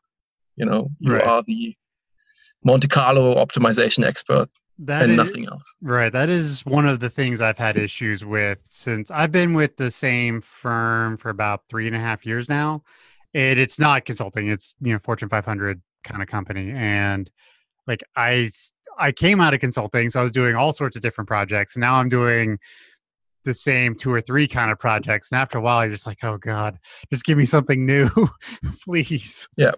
you 0.55 0.65
know, 0.65 0.89
you 0.99 1.13
right. 1.13 1.23
are 1.23 1.43
the 1.43 1.75
Monte 2.63 2.87
Carlo 2.87 3.35
optimization 3.35 4.05
expert 4.05 4.49
that 4.79 5.03
and 5.03 5.11
is, 5.11 5.17
nothing 5.17 5.45
else. 5.47 5.75
Right. 5.81 6.11
That 6.11 6.29
is 6.29 6.65
one 6.65 6.87
of 6.87 7.01
the 7.01 7.09
things 7.09 7.41
I've 7.41 7.57
had 7.57 7.77
issues 7.77 8.23
with 8.23 8.63
since 8.65 9.11
I've 9.11 9.31
been 9.31 9.53
with 9.53 9.77
the 9.77 9.91
same 9.91 10.41
firm 10.41 11.17
for 11.17 11.29
about 11.29 11.63
three 11.69 11.87
and 11.87 11.95
a 11.95 11.99
half 11.99 12.25
years 12.25 12.47
now. 12.47 12.83
And 13.33 13.59
it's 13.59 13.79
not 13.79 14.05
consulting; 14.05 14.47
it's 14.47 14.75
you 14.81 14.93
know 14.93 14.99
Fortune 14.99 15.29
500 15.29 15.81
kind 16.03 16.21
of 16.23 16.27
company, 16.27 16.71
and 16.71 17.29
like 17.85 18.03
I 18.15 18.49
I 18.99 19.11
came 19.11 19.41
out 19.41 19.53
of 19.53 19.59
consulting, 19.59 20.09
so 20.09 20.19
I 20.19 20.23
was 20.23 20.31
doing 20.31 20.55
all 20.55 20.73
sorts 20.73 20.95
of 20.95 21.01
different 21.01 21.27
projects. 21.27 21.75
And 21.75 21.81
now 21.81 21.95
I'm 21.95 22.09
doing 22.09 22.59
the 23.45 23.53
same 23.53 23.95
two 23.95 24.11
or 24.11 24.21
three 24.21 24.47
kind 24.47 24.71
of 24.71 24.79
projects. 24.79 25.31
And 25.31 25.39
after 25.39 25.57
a 25.57 25.61
while, 25.61 25.83
you're 25.83 25.93
just 25.93 26.05
like, 26.05 26.23
oh 26.23 26.37
God, 26.37 26.77
just 27.11 27.23
give 27.23 27.37
me 27.37 27.45
something 27.45 27.85
new, 27.85 28.09
please. 28.85 29.47
Yeah. 29.57 29.71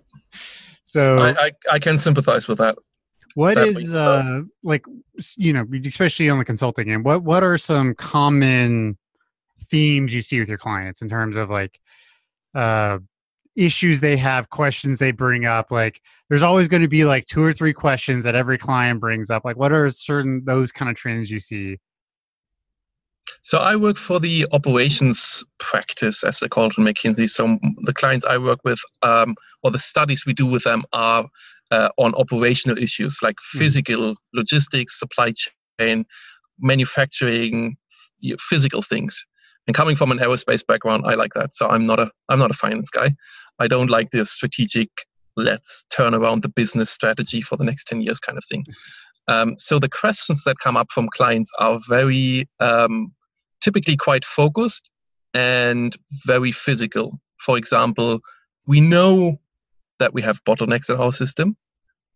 So 0.84 1.20
I, 1.20 1.46
I, 1.46 1.52
I, 1.74 1.80
can 1.80 1.98
sympathize 1.98 2.48
with 2.48 2.58
that. 2.58 2.78
What 3.36 3.58
is 3.58 3.94
uh 3.94 4.42
like 4.62 4.84
you 5.38 5.54
know, 5.54 5.66
especially 5.86 6.30
on 6.30 6.38
the 6.38 6.44
consulting 6.44 6.92
end, 6.92 7.06
what 7.06 7.24
what 7.24 7.44
are 7.44 7.58
some 7.58 7.96
common 7.96 8.98
themes 9.70 10.14
you 10.14 10.22
see 10.22 10.40
with 10.40 10.50
your 10.50 10.58
clients 10.58 11.02
in 11.02 11.08
terms 11.08 11.38
of 11.38 11.50
like 11.50 11.80
uh 12.54 12.98
issues 13.56 14.00
they 14.00 14.18
have, 14.18 14.50
questions 14.50 15.00
they 15.00 15.12
bring 15.12 15.46
up. 15.46 15.72
Like 15.72 16.02
there's 16.30 16.44
always 16.44 16.68
going 16.68 16.82
to 16.82 16.88
be 16.88 17.06
like 17.06 17.26
two 17.26 17.44
or 17.44 17.54
three 17.54 17.74
questions 17.74 18.24
that 18.24 18.36
every 18.36 18.58
client 18.58 19.00
brings 19.00 19.30
up. 19.30 19.44
Like 19.46 19.58
what 19.58 19.72
are 19.72 19.90
certain 19.92 20.44
those 20.46 20.72
kind 20.72 20.90
of 20.90 20.96
trends 20.96 21.30
you 21.30 21.40
see? 21.40 21.78
So 23.44 23.60
I 23.60 23.76
work 23.76 23.98
for 23.98 24.20
the 24.20 24.48
operations 24.52 25.44
practice, 25.60 26.24
as 26.24 26.40
they 26.40 26.48
call 26.48 26.68
it 26.68 26.78
in 26.78 26.84
McKinsey. 26.84 27.30
So 27.30 27.58
the 27.84 27.94
clients 27.94 28.26
I 28.26 28.38
work 28.38 28.60
with, 28.64 28.80
um, 29.04 29.36
or 29.64 29.72
the 29.72 29.80
studies 29.80 30.26
we 30.26 30.34
do 30.34 30.46
with 30.46 30.64
them, 30.64 30.84
are 30.94 31.28
uh, 31.72 31.90
on 31.98 32.14
operational 32.16 32.78
issues 32.78 33.20
like 33.22 33.38
hmm. 33.54 33.60
physical, 33.60 33.98
mm. 33.98 34.16
logistics, 34.34 35.00
supply 35.00 35.34
chain, 35.80 36.06
manufacturing, 36.60 37.78
physical 38.40 38.82
things. 38.82 39.26
And 39.68 39.76
coming 39.76 39.96
from 39.96 40.12
an 40.12 40.20
aerospace 40.20 40.66
background, 40.66 41.04
I 41.06 41.14
like 41.14 41.34
that. 41.34 41.54
So 41.54 41.70
I'm 41.70 41.86
not 41.86 42.00
a 42.00 42.12
I'm 42.30 42.40
not 42.40 42.52
a 42.52 42.56
finance 42.56 42.90
guy. 42.90 43.16
I 43.62 43.68
don't 43.68 43.92
like 43.92 44.10
the 44.10 44.26
strategic, 44.26 44.90
let's 45.36 45.86
turn 45.96 46.16
around 46.16 46.42
the 46.42 46.50
business 46.50 46.90
strategy 46.90 47.42
for 47.42 47.58
the 47.58 47.64
next 47.64 47.86
10 47.86 48.02
years 48.02 48.20
kind 48.20 48.38
of 48.38 48.44
thing. 48.46 48.66
Um, 49.28 49.54
so 49.58 49.78
the 49.78 49.88
questions 49.88 50.44
that 50.46 50.58
come 50.58 50.76
up 50.76 50.92
from 50.92 51.08
clients 51.10 51.52
are 51.60 51.80
very 51.88 52.50
um, 52.60 53.14
typically 53.62 53.96
quite 53.96 54.26
focused 54.26 54.90
and 55.36 55.96
very 56.26 56.52
physical. 56.52 57.20
For 57.38 57.56
example, 57.56 58.20
we 58.66 58.82
know 58.82 59.40
that 60.00 60.14
we 60.14 60.24
have 60.24 60.44
bottlenecks 60.44 60.90
in 60.90 61.00
our 61.00 61.12
system, 61.12 61.56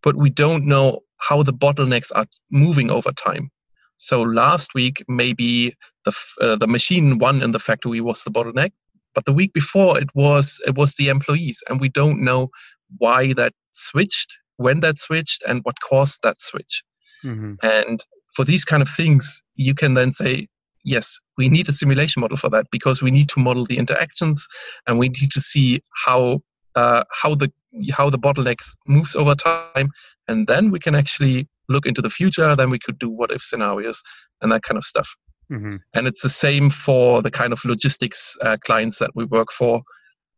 but 0.01 0.15
we 0.15 0.31
don't 0.31 0.65
know 0.65 1.01
how 1.17 1.43
the 1.43 1.53
bottlenecks 1.53 2.11
are 2.15 2.25
moving 2.49 2.89
over 2.89 3.11
time. 3.11 3.51
So 3.97 4.23
last 4.23 4.73
week, 4.73 5.03
maybe 5.07 5.73
the 6.05 6.13
uh, 6.41 6.55
the 6.57 6.67
machine 6.67 7.17
one 7.19 7.41
in 7.41 7.51
the 7.51 7.59
factory 7.59 8.01
was 8.01 8.23
the 8.23 8.31
bottleneck, 8.31 8.71
but 9.15 9.25
the 9.25 9.33
week 9.33 9.53
before 9.53 9.97
it 9.97 10.09
was 10.13 10.61
it 10.67 10.75
was 10.75 10.93
the 10.93 11.07
employees, 11.09 11.63
and 11.69 11.81
we 11.81 11.89
don't 11.89 12.21
know 12.21 12.49
why 12.97 13.33
that 13.33 13.53
switched, 13.71 14.37
when 14.57 14.81
that 14.81 14.99
switched, 14.99 15.41
and 15.47 15.61
what 15.63 15.79
caused 15.79 16.19
that 16.23 16.39
switch. 16.39 16.83
Mm-hmm. 17.23 17.53
And 17.63 18.03
for 18.35 18.45
these 18.45 18.65
kind 18.65 18.83
of 18.83 18.89
things, 18.89 19.41
you 19.55 19.73
can 19.73 19.93
then 19.93 20.11
say, 20.11 20.47
yes, 20.83 21.19
we 21.37 21.49
need 21.49 21.67
a 21.69 21.73
simulation 21.73 22.19
model 22.19 22.37
for 22.37 22.49
that 22.49 22.67
because 22.71 23.01
we 23.01 23.09
need 23.09 23.29
to 23.29 23.39
model 23.39 23.65
the 23.65 23.77
interactions, 23.77 24.45
and 24.85 24.99
we 24.99 25.09
need 25.09 25.31
to 25.31 25.41
see 25.41 25.81
how 26.05 26.41
uh, 26.75 27.03
how 27.11 27.33
the 27.35 27.51
how 27.91 28.09
the 28.09 28.19
bottlenecks 28.19 28.75
moves 28.87 29.15
over 29.15 29.35
time, 29.35 29.89
and 30.27 30.47
then 30.47 30.71
we 30.71 30.79
can 30.79 30.95
actually 30.95 31.47
look 31.67 31.85
into 31.85 32.01
the 32.01 32.09
future. 32.09 32.55
Then 32.55 32.69
we 32.69 32.79
could 32.79 32.99
do 32.99 33.09
what 33.09 33.31
if 33.31 33.41
scenarios 33.41 34.01
and 34.41 34.51
that 34.51 34.63
kind 34.63 34.77
of 34.77 34.83
stuff. 34.83 35.15
Mm-hmm. 35.51 35.77
And 35.93 36.07
it's 36.07 36.21
the 36.21 36.29
same 36.29 36.69
for 36.69 37.21
the 37.21 37.31
kind 37.31 37.53
of 37.53 37.63
logistics 37.65 38.35
uh, 38.41 38.57
clients 38.63 38.99
that 38.99 39.11
we 39.15 39.25
work 39.25 39.51
for. 39.51 39.81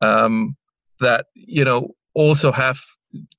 Um, 0.02 0.56
that 1.00 1.26
you 1.34 1.64
know 1.64 1.90
also 2.14 2.52
have 2.52 2.80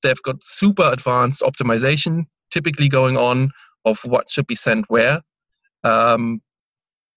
they've 0.01 0.21
got 0.23 0.43
super 0.43 0.89
advanced 0.91 1.41
optimization 1.41 2.25
typically 2.51 2.89
going 2.89 3.17
on 3.17 3.51
of 3.85 3.99
what 4.05 4.29
should 4.29 4.47
be 4.47 4.55
sent 4.55 4.85
where. 4.89 5.21
Um, 5.83 6.41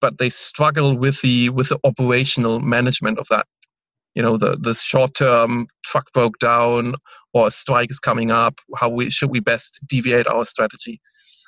but 0.01 0.17
they 0.17 0.29
struggle 0.29 0.97
with 0.97 1.21
the 1.21 1.49
with 1.49 1.69
the 1.69 1.79
operational 1.83 2.59
management 2.59 3.19
of 3.19 3.27
that. 3.29 3.45
You 4.15 4.21
know, 4.21 4.37
the 4.37 4.57
the 4.57 4.75
short 4.75 5.15
term 5.15 5.67
truck 5.83 6.11
broke 6.13 6.37
down 6.39 6.95
or 7.33 7.47
a 7.47 7.51
strike 7.51 7.89
is 7.89 7.99
coming 7.99 8.31
up. 8.31 8.59
How 8.75 8.89
we 8.89 9.09
should 9.09 9.31
we 9.31 9.39
best 9.39 9.79
deviate 9.87 10.27
our 10.27 10.45
strategy? 10.45 11.01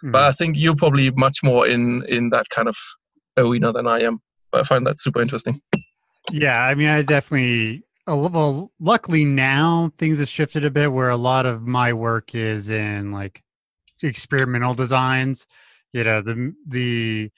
Mm-hmm. 0.05 0.11
But 0.11 0.23
I 0.23 0.31
think 0.33 0.55
you're 0.55 0.75
probably 0.75 1.09
much 1.11 1.41
more 1.41 1.67
in 1.67 2.05
in 2.05 2.29
that 2.29 2.47
kind 2.49 2.67
of 2.67 2.77
arena 3.37 3.71
than 3.71 3.87
I 3.87 4.01
am. 4.01 4.19
But 4.51 4.61
I 4.61 4.63
find 4.63 4.85
that 4.85 4.99
super 4.99 5.19
interesting. 5.19 5.59
Yeah, 6.31 6.61
I 6.61 6.75
mean, 6.75 6.89
I 6.89 7.01
definitely. 7.01 7.83
Well, 8.05 8.71
luckily 8.79 9.25
now 9.25 9.91
things 9.97 10.19
have 10.19 10.29
shifted 10.29 10.63
a 10.63 10.69
bit 10.69 10.93
where 10.93 11.09
a 11.09 11.17
lot 11.17 11.47
of 11.47 11.63
my 11.63 11.91
work 11.91 12.35
is 12.35 12.69
in 12.69 13.11
like 13.11 13.41
experimental 14.03 14.75
designs. 14.75 15.47
You 15.91 16.03
know, 16.03 16.21
the 16.21 16.53
the 16.67 17.31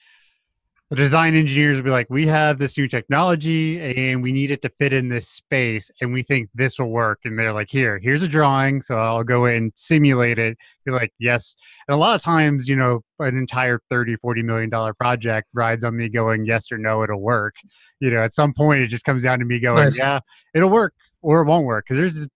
the 0.90 0.96
design 0.96 1.34
engineers 1.34 1.76
will 1.76 1.84
be 1.84 1.90
like, 1.90 2.06
we 2.08 2.26
have 2.26 2.58
this 2.58 2.78
new 2.78 2.88
technology 2.88 3.78
and 3.78 4.22
we 4.22 4.32
need 4.32 4.50
it 4.50 4.62
to 4.62 4.70
fit 4.70 4.94
in 4.94 5.10
this 5.10 5.28
space 5.28 5.90
and 6.00 6.14
we 6.14 6.22
think 6.22 6.48
this 6.54 6.78
will 6.78 6.88
work. 6.88 7.20
And 7.24 7.38
they're 7.38 7.52
like, 7.52 7.70
here, 7.70 7.98
here's 8.02 8.22
a 8.22 8.28
drawing. 8.28 8.80
So 8.80 8.96
I'll 8.96 9.22
go 9.22 9.44
in, 9.44 9.72
simulate 9.76 10.38
it, 10.38 10.56
be 10.86 10.92
like, 10.92 11.12
yes. 11.18 11.56
And 11.86 11.94
a 11.94 11.98
lot 11.98 12.14
of 12.14 12.22
times, 12.22 12.68
you 12.68 12.76
know, 12.76 13.00
an 13.18 13.36
entire 13.36 13.80
30, 13.90 14.16
40 14.16 14.42
million 14.42 14.70
dollar 14.70 14.94
project 14.94 15.48
rides 15.52 15.84
on 15.84 15.94
me 15.94 16.08
going, 16.08 16.46
yes 16.46 16.72
or 16.72 16.78
no, 16.78 17.02
it'll 17.02 17.20
work. 17.20 17.56
You 18.00 18.10
know, 18.10 18.22
at 18.22 18.32
some 18.32 18.54
point 18.54 18.80
it 18.80 18.86
just 18.86 19.04
comes 19.04 19.24
down 19.24 19.40
to 19.40 19.44
me 19.44 19.60
going, 19.60 19.84
nice. 19.84 19.98
yeah, 19.98 20.20
it'll 20.54 20.70
work 20.70 20.94
or 21.20 21.42
it 21.42 21.46
won't 21.46 21.66
work. 21.66 21.84
Cause 21.86 21.98
there's, 21.98 22.26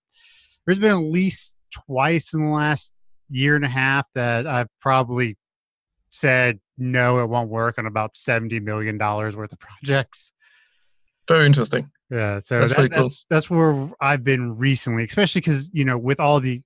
there's 0.67 0.79
been 0.79 0.91
at 0.91 0.97
least 0.97 1.57
twice 1.73 2.35
in 2.35 2.43
the 2.43 2.51
last 2.51 2.93
year 3.31 3.57
and 3.57 3.65
a 3.65 3.69
half 3.69 4.07
that 4.15 4.47
I've 4.47 4.69
probably 4.79 5.39
said 6.11 6.61
no, 6.83 7.21
it 7.21 7.29
won't 7.29 7.51
work 7.51 7.79
on 7.79 7.87
about 7.87 8.17
seventy 8.17 8.61
million 8.61 8.99
dollars 8.99 9.37
worth 9.37 9.53
of 9.53 9.59
projects. 9.59 10.33
Very 11.29 11.47
interesting. 11.47 11.91
Yeah, 12.11 12.41
so 12.41 12.59
that's, 12.61 12.75
that, 12.75 12.93
cool. 12.93 13.03
that's, 13.05 13.27
that's 13.31 13.49
where 13.49 13.91
I've 14.01 14.25
been 14.25 14.57
recently, 14.57 15.05
especially 15.05 15.41
because 15.41 15.71
you 15.73 15.85
know 15.85 15.97
with 15.97 16.21
all 16.21 16.41
the 16.41 16.63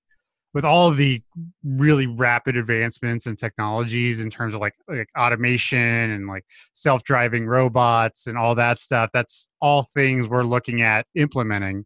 with 0.56 0.64
all 0.64 0.90
the 0.90 1.22
really 1.62 2.06
rapid 2.06 2.56
advancements 2.56 3.26
in 3.26 3.36
technologies 3.36 4.20
in 4.20 4.30
terms 4.30 4.54
of 4.54 4.60
like, 4.62 4.72
like 4.88 5.10
automation 5.14 5.78
and 5.78 6.26
like 6.26 6.46
self-driving 6.72 7.46
robots 7.46 8.26
and 8.26 8.38
all 8.38 8.54
that 8.54 8.78
stuff 8.78 9.10
that's 9.12 9.50
all 9.60 9.82
things 9.92 10.30
we're 10.30 10.42
looking 10.42 10.80
at 10.80 11.06
implementing 11.14 11.84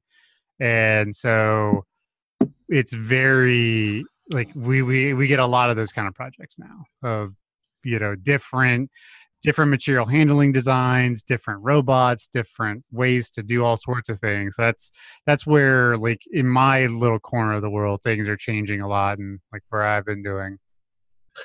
and 0.61 1.13
so 1.13 1.85
it's 2.69 2.93
very 2.93 4.05
like 4.33 4.49
we 4.55 4.83
we 4.83 5.15
we 5.15 5.27
get 5.27 5.41
a 5.41 5.47
lot 5.47 5.69
of 5.71 5.75
those 5.75 5.91
kind 5.91 6.07
of 6.07 6.15
projects 6.15 6.57
now 6.57 6.85
of 7.03 7.35
you 7.85 7.99
know 7.99 8.15
different 8.15 8.91
different 9.43 9.71
material 9.71 10.07
handling 10.07 10.53
designs 10.53 11.23
different 11.23 11.61
robots 11.63 12.29
different 12.29 12.85
ways 12.91 13.31
to 13.31 13.43
do 13.43 13.65
all 13.65 13.77
sorts 13.77 14.09
of 14.09 14.19
things. 14.19 14.55
That's 14.57 14.91
that's 15.27 15.47
where 15.47 15.97
like 15.97 16.21
in 16.31 16.47
my 16.49 16.87
little 16.87 17.19
corner 17.19 17.55
of 17.55 17.63
the 17.63 17.71
world 17.71 18.01
things 18.05 18.29
are 18.29 18.37
changing 18.37 18.81
a 18.81 18.89
lot 18.89 19.19
and 19.19 19.41
like 19.53 19.63
where 19.71 19.83
i've 19.83 20.05
been 20.05 20.23
doing. 20.23 20.59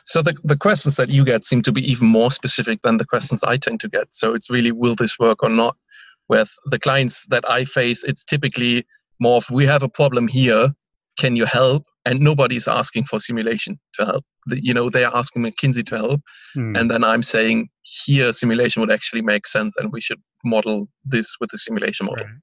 So 0.04 0.22
the, 0.22 0.36
the 0.44 0.58
questions 0.58 0.96
that 0.96 1.10
you 1.10 1.24
get 1.24 1.46
seem 1.46 1.62
to 1.62 1.72
be 1.72 1.90
even 1.90 2.08
more 2.08 2.32
specific 2.32 2.82
than 2.84 2.98
the 2.98 3.06
questions 3.06 3.44
i 3.44 3.58
tend 3.58 3.80
to 3.82 3.90
get. 3.90 4.14
So 4.14 4.34
it's 4.34 4.50
really 4.50 4.72
will 4.72 4.96
this 4.96 5.18
work 5.20 5.44
or 5.44 5.50
not 5.50 5.78
with 6.28 6.52
the 6.66 6.80
clients 6.80 7.26
that 7.28 7.50
i 7.50 7.64
face? 7.64 8.04
It's 8.04 8.24
typically 8.24 8.86
more 9.20 9.38
of 9.38 9.50
we 9.50 9.66
have 9.66 9.84
a 9.84 9.90
problem 9.90 10.28
here. 10.28 10.74
Can 11.18 11.38
you 11.38 11.46
help 11.46 11.86
and 12.06 12.20
nobody's 12.20 12.68
asking 12.68 13.04
for 13.04 13.20
simulation 13.20 13.80
to 13.94 14.06
help 14.06 14.24
you 14.48 14.74
know 14.74 14.90
they 14.90 15.04
are 15.04 15.16
asking 15.16 15.42
mckinsey 15.42 15.86
to 15.86 15.98
help 15.98 16.22
mm. 16.56 16.80
and 16.80 16.90
then 16.90 17.04
i'm 17.04 17.24
saying 17.24 17.70
here 17.84 18.32
simulation 18.32 18.80
would 18.80 18.92
actually 18.92 19.22
make 19.22 19.48
sense 19.48 19.76
and 19.78 19.92
we 19.92 20.02
should 20.02 20.22
model 20.44 20.88
this 21.04 21.36
with 21.40 21.50
the 21.50 21.58
simulation 21.58 22.06
model 22.06 22.26
right. 22.26 22.34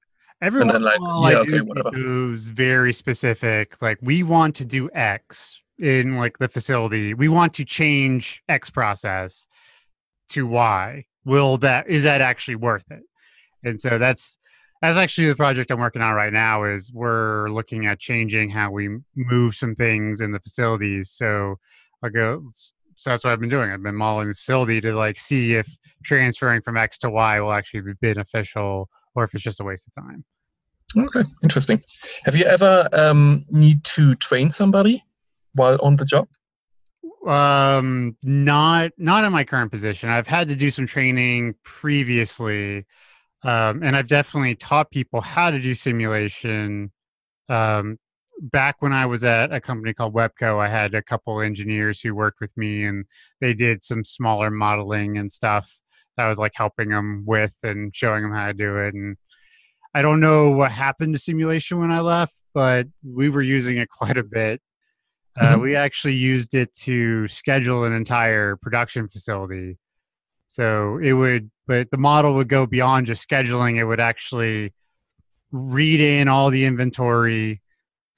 Every 0.42 0.64
once 0.64 0.82
like, 0.82 1.00
while 1.00 1.30
yeah, 1.30 1.38
I 1.38 1.44
do 1.44 1.68
okay, 1.86 2.52
very 2.52 2.92
specific, 2.92 3.80
like 3.80 3.98
we 4.02 4.24
want 4.24 4.56
to 4.56 4.64
do 4.64 4.90
X 4.92 5.62
in 5.78 6.16
like 6.16 6.38
the 6.38 6.48
facility. 6.48 7.14
We 7.14 7.28
want 7.28 7.54
to 7.54 7.64
change 7.64 8.42
X 8.48 8.68
process 8.68 9.46
to 10.30 10.44
Y. 10.48 11.04
Will 11.24 11.58
that 11.58 11.86
is 11.86 12.02
that 12.02 12.20
actually 12.20 12.56
worth 12.56 12.90
it? 12.90 13.04
And 13.62 13.80
so 13.80 13.98
that's 13.98 14.36
that's 14.82 14.96
actually 14.96 15.28
the 15.28 15.36
project 15.36 15.70
I'm 15.70 15.78
working 15.78 16.02
on 16.02 16.14
right 16.14 16.32
now. 16.32 16.64
Is 16.64 16.92
we're 16.92 17.48
looking 17.48 17.86
at 17.86 18.00
changing 18.00 18.50
how 18.50 18.70
we 18.70 18.98
move 19.14 19.54
some 19.54 19.74
things 19.76 20.20
in 20.20 20.32
the 20.32 20.40
facilities. 20.40 21.10
So 21.10 21.56
I 22.02 22.08
go. 22.08 22.44
So 22.96 23.10
that's 23.10 23.24
what 23.24 23.32
I've 23.32 23.40
been 23.40 23.48
doing. 23.48 23.70
I've 23.70 23.82
been 23.82 23.94
modeling 23.94 24.28
the 24.28 24.34
facility 24.34 24.80
to 24.80 24.94
like 24.94 25.18
see 25.18 25.54
if 25.54 25.68
transferring 26.04 26.62
from 26.62 26.76
X 26.76 26.98
to 26.98 27.10
Y 27.10 27.40
will 27.40 27.52
actually 27.52 27.80
be 27.82 27.94
beneficial 27.94 28.88
or 29.14 29.24
if 29.24 29.34
it's 29.34 29.42
just 29.42 29.60
a 29.60 29.64
waste 29.64 29.86
of 29.86 29.94
time. 29.94 30.24
Okay, 30.96 31.22
interesting. 31.42 31.82
Have 32.24 32.36
you 32.36 32.44
ever 32.44 32.88
um, 32.92 33.44
need 33.50 33.82
to 33.84 34.14
train 34.16 34.50
somebody 34.50 35.02
while 35.54 35.78
on 35.82 35.96
the 35.96 36.04
job? 36.04 36.28
Um, 37.26 38.16
not 38.22 38.92
not 38.98 39.24
in 39.24 39.32
my 39.32 39.44
current 39.44 39.70
position. 39.70 40.08
I've 40.08 40.26
had 40.26 40.48
to 40.48 40.56
do 40.56 40.70
some 40.70 40.86
training 40.86 41.54
previously 41.62 42.84
um, 43.44 43.82
and 43.82 43.96
I've 43.96 44.08
definitely 44.08 44.54
taught 44.54 44.90
people 44.90 45.20
how 45.20 45.50
to 45.50 45.60
do 45.60 45.74
simulation. 45.74 46.92
Um, 47.48 47.98
back 48.40 48.76
when 48.80 48.92
I 48.92 49.06
was 49.06 49.24
at 49.24 49.52
a 49.52 49.60
company 49.60 49.94
called 49.94 50.14
Webco, 50.14 50.58
I 50.58 50.68
had 50.68 50.94
a 50.94 51.02
couple 51.02 51.40
engineers 51.40 52.00
who 52.00 52.14
worked 52.14 52.40
with 52.40 52.56
me, 52.56 52.84
and 52.84 53.04
they 53.40 53.54
did 53.54 53.82
some 53.82 54.04
smaller 54.04 54.50
modeling 54.50 55.18
and 55.18 55.32
stuff. 55.32 55.80
that 56.16 56.26
I 56.26 56.28
was 56.28 56.38
like 56.38 56.52
helping 56.54 56.90
them 56.90 57.24
with 57.26 57.56
and 57.62 57.94
showing 57.94 58.22
them 58.22 58.32
how 58.32 58.46
to 58.46 58.54
do 58.54 58.76
it. 58.78 58.94
And 58.94 59.16
I 59.94 60.02
don't 60.02 60.20
know 60.20 60.50
what 60.50 60.72
happened 60.72 61.14
to 61.14 61.18
simulation 61.20 61.78
when 61.78 61.90
I 61.90 62.00
left, 62.00 62.34
but 62.54 62.86
we 63.04 63.28
were 63.28 63.42
using 63.42 63.76
it 63.76 63.88
quite 63.98 64.16
a 64.16 64.24
bit. 64.24 64.60
Uh, 65.38 65.52
mm-hmm. 65.52 65.62
we 65.62 65.74
actually 65.74 66.14
used 66.14 66.54
it 66.54 66.74
to 66.74 67.26
schedule 67.26 67.84
an 67.84 67.92
entire 67.92 68.56
production 68.56 69.08
facility. 69.08 69.78
So 70.52 70.98
it 70.98 71.14
would 71.14 71.50
but 71.66 71.90
the 71.90 71.96
model 71.96 72.34
would 72.34 72.48
go 72.48 72.66
beyond 72.66 73.06
just 73.06 73.26
scheduling. 73.26 73.78
It 73.78 73.84
would 73.84 74.00
actually 74.00 74.74
read 75.50 75.98
in 75.98 76.28
all 76.28 76.50
the 76.50 76.66
inventory 76.66 77.62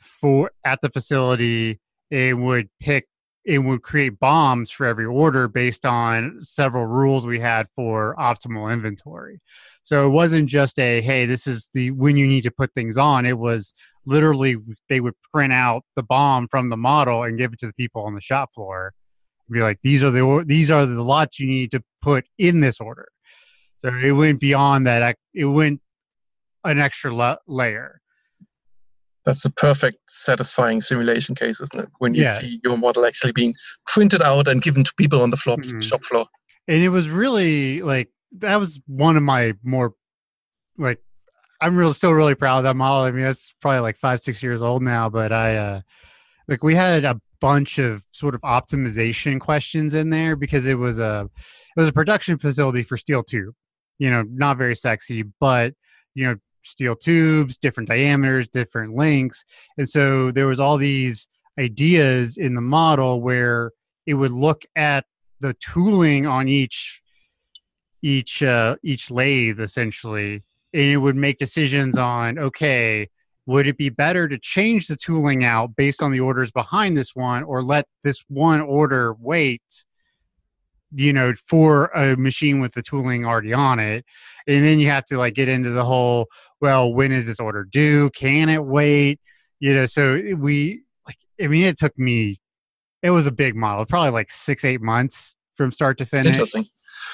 for 0.00 0.50
at 0.64 0.80
the 0.80 0.90
facility. 0.90 1.78
It 2.10 2.36
would 2.36 2.70
pick 2.80 3.06
it 3.44 3.60
would 3.60 3.82
create 3.82 4.18
BOMs 4.18 4.72
for 4.72 4.84
every 4.84 5.04
order 5.04 5.46
based 5.46 5.86
on 5.86 6.40
several 6.40 6.86
rules 6.86 7.24
we 7.24 7.38
had 7.38 7.68
for 7.76 8.16
optimal 8.18 8.72
inventory. 8.72 9.40
So 9.82 10.04
it 10.04 10.10
wasn't 10.10 10.48
just 10.48 10.76
a 10.80 11.02
hey, 11.02 11.26
this 11.26 11.46
is 11.46 11.68
the 11.72 11.92
when 11.92 12.16
you 12.16 12.26
need 12.26 12.42
to 12.42 12.50
put 12.50 12.74
things 12.74 12.98
on. 12.98 13.26
It 13.26 13.38
was 13.38 13.74
literally 14.06 14.56
they 14.88 14.98
would 14.98 15.14
print 15.32 15.52
out 15.52 15.84
the 15.94 16.02
BOM 16.02 16.48
from 16.48 16.70
the 16.70 16.76
model 16.76 17.22
and 17.22 17.38
give 17.38 17.52
it 17.52 17.60
to 17.60 17.68
the 17.68 17.74
people 17.74 18.02
on 18.02 18.16
the 18.16 18.20
shop 18.20 18.52
floor. 18.54 18.92
Be 19.50 19.60
like, 19.60 19.80
these 19.82 20.02
are 20.02 20.10
the 20.10 20.44
these 20.46 20.70
are 20.70 20.86
the 20.86 21.02
lots 21.02 21.38
you 21.38 21.46
need 21.46 21.70
to 21.72 21.82
put 22.00 22.26
in 22.38 22.60
this 22.60 22.80
order. 22.80 23.08
So 23.76 23.88
it 23.94 24.12
went 24.12 24.40
beyond 24.40 24.86
that. 24.86 25.16
It 25.34 25.44
went 25.44 25.80
an 26.64 26.78
extra 26.78 27.14
la- 27.14 27.36
layer. 27.46 28.00
That's 29.24 29.44
a 29.44 29.50
perfect, 29.50 29.96
satisfying 30.08 30.80
simulation 30.80 31.34
case, 31.34 31.60
isn't 31.60 31.84
it? 31.84 31.88
When 31.98 32.14
you 32.14 32.22
yeah. 32.22 32.34
see 32.34 32.60
your 32.62 32.76
model 32.76 33.06
actually 33.06 33.32
being 33.32 33.54
printed 33.86 34.22
out 34.22 34.48
and 34.48 34.60
given 34.60 34.84
to 34.84 34.92
people 34.96 35.22
on 35.22 35.30
the 35.30 35.36
floor, 35.36 35.56
mm-hmm. 35.56 35.80
shop 35.80 36.02
floor. 36.04 36.26
And 36.68 36.82
it 36.82 36.90
was 36.90 37.08
really 37.08 37.82
like 37.82 38.10
that 38.38 38.56
was 38.56 38.80
one 38.86 39.16
of 39.16 39.22
my 39.22 39.54
more 39.62 39.94
like 40.78 41.00
I'm 41.60 41.76
real 41.76 41.94
still 41.94 42.12
really 42.12 42.34
proud 42.34 42.58
of 42.58 42.64
that 42.64 42.76
model. 42.76 43.04
I 43.04 43.10
mean, 43.10 43.24
that's 43.24 43.54
probably 43.60 43.80
like 43.80 43.96
five, 43.96 44.20
six 44.20 44.42
years 44.42 44.62
old 44.62 44.82
now, 44.82 45.08
but 45.08 45.32
I 45.32 45.56
uh 45.56 45.80
like 46.48 46.62
we 46.62 46.74
had 46.74 47.04
a 47.04 47.20
bunch 47.46 47.78
of 47.78 48.04
sort 48.10 48.34
of 48.34 48.40
optimization 48.40 49.38
questions 49.38 49.92
in 49.92 50.10
there 50.10 50.34
because 50.36 50.66
it 50.66 50.78
was 50.78 50.98
a 50.98 51.28
it 51.76 51.80
was 51.80 51.88
a 51.88 51.92
production 51.92 52.38
facility 52.38 52.82
for 52.82 52.96
steel 52.96 53.22
tube 53.22 53.54
you 53.98 54.10
know, 54.10 54.22
not 54.22 54.58
very 54.58 54.76
sexy, 54.76 55.24
but 55.40 55.74
you 56.14 56.26
know, 56.26 56.36
steel 56.62 56.96
tubes, 56.96 57.58
different 57.58 57.88
diameters, 57.88 58.48
different 58.48 58.96
lengths. 58.96 59.44
And 59.76 59.88
so 59.88 60.30
there 60.30 60.46
was 60.46 60.60
all 60.60 60.76
these 60.76 61.28
ideas 61.58 62.36
in 62.36 62.54
the 62.54 62.60
model 62.60 63.20
where 63.20 63.72
it 64.06 64.14
would 64.14 64.32
look 64.32 64.64
at 64.74 65.04
the 65.40 65.54
tooling 65.54 66.26
on 66.26 66.48
each 66.48 67.00
each 68.02 68.42
uh, 68.42 68.76
each 68.82 69.10
lathe 69.10 69.60
essentially 69.60 70.42
and 70.72 70.82
it 70.82 70.98
would 70.98 71.16
make 71.16 71.38
decisions 71.38 71.96
on 71.96 72.38
okay 72.38 73.08
would 73.46 73.66
it 73.66 73.76
be 73.76 73.90
better 73.90 74.28
to 74.28 74.38
change 74.38 74.86
the 74.86 74.96
tooling 74.96 75.44
out 75.44 75.76
based 75.76 76.02
on 76.02 76.12
the 76.12 76.20
orders 76.20 76.50
behind 76.50 76.96
this 76.96 77.14
one 77.14 77.42
or 77.42 77.62
let 77.62 77.86
this 78.02 78.24
one 78.28 78.60
order 78.60 79.14
wait 79.18 79.84
you 80.96 81.12
know, 81.12 81.32
for 81.34 81.86
a 81.86 82.16
machine 82.16 82.60
with 82.60 82.72
the 82.72 82.82
tooling 82.82 83.26
already 83.26 83.52
on 83.52 83.80
it. 83.80 84.04
And 84.46 84.64
then 84.64 84.78
you 84.78 84.88
have 84.88 85.04
to 85.06 85.18
like 85.18 85.34
get 85.34 85.48
into 85.48 85.70
the 85.70 85.84
whole, 85.84 86.28
well, 86.60 86.92
when 86.92 87.12
is 87.12 87.26
this 87.26 87.40
order 87.40 87.64
due? 87.64 88.10
Can 88.10 88.48
it 88.48 88.64
wait? 88.64 89.20
You 89.58 89.74
know, 89.74 89.86
so 89.86 90.20
we 90.36 90.82
like, 91.06 91.16
I 91.42 91.48
mean, 91.48 91.64
it 91.64 91.78
took 91.78 91.98
me, 91.98 92.40
it 93.02 93.10
was 93.10 93.26
a 93.26 93.32
big 93.32 93.56
model, 93.56 93.84
probably 93.86 94.10
like 94.10 94.30
six, 94.30 94.64
eight 94.64 94.80
months 94.80 95.34
from 95.54 95.72
start 95.72 95.98
to 95.98 96.06
finish. 96.06 96.32
Interesting. 96.32 96.66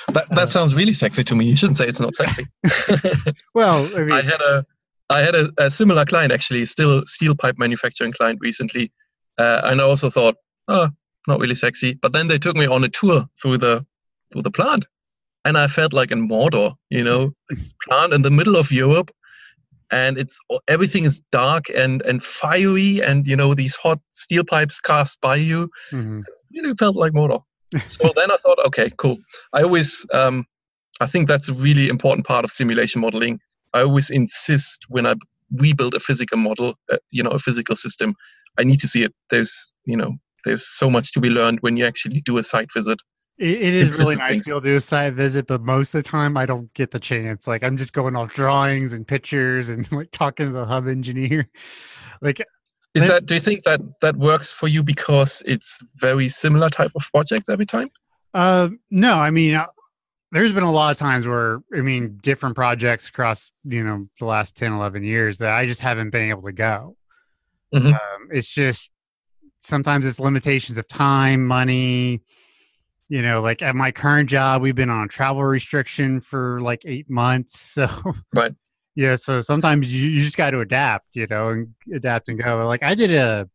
That 0.09 0.29
that 0.31 0.39
uh, 0.39 0.47
sounds 0.47 0.75
really 0.75 0.93
sexy 0.93 1.23
to 1.25 1.35
me. 1.35 1.47
You 1.47 1.57
shouldn't 1.57 1.77
say 1.77 1.87
it's 1.87 2.01
not 2.01 2.15
sexy. 2.15 2.47
well, 3.55 3.85
I, 3.97 4.01
mean, 4.01 4.13
I 4.13 4.23
had 4.23 4.41
a 4.41 4.65
I 5.11 5.21
had 5.21 5.35
a, 5.35 5.51
a, 5.59 5.71
similar 5.71 6.05
client 6.05 6.33
actually, 6.33 6.65
still 6.67 7.05
steel 7.07 7.35
pipe 7.35 7.57
manufacturing 7.59 8.13
client 8.13 8.39
recently, 8.41 8.93
uh, 9.39 9.63
and 9.65 9.81
I 9.81 9.85
also 9.85 10.09
thought, 10.09 10.37
oh, 10.69 10.89
not 11.27 11.41
really 11.41 11.57
sexy. 11.57 11.95
But 11.95 12.13
then 12.13 12.29
they 12.29 12.39
took 12.39 12.57
me 12.57 12.67
on 12.67 12.85
a 12.85 12.89
tour 12.89 13.27
through 13.41 13.59
the 13.59 13.85
through 14.33 14.43
the 14.43 14.51
plant, 14.51 14.87
and 15.45 15.59
I 15.59 15.67
felt 15.67 15.93
like 15.93 16.13
in 16.13 16.29
Mordor, 16.29 16.75
you 16.91 17.03
know, 17.03 17.35
this 17.49 17.75
plant 17.83 18.13
in 18.13 18.23
the 18.23 18.31
middle 18.31 18.57
of 18.57 18.71
Europe, 18.71 19.11
and 19.91 20.17
it's 20.17 20.39
everything 20.69 21.05
is 21.05 21.21
dark 21.33 21.65
and 21.75 22.03
and 22.03 22.23
fiery, 22.23 23.03
and 23.03 23.27
you 23.27 23.37
know 23.37 23.53
these 23.53 23.77
hot 23.77 23.99
steel 24.13 24.45
pipes 24.45 24.81
cast 24.81 25.21
by 25.21 25.37
you. 25.37 25.69
Mm-hmm. 25.93 26.21
Really 26.55 26.75
felt 26.75 26.97
like 26.97 27.13
Mordor. 27.13 27.43
so 27.87 28.13
then 28.17 28.31
I 28.31 28.37
thought, 28.37 28.59
okay, 28.67 28.93
cool. 28.97 29.19
I 29.53 29.63
always, 29.63 30.05
um, 30.13 30.45
I 31.01 31.07
think 31.07 31.29
that's 31.29 31.49
a 31.49 31.55
really 31.55 31.89
important 31.89 32.27
part 32.27 32.45
of 32.45 32.51
simulation 32.51 33.01
modeling. 33.01 33.39
I 33.75 33.83
always 33.83 34.11
insist 34.11 34.87
when 34.89 35.07
I 35.07 35.15
rebuild 35.53 35.95
a 35.95 36.01
physical 36.01 36.39
model, 36.39 36.75
uh, 36.91 36.99
you 37.11 37.23
know, 37.23 37.31
a 37.31 37.39
physical 37.39 37.77
system, 37.77 38.15
I 38.59 38.65
need 38.65 38.81
to 38.81 38.89
see 38.89 39.03
it. 39.03 39.15
There's, 39.31 39.73
you 39.85 39.97
know, 39.97 40.15
there's 40.45 40.67
so 40.67 40.91
much 40.91 41.13
to 41.13 41.21
be 41.21 41.31
learned 41.31 41.59
when 41.61 41.77
you 41.77 41.87
actually 41.87 42.21
do 42.21 42.39
a 42.39 42.43
site 42.43 42.73
visit. 42.73 42.99
it, 43.39 43.49
it 43.49 43.75
is 43.75 43.91
really 43.91 44.17
nice 44.17 44.29
things. 44.29 44.45
to 44.45 44.51
be 44.51 44.53
able 44.53 44.61
to 44.63 44.69
do 44.69 44.77
a 44.77 44.81
site 44.81 45.15
visit, 45.15 45.47
but 45.47 45.63
most 45.63 45.95
of 45.95 46.03
the 46.03 46.09
time 46.09 46.37
I 46.37 46.47
don't 46.47 46.73
get 46.75 46.91
the 46.91 47.01
chance. 47.01 47.47
Like 47.47 47.63
I'm 47.63 47.77
just 47.77 47.93
going 47.93 48.17
off 48.17 48.35
drawings 48.35 48.93
and 48.93 49.07
pictures 49.07 49.69
and 49.69 49.91
like 49.93 50.11
talking 50.11 50.47
to 50.47 50.53
the 50.53 50.67
hub 50.67 50.87
engineer. 50.87 51.49
Like 52.23 52.43
is 52.95 53.09
that 53.09 53.25
do 53.27 53.35
you 53.35 53.41
think 53.41 53.63
that 53.65 53.81
that 54.01 54.17
works 54.17 54.51
for 54.51 54.69
you 54.69 54.83
because 54.83 55.43
it's 55.47 55.79
very 55.95 56.29
similar 56.29 56.69
type 56.69 56.91
of 56.95 57.09
projects 57.13 57.49
every 57.49 57.67
time? 57.67 57.89
Uh, 58.35 58.71
no, 58.91 59.19
I 59.19 59.31
mean, 59.31 59.55
uh, 59.55 59.67
there's 60.33 60.53
been 60.53 60.63
a 60.63 60.71
lot 60.71 60.93
of 60.93 60.97
times 60.97 61.27
where 61.27 61.61
I 61.75 61.81
mean, 61.81 62.19
different 62.23 62.55
projects 62.55 63.09
across 63.09 63.51
you 63.65 63.85
know 63.85 64.09
the 64.19 64.27
last 64.27 64.57
10, 64.57 64.73
11 64.73 65.03
years 65.03 65.39
that 65.39 65.53
I 65.53 65.67
just 65.67 65.81
haven't 65.81 66.11
been 66.11 66.31
able 66.31 66.43
to 66.43 66.53
go. 66.53 66.97
Mm-hmm. 67.75 67.89
Um, 67.89 68.29
it's 68.31 68.53
just 68.53 68.91
sometimes 69.61 70.07
it's 70.07 70.21
limitations 70.21 70.79
of 70.79 70.89
time, 70.89 71.47
money. 71.47 72.23
You 73.09 73.23
know, 73.23 73.43
like 73.43 73.61
at 73.61 73.75
my 73.75 73.91
current 73.91 74.31
job, 74.31 74.63
we've 74.63 74.75
been 74.75 74.91
on 74.91 75.05
a 75.05 75.09
travel 75.09 75.43
restriction 75.43 76.21
for 76.21 76.61
like 76.61 76.83
eight 76.85 77.11
months. 77.11 77.77
So, 77.87 77.89
right. 78.35 78.55
Yeah, 78.97 79.17
so 79.17 79.41
sometimes 79.41 79.93
you, 79.93 80.11
you 80.11 80.25
just 80.25 80.37
got 80.37 80.51
to 80.51 80.61
adapt, 80.61 81.15
you 81.15 81.27
know, 81.29 81.49
and 81.49 81.75
adapt 81.95 82.29
and 82.29 82.43
go. 82.43 82.67
Like 82.67 82.83
I 82.83 82.95
did 82.95 83.13
a, 83.13 83.49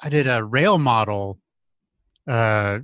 I 0.00 0.08
did 0.08 0.26
a 0.26 0.42
rail 0.42 0.78
model, 0.78 1.38
uh, 2.26 2.80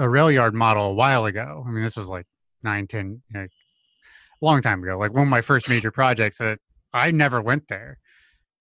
a 0.00 0.08
rail 0.08 0.30
yard 0.30 0.54
model 0.54 0.86
a 0.86 0.92
while 0.92 1.26
ago. 1.26 1.64
I 1.66 1.70
mean, 1.70 1.84
this 1.84 1.96
was 1.96 2.08
like 2.08 2.26
nine, 2.62 2.86
ten, 2.86 3.22
you 3.30 3.40
know, 3.40 3.46
a 3.46 4.44
long 4.44 4.62
time 4.62 4.82
ago. 4.82 4.98
Like 4.98 5.12
one 5.12 5.24
of 5.24 5.28
my 5.28 5.42
first 5.42 5.68
major 5.68 5.90
projects 5.90 6.38
that 6.38 6.58
I 6.92 7.10
never 7.10 7.40
went 7.40 7.68
there, 7.68 7.98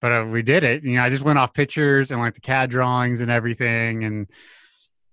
but 0.01 0.11
uh, 0.11 0.25
we 0.25 0.43
did 0.43 0.63
it. 0.63 0.83
You 0.83 0.93
know, 0.93 1.03
I 1.03 1.09
just 1.09 1.23
went 1.23 1.39
off 1.39 1.53
pictures 1.53 2.11
and 2.11 2.19
like 2.19 2.35
the 2.35 2.41
CAD 2.41 2.69
drawings 2.69 3.21
and 3.21 3.31
everything, 3.31 4.03
and 4.03 4.27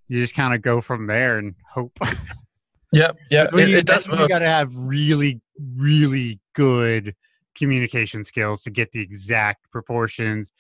you 0.09 0.21
just 0.21 0.35
kind 0.35 0.53
of 0.53 0.63
go 0.63 0.81
from 0.81 1.07
there 1.07 1.39
and 1.39 1.55
hope. 1.73 1.97
Yeah, 2.93 3.11
yeah, 3.31 3.47
it, 3.53 3.69
you, 3.69 3.77
it 3.79 3.85
does. 3.85 4.07
You 4.07 4.29
got 4.29 4.39
to 4.39 4.47
have 4.47 4.75
really, 4.75 5.41
really 5.77 6.41
good 6.55 7.15
communication 7.55 8.25
skills 8.25 8.63
to 8.63 8.71
get 8.71 8.93
the 8.93 9.01
exact 9.01 9.71
proportions, 9.71 10.51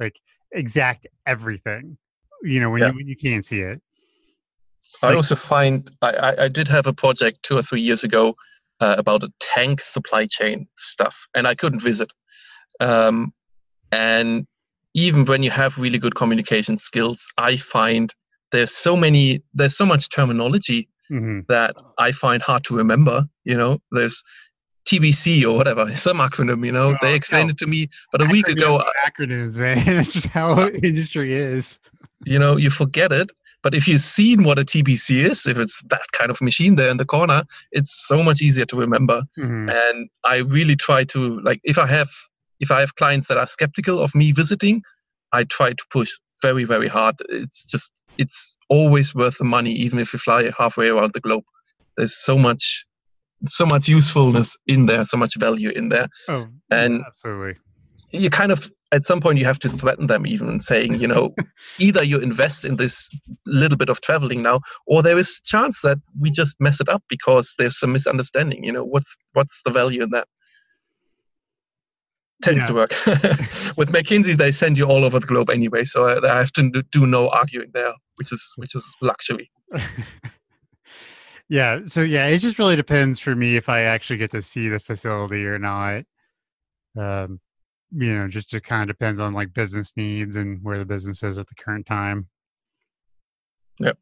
like 0.00 0.18
exact 0.50 1.06
everything. 1.26 1.98
You 2.42 2.58
know, 2.60 2.70
when 2.70 2.80
yeah. 2.80 2.88
you 2.88 2.94
when 2.94 3.06
you 3.06 3.16
can't 3.16 3.44
see 3.44 3.60
it. 3.60 3.80
I 5.02 5.08
like, 5.08 5.16
also 5.16 5.34
find 5.34 5.90
I, 6.02 6.34
I 6.38 6.48
did 6.48 6.68
have 6.68 6.86
a 6.86 6.92
project 6.92 7.42
two 7.42 7.56
or 7.56 7.62
three 7.62 7.80
years 7.80 8.04
ago 8.04 8.36
uh, 8.80 8.96
about 8.98 9.22
a 9.22 9.32
tank 9.40 9.80
supply 9.80 10.26
chain 10.26 10.66
stuff, 10.76 11.26
and 11.34 11.46
I 11.46 11.54
couldn't 11.54 11.80
visit. 11.80 12.10
Um, 12.80 13.32
and 13.92 14.46
even 14.94 15.24
when 15.24 15.42
you 15.42 15.50
have 15.50 15.78
really 15.78 15.98
good 15.98 16.14
communication 16.14 16.76
skills, 16.76 17.32
I 17.38 17.56
find 17.56 18.14
there's 18.52 18.72
so 18.72 18.96
many 18.96 19.42
there's 19.52 19.76
so 19.76 19.86
much 19.86 20.08
terminology 20.08 20.88
mm-hmm. 21.10 21.40
that 21.48 21.74
I 21.98 22.12
find 22.12 22.42
hard 22.42 22.64
to 22.64 22.76
remember. 22.76 23.26
You 23.44 23.56
know, 23.56 23.80
there's 23.90 24.22
TBC 24.86 25.44
or 25.44 25.56
whatever, 25.56 25.94
some 25.96 26.18
acronym, 26.18 26.64
you 26.64 26.72
know. 26.72 26.90
Oh, 26.90 26.96
they 27.00 27.14
explained 27.14 27.50
it 27.50 27.58
to 27.58 27.66
me, 27.66 27.88
but 28.12 28.22
a 28.22 28.26
week 28.26 28.48
ago. 28.48 28.82
Acronyms, 29.06 29.56
man. 29.56 29.84
That's 29.86 30.12
just 30.12 30.28
how 30.28 30.68
industry 30.82 31.34
is. 31.34 31.78
You 32.24 32.38
know, 32.38 32.56
you 32.56 32.70
forget 32.70 33.12
it. 33.12 33.30
But 33.64 33.74
if 33.74 33.88
you've 33.88 34.02
seen 34.02 34.44
what 34.44 34.58
a 34.58 34.64
TBC 34.64 35.24
is, 35.24 35.46
if 35.46 35.56
it's 35.56 35.82
that 35.88 36.12
kind 36.12 36.30
of 36.30 36.40
machine 36.42 36.76
there 36.76 36.90
in 36.90 36.98
the 36.98 37.06
corner, 37.06 37.44
it's 37.72 38.06
so 38.06 38.22
much 38.22 38.42
easier 38.42 38.66
to 38.66 38.76
remember. 38.76 39.22
Mm-hmm. 39.38 39.70
And 39.70 40.10
I 40.22 40.40
really 40.40 40.76
try 40.76 41.04
to 41.04 41.40
like 41.40 41.60
if 41.64 41.78
I 41.78 41.86
have 41.86 42.10
if 42.60 42.70
I 42.70 42.80
have 42.80 42.94
clients 42.96 43.26
that 43.28 43.38
are 43.38 43.46
skeptical 43.46 44.00
of 44.00 44.14
me 44.14 44.32
visiting, 44.32 44.82
I 45.32 45.44
try 45.44 45.70
to 45.70 45.84
push 45.90 46.10
very, 46.42 46.64
very 46.64 46.88
hard. 46.88 47.16
It's 47.30 47.64
just 47.64 47.90
it's 48.18 48.58
always 48.68 49.14
worth 49.14 49.38
the 49.38 49.44
money, 49.44 49.72
even 49.72 49.98
if 49.98 50.12
you 50.12 50.18
fly 50.18 50.50
halfway 50.56 50.88
around 50.88 51.14
the 51.14 51.20
globe. 51.20 51.44
There's 51.96 52.14
so 52.14 52.36
much 52.36 52.84
so 53.46 53.64
much 53.64 53.88
usefulness 53.88 54.58
in 54.66 54.86
there, 54.86 55.04
so 55.04 55.16
much 55.16 55.36
value 55.36 55.70
in 55.70 55.88
there. 55.88 56.08
Oh, 56.28 56.48
and 56.70 57.02
absolutely. 57.06 57.56
You 58.10 58.28
kind 58.28 58.52
of 58.52 58.70
at 58.94 59.04
some 59.04 59.20
point 59.20 59.38
you 59.38 59.44
have 59.44 59.58
to 59.58 59.68
threaten 59.68 60.06
them 60.06 60.26
even 60.26 60.60
saying, 60.60 61.00
you 61.00 61.08
know, 61.08 61.34
either 61.78 62.02
you 62.02 62.18
invest 62.18 62.64
in 62.64 62.76
this 62.76 63.10
little 63.46 63.76
bit 63.76 63.88
of 63.88 64.00
traveling 64.00 64.42
now, 64.42 64.60
or 64.86 65.02
there 65.02 65.18
is 65.18 65.40
chance 65.44 65.82
that 65.82 65.98
we 66.20 66.30
just 66.30 66.60
mess 66.60 66.80
it 66.80 66.88
up 66.88 67.02
because 67.08 67.54
there's 67.58 67.78
some 67.78 67.92
misunderstanding. 67.92 68.64
You 68.64 68.72
know, 68.72 68.84
what's 68.84 69.16
what's 69.32 69.62
the 69.64 69.70
value 69.70 70.02
in 70.02 70.10
that? 70.10 70.28
Tends 72.42 72.62
yeah. 72.62 72.68
to 72.68 72.74
work. 72.74 72.90
With 73.76 73.92
McKinsey, 73.92 74.36
they 74.36 74.50
send 74.50 74.76
you 74.78 74.86
all 74.86 75.04
over 75.04 75.18
the 75.18 75.26
globe 75.26 75.50
anyway, 75.50 75.84
so 75.84 76.06
I, 76.06 76.32
I 76.32 76.38
have 76.38 76.52
to 76.52 76.82
do 76.92 77.06
no 77.06 77.28
arguing 77.30 77.70
there, 77.74 77.92
which 78.16 78.32
is 78.32 78.52
which 78.56 78.74
is 78.74 78.86
luxury. 79.00 79.50
Yeah. 81.48 81.80
So 81.84 82.00
yeah, 82.00 82.26
it 82.28 82.38
just 82.38 82.58
really 82.58 82.76
depends 82.76 83.18
for 83.18 83.34
me 83.34 83.56
if 83.56 83.68
I 83.68 83.82
actually 83.82 84.16
get 84.16 84.30
to 84.30 84.42
see 84.42 84.68
the 84.68 84.80
facility 84.80 85.46
or 85.46 85.58
not. 85.58 86.04
Um, 86.96 87.40
you 87.96 88.14
know, 88.14 88.28
just 88.28 88.52
it 88.54 88.64
kind 88.64 88.82
of 88.82 88.96
depends 88.96 89.20
on 89.20 89.34
like 89.34 89.52
business 89.52 89.92
needs 89.96 90.36
and 90.36 90.62
where 90.62 90.78
the 90.78 90.84
business 90.84 91.22
is 91.22 91.38
at 91.38 91.48
the 91.48 91.54
current 91.54 91.86
time. 91.86 92.28
Yep. 93.80 93.98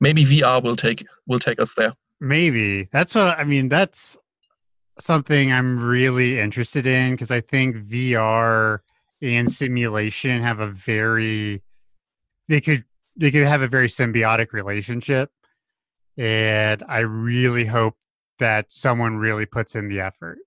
Maybe 0.00 0.24
VR 0.24 0.62
will 0.62 0.76
take 0.76 1.06
will 1.26 1.38
take 1.38 1.60
us 1.60 1.74
there. 1.74 1.94
Maybe. 2.20 2.84
That's 2.84 3.14
what 3.14 3.38
I 3.38 3.44
mean, 3.44 3.68
that's 3.68 4.16
something 4.98 5.52
I'm 5.52 5.78
really 5.78 6.40
interested 6.40 6.86
in 6.86 7.12
because 7.12 7.30
I 7.30 7.40
think 7.40 7.76
VR 7.76 8.80
and 9.22 9.50
simulation 9.50 10.42
have 10.42 10.60
a 10.60 10.66
very 10.66 11.62
they 12.48 12.60
could 12.60 12.84
they 13.16 13.30
could 13.30 13.46
have 13.46 13.62
a 13.62 13.68
very 13.68 13.88
symbiotic 13.88 14.52
relationship 14.52 15.30
and 16.16 16.82
I 16.88 17.00
really 17.00 17.66
hope 17.66 17.94
that 18.38 18.72
someone 18.72 19.16
really 19.18 19.46
puts 19.46 19.74
in 19.74 19.88
the 19.88 20.00
effort. 20.00 20.38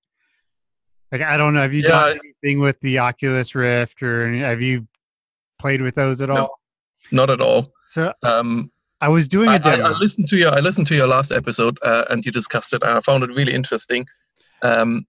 Like 1.12 1.22
I 1.22 1.38
don't 1.38 1.54
know, 1.54 1.62
have 1.62 1.74
you 1.74 1.84
yeah. 1.84 1.90
done 1.90 2.20
anything 2.24 2.60
with 2.60 2.80
the 2.80 3.00
Oculus 3.00 3.54
Rift, 3.54 4.02
or 4.02 4.34
have 4.34 4.62
you 4.62 4.88
played 5.60 5.82
with 5.82 5.96
those 5.96 6.22
at 6.22 6.30
all? 6.30 6.38
No, 7.12 7.24
not 7.24 7.30
at 7.30 7.42
all. 7.42 7.74
So 7.90 8.14
um, 8.24 8.72
I 9.02 9.10
was 9.10 9.28
doing 9.28 9.50
a 9.50 9.60
demo. 9.60 9.84
I, 9.84 9.90
I, 9.90 9.98
listened 9.98 10.30
to 10.30 10.38
your 10.38 10.52
I 10.54 10.60
listened 10.60 10.88
to 10.88 10.96
your 10.96 11.08
last 11.08 11.32
episode, 11.32 11.78
uh, 11.84 12.06
and 12.10 12.26
you 12.26 12.32
discussed 12.32 12.74
it, 12.74 12.82
and 12.84 12.92
I 12.92 13.02
found 13.02 13.24
it 13.24 13.30
really 13.36 13.54
interesting. 13.54 14.06
Um, 14.62 15.06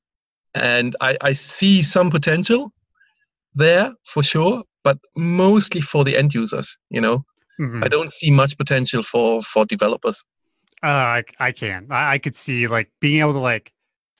and 0.54 0.96
I, 1.00 1.16
I 1.20 1.32
see 1.34 1.82
some 1.82 2.10
potential 2.10 2.72
there 3.54 3.94
for 4.04 4.22
sure, 4.22 4.64
but 4.82 4.98
mostly 5.16 5.80
for 5.80 6.04
the 6.04 6.16
end 6.16 6.34
users. 6.34 6.76
You 6.90 7.00
know, 7.00 7.24
mm-hmm. 7.60 7.84
I 7.84 7.88
don't 7.88 8.10
see 8.10 8.30
much 8.30 8.58
potential 8.58 9.02
for 9.02 9.42
for 9.42 9.64
developers. 9.66 10.24
Uh, 10.82 11.20
I 11.20 11.24
I 11.38 11.52
can. 11.52 11.86
I, 11.90 12.14
I 12.14 12.18
could 12.18 12.34
see 12.34 12.66
like 12.66 12.90
being 13.00 13.20
able 13.20 13.34
to 13.34 13.38
like 13.38 13.72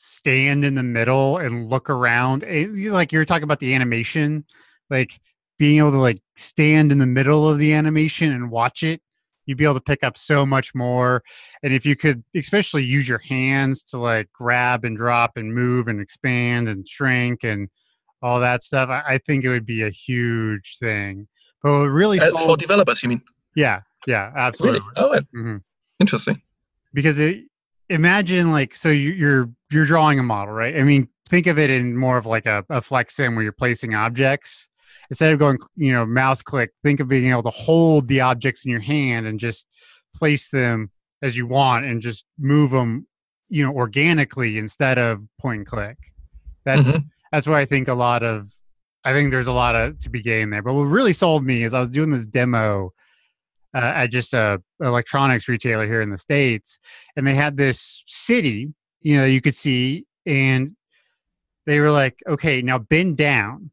stand 0.05 0.64
in 0.64 0.74
the 0.74 0.82
middle 0.82 1.38
and 1.38 1.70
look 1.70 1.88
around. 1.88 2.42
It, 2.42 2.70
eh, 2.70 2.92
like 2.92 3.12
you're 3.12 3.24
talking 3.24 3.44
about 3.44 3.61
the 3.61 3.72
animation, 3.72 4.44
like 4.90 5.20
being 5.59 5.78
able 5.78 5.92
to 5.92 6.00
like 6.00 6.20
stand 6.36 6.90
in 6.90 6.98
the 6.98 7.07
middle 7.07 7.48
of 7.48 7.59
the 7.59 7.72
animation 7.72 8.32
and 8.32 8.50
watch 8.50 8.82
it. 8.82 9.00
You'd 9.46 9.59
be 9.59 9.64
able 9.64 9.74
to 9.74 9.80
pick 9.80 10.03
up 10.03 10.16
so 10.16 10.44
much 10.44 10.74
more. 10.74 11.22
And 11.62 11.72
if 11.72 11.86
you 11.86 11.94
could, 11.94 12.24
especially 12.34 12.84
use 12.84 13.09
your 13.09 13.18
hands 13.20 13.82
to 13.84 13.98
like 13.98 14.28
grab 14.32 14.84
and 14.84 14.96
drop 14.96 15.36
and 15.36 15.55
move 15.55 15.86
and 15.86 16.00
expand 16.00 16.68
and 16.68 16.88
shrink 16.88 17.44
and 17.44 17.68
all 18.20 18.40
that 18.40 18.64
stuff, 18.64 18.88
I, 18.88 19.03
I 19.07 19.18
think 19.18 19.44
it 19.44 19.50
would 19.50 19.66
be 19.66 19.82
a 19.82 19.90
huge 19.90 20.78
thing. 20.80 21.28
But 21.62 21.88
really, 21.88 22.18
uh, 22.18 22.30
for 22.44 22.57
developers, 22.57 23.03
you 23.05 23.09
mean? 23.09 23.22
Yeah, 23.55 23.82
yeah, 24.07 24.32
absolutely. 24.34 24.80
Really? 24.80 24.92
Oh, 24.96 25.20
mm-hmm. 25.36 25.57
Interesting. 26.00 26.42
Because 26.92 27.18
it, 27.20 27.44
imagine 27.93 28.51
like 28.51 28.74
so 28.74 28.88
you're 28.88 29.51
you're 29.70 29.84
drawing 29.84 30.18
a 30.18 30.22
model, 30.22 30.55
right? 30.55 30.76
I 30.76 30.82
mean, 30.82 31.09
think 31.28 31.47
of 31.47 31.59
it 31.59 31.70
in 31.70 31.97
more 31.97 32.18
of 32.18 32.26
like 32.26 32.47
a, 32.47 32.64
a 32.68 32.80
FlexSim 32.80 33.34
where 33.34 33.43
you're 33.43 33.53
placing 33.53 33.95
objects 33.95 34.68
instead 35.11 35.32
of 35.32 35.38
going 35.38 35.59
you 35.76 35.93
know 35.93 36.05
mouse 36.07 36.43
click. 36.43 36.70
Think 36.82 37.01
of 37.01 37.09
being 37.09 37.30
able 37.30 37.43
to 37.45 37.51
hold 37.51 38.09
the 38.09 38.20
objects 38.20 38.64
in 38.64 38.70
your 38.70 38.80
hand 38.80 39.26
and 39.26 39.38
just 39.38 39.66
place 40.14 40.49
them 40.49 40.90
as 41.22 41.36
you 41.36 41.47
want 41.47 41.84
and 41.84 42.03
just 42.03 42.26
move 42.38 42.72
them 42.72 43.07
you 43.49 43.62
know 43.62 43.72
organically 43.72 44.59
instead 44.59 44.99
of 44.99 45.20
point 45.38 45.59
and 45.59 45.66
click 45.66 45.99
that's 46.64 46.93
mm-hmm. 46.93 47.07
that's 47.30 47.47
where 47.47 47.59
i 47.59 47.64
think 47.64 47.86
a 47.88 47.95
lot 47.95 48.22
of 48.22 48.51
i 49.05 49.12
think 49.12 49.30
there's 49.30 49.47
a 49.47 49.53
lot 49.53 49.76
of 49.76 49.99
to 50.01 50.11
be 50.11 50.22
gained 50.22 50.53
there 50.53 50.62
but 50.62 50.74
what 50.74 50.82
really 50.82 51.12
sold 51.12 51.45
me 51.45 51.62
is 51.62 51.72
i 51.72 51.80
was 51.80 51.90
doing 51.90 52.11
this 52.11 52.26
demo 52.26 52.90
uh, 53.75 53.79
at 53.79 54.07
just 54.09 54.35
a 54.35 54.62
electronics 54.81 55.49
retailer 55.49 55.87
here 55.87 56.03
in 56.03 56.11
the 56.11 56.18
states 56.18 56.79
and 57.16 57.27
they 57.27 57.35
had 57.35 57.57
this 57.57 58.03
city 58.07 58.73
you 59.01 59.16
know 59.16 59.25
you 59.25 59.41
could 59.41 59.55
see 59.55 60.07
and 60.27 60.77
they 61.66 61.81
were 61.81 61.91
like 61.91 62.23
okay 62.29 62.62
now 62.62 62.79
bend 62.79 63.16
down. 63.16 63.70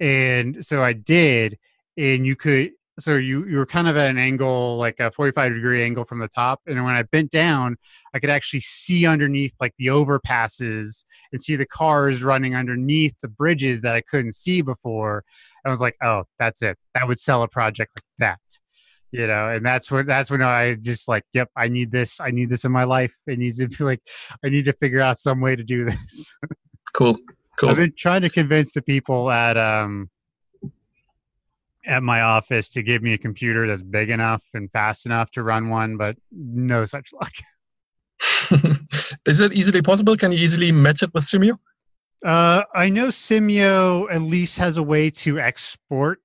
And 0.00 0.64
so 0.64 0.82
i 0.82 0.92
did 0.92 1.58
and 1.96 2.24
you 2.24 2.36
could 2.36 2.70
so 3.00 3.16
you 3.16 3.44
you 3.46 3.56
were 3.56 3.66
kind 3.66 3.88
of 3.88 3.96
at 3.96 4.10
an 4.10 4.18
angle 4.18 4.76
like 4.76 5.00
a 5.00 5.10
45 5.10 5.54
degree 5.54 5.82
angle 5.82 6.04
from 6.04 6.20
the 6.20 6.28
top 6.28 6.60
and 6.66 6.84
when 6.84 6.94
i 6.94 7.02
bent 7.02 7.30
down 7.30 7.76
i 8.14 8.20
could 8.20 8.30
actually 8.30 8.60
see 8.60 9.06
underneath 9.06 9.54
like 9.60 9.74
the 9.76 9.86
overpasses 9.86 11.04
and 11.32 11.42
see 11.42 11.56
the 11.56 11.66
cars 11.66 12.22
running 12.22 12.54
underneath 12.54 13.14
the 13.20 13.28
bridges 13.28 13.82
that 13.82 13.96
i 13.96 14.00
couldn't 14.00 14.34
see 14.34 14.62
before. 14.62 15.24
And 15.64 15.70
i 15.70 15.72
was 15.72 15.80
like 15.80 15.96
oh 16.02 16.24
that's 16.38 16.62
it. 16.62 16.78
That 16.94 17.08
would 17.08 17.18
sell 17.18 17.42
a 17.42 17.48
project 17.48 17.92
like 17.96 18.04
that 18.18 18.40
you 19.10 19.26
know 19.26 19.48
and 19.48 19.64
that's 19.64 19.90
when 19.90 20.06
that's 20.06 20.30
when 20.30 20.42
i 20.42 20.74
just 20.74 21.08
like 21.08 21.24
yep 21.32 21.50
i 21.56 21.68
need 21.68 21.90
this 21.90 22.20
i 22.20 22.30
need 22.30 22.50
this 22.50 22.64
in 22.64 22.72
my 22.72 22.84
life 22.84 23.14
it 23.26 23.38
needs 23.38 23.58
to 23.58 23.68
be 23.68 23.76
like 23.84 24.02
i 24.44 24.48
need 24.48 24.64
to 24.64 24.72
figure 24.72 25.00
out 25.00 25.18
some 25.18 25.40
way 25.40 25.56
to 25.56 25.64
do 25.64 25.84
this 25.84 26.36
cool 26.92 27.16
cool 27.58 27.70
i've 27.70 27.76
been 27.76 27.92
trying 27.96 28.22
to 28.22 28.28
convince 28.28 28.72
the 28.72 28.82
people 28.82 29.30
at 29.30 29.56
um 29.56 30.10
at 31.88 32.02
my 32.02 32.20
office 32.20 32.68
to 32.70 32.82
give 32.82 33.02
me 33.02 33.14
a 33.14 33.18
computer 33.18 33.66
that's 33.66 33.82
big 33.82 34.10
enough 34.10 34.42
and 34.52 34.70
fast 34.70 35.06
enough 35.06 35.30
to 35.32 35.42
run 35.42 35.70
one, 35.70 35.96
but 35.96 36.16
no 36.30 36.84
such 36.84 37.10
luck. 37.12 37.32
Is 39.26 39.40
it 39.40 39.52
easily 39.52 39.80
possible? 39.80 40.16
Can 40.16 40.32
you 40.32 40.38
easily 40.38 40.70
match 40.70 41.02
it 41.02 41.12
with 41.14 41.24
Simio? 41.24 41.56
Uh, 42.24 42.64
I 42.74 42.88
know 42.88 43.08
Simio 43.08 44.12
at 44.12 44.22
least 44.22 44.58
has 44.58 44.76
a 44.76 44.82
way 44.82 45.10
to 45.10 45.38
export. 45.38 46.20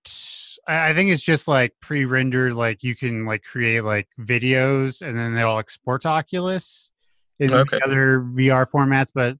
I, 0.67 0.89
I 0.89 0.93
think 0.93 1.11
it's 1.11 1.21
just 1.21 1.47
like 1.47 1.73
pre-rendered. 1.81 2.53
Like 2.53 2.83
you 2.83 2.95
can 2.95 3.25
like 3.25 3.43
create 3.43 3.81
like 3.81 4.07
videos 4.19 5.05
and 5.05 5.17
then 5.17 5.35
they'll 5.35 5.59
export 5.59 6.01
to 6.03 6.09
Oculus 6.09 6.91
in 7.39 7.53
okay. 7.53 7.79
other 7.85 8.21
VR 8.21 8.65
formats. 8.69 9.11
But 9.13 9.37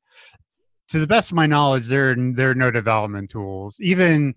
to 0.89 0.99
the 0.99 1.07
best 1.07 1.31
of 1.31 1.35
my 1.35 1.47
knowledge, 1.47 1.87
there 1.87 2.15
there 2.15 2.51
are 2.51 2.55
no 2.55 2.69
development 2.69 3.31
tools. 3.31 3.77
Even 3.81 4.35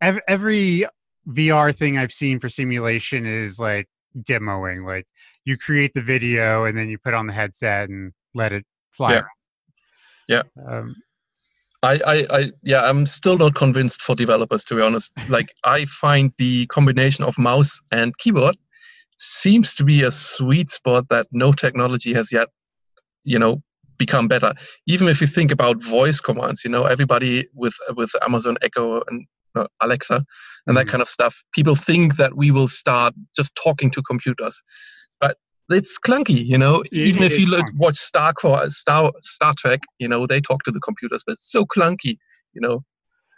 every 0.00 0.86
VR 1.28 1.74
thing 1.74 1.98
I've 1.98 2.12
seen 2.12 2.40
for 2.40 2.48
simulation 2.48 3.26
is 3.26 3.60
like 3.60 3.88
demoing. 4.18 4.84
Like 4.84 5.06
you 5.44 5.56
create 5.56 5.92
the 5.94 6.02
video 6.02 6.64
and 6.64 6.76
then 6.76 6.88
you 6.88 6.98
put 6.98 7.14
on 7.14 7.26
the 7.26 7.32
headset 7.32 7.88
and 7.88 8.12
let 8.34 8.52
it 8.52 8.64
fly. 8.90 9.14
Yeah. 9.14 9.22
Yeah. 10.28 10.42
Um, 10.68 10.96
I, 11.82 12.00
I, 12.06 12.26
I, 12.30 12.52
yeah, 12.62 12.82
I'm 12.82 13.06
still 13.06 13.38
not 13.38 13.54
convinced 13.54 14.02
for 14.02 14.14
developers 14.14 14.64
to 14.64 14.76
be 14.76 14.82
honest. 14.82 15.12
Like 15.28 15.52
I 15.64 15.84
find 15.84 16.32
the 16.38 16.66
combination 16.66 17.24
of 17.24 17.38
mouse 17.38 17.80
and 17.92 18.16
keyboard 18.18 18.56
seems 19.16 19.74
to 19.74 19.84
be 19.84 20.02
a 20.02 20.10
sweet 20.10 20.70
spot 20.70 21.08
that 21.10 21.26
no 21.32 21.52
technology 21.52 22.12
has 22.14 22.32
yet, 22.32 22.48
you 23.24 23.38
know, 23.38 23.62
become 23.98 24.28
better. 24.28 24.54
Even 24.86 25.08
if 25.08 25.20
you 25.20 25.26
think 25.26 25.50
about 25.52 25.82
voice 25.82 26.20
commands, 26.20 26.64
you 26.64 26.70
know, 26.70 26.84
everybody 26.84 27.46
with 27.54 27.74
with 27.96 28.10
Amazon 28.22 28.56
Echo 28.62 29.02
and 29.08 29.26
uh, 29.54 29.66
Alexa 29.80 30.24
and 30.66 30.76
that 30.76 30.82
mm-hmm. 30.82 30.90
kind 30.90 31.02
of 31.02 31.08
stuff. 31.08 31.42
People 31.52 31.74
think 31.74 32.16
that 32.16 32.36
we 32.36 32.50
will 32.50 32.68
start 32.68 33.14
just 33.34 33.54
talking 33.62 33.90
to 33.90 34.02
computers, 34.02 34.62
but 35.20 35.36
it's 35.70 35.98
clunky, 35.98 36.44
you 36.44 36.58
know. 36.58 36.82
It, 36.82 36.92
Even 36.92 37.22
if 37.22 37.38
you 37.38 37.46
look, 37.46 37.66
watch 37.74 37.96
Star, 37.96 38.32
Star 38.68 39.12
Star 39.20 39.54
Trek, 39.56 39.80
you 39.98 40.08
know, 40.08 40.26
they 40.26 40.40
talk 40.40 40.62
to 40.64 40.70
the 40.70 40.80
computers, 40.80 41.22
but 41.26 41.32
it's 41.32 41.50
so 41.50 41.64
clunky, 41.64 42.18
you 42.54 42.60
know. 42.60 42.84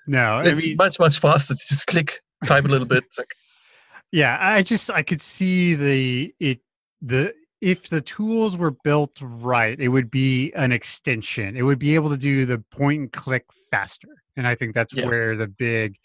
No, 0.07 0.41
it's 0.41 0.65
I 0.65 0.69
mean, 0.69 0.77
much 0.77 0.99
much 0.99 1.19
faster 1.19 1.55
to 1.55 1.61
just 1.61 1.87
click, 1.87 2.21
type 2.47 2.65
a 2.65 2.69
little 2.69 2.87
bit. 2.87 3.05
Like, 3.19 3.35
yeah, 4.13 4.39
I 4.41 4.63
just 4.63 4.91
I 4.91 5.03
could 5.03 5.23
see 5.23 5.75
the 5.75 6.35
it 6.41 6.61
the 7.03 7.35
if 7.61 7.89
the 7.89 8.01
tools 8.01 8.57
were 8.57 8.71
built 8.71 9.19
right, 9.21 9.79
it 9.79 9.89
would 9.89 10.11
be 10.11 10.53
an 10.53 10.73
extension. 10.73 11.57
It 11.57 11.63
would 11.63 11.79
be 11.79 11.95
able 11.95 12.11
to 12.11 12.17
do 12.17 12.47
the 12.47 12.59
point 12.59 13.01
and 13.01 13.13
click 13.13 13.45
faster. 13.71 14.09
And 14.37 14.47
I 14.47 14.55
think 14.55 14.75
that's 14.75 14.97
yeah. 14.97 15.07
where 15.07 15.37
the 15.37 15.47
big 15.47 15.97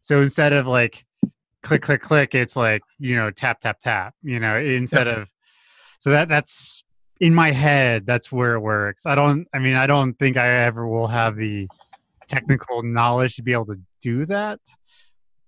so 0.00 0.22
instead 0.22 0.52
of 0.52 0.66
like 0.66 1.04
click 1.62 1.82
click 1.82 2.02
click, 2.02 2.34
it's 2.34 2.56
like, 2.56 2.82
you 2.98 3.14
know, 3.14 3.30
tap 3.30 3.60
tap 3.60 3.80
tap, 3.80 4.14
you 4.22 4.40
know, 4.40 4.56
instead 4.56 5.06
yeah. 5.06 5.20
of 5.20 5.30
so 5.98 6.10
that 6.10 6.28
that's 6.28 6.84
in 7.20 7.34
my 7.34 7.50
head, 7.50 8.06
that's 8.06 8.30
where 8.30 8.54
it 8.54 8.60
works. 8.60 9.06
I 9.06 9.14
don't 9.14 9.46
I 9.54 9.58
mean, 9.58 9.74
I 9.74 9.86
don't 9.86 10.14
think 10.14 10.36
I 10.36 10.46
ever 10.64 10.86
will 10.86 11.08
have 11.08 11.36
the 11.36 11.68
technical 12.28 12.82
knowledge 12.82 13.36
to 13.36 13.42
be 13.42 13.52
able 13.52 13.66
to 13.66 13.80
do 14.00 14.24
that. 14.26 14.60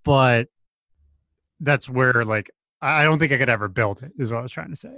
But 0.04 0.48
that's 1.60 1.88
where 1.88 2.24
like 2.24 2.50
I 2.82 3.04
don't 3.04 3.18
think 3.18 3.32
I 3.32 3.38
could 3.38 3.50
ever 3.50 3.68
build 3.68 4.02
it, 4.02 4.12
is 4.18 4.32
what 4.32 4.38
I 4.38 4.42
was 4.42 4.52
trying 4.52 4.70
to 4.70 4.76
say. 4.76 4.96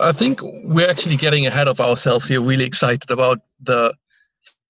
I 0.00 0.12
think 0.12 0.40
we're 0.42 0.88
actually 0.88 1.16
getting 1.16 1.46
ahead 1.46 1.68
of 1.68 1.80
ourselves 1.80 2.26
here, 2.26 2.40
really 2.40 2.64
excited 2.64 3.10
about 3.10 3.40
the 3.60 3.94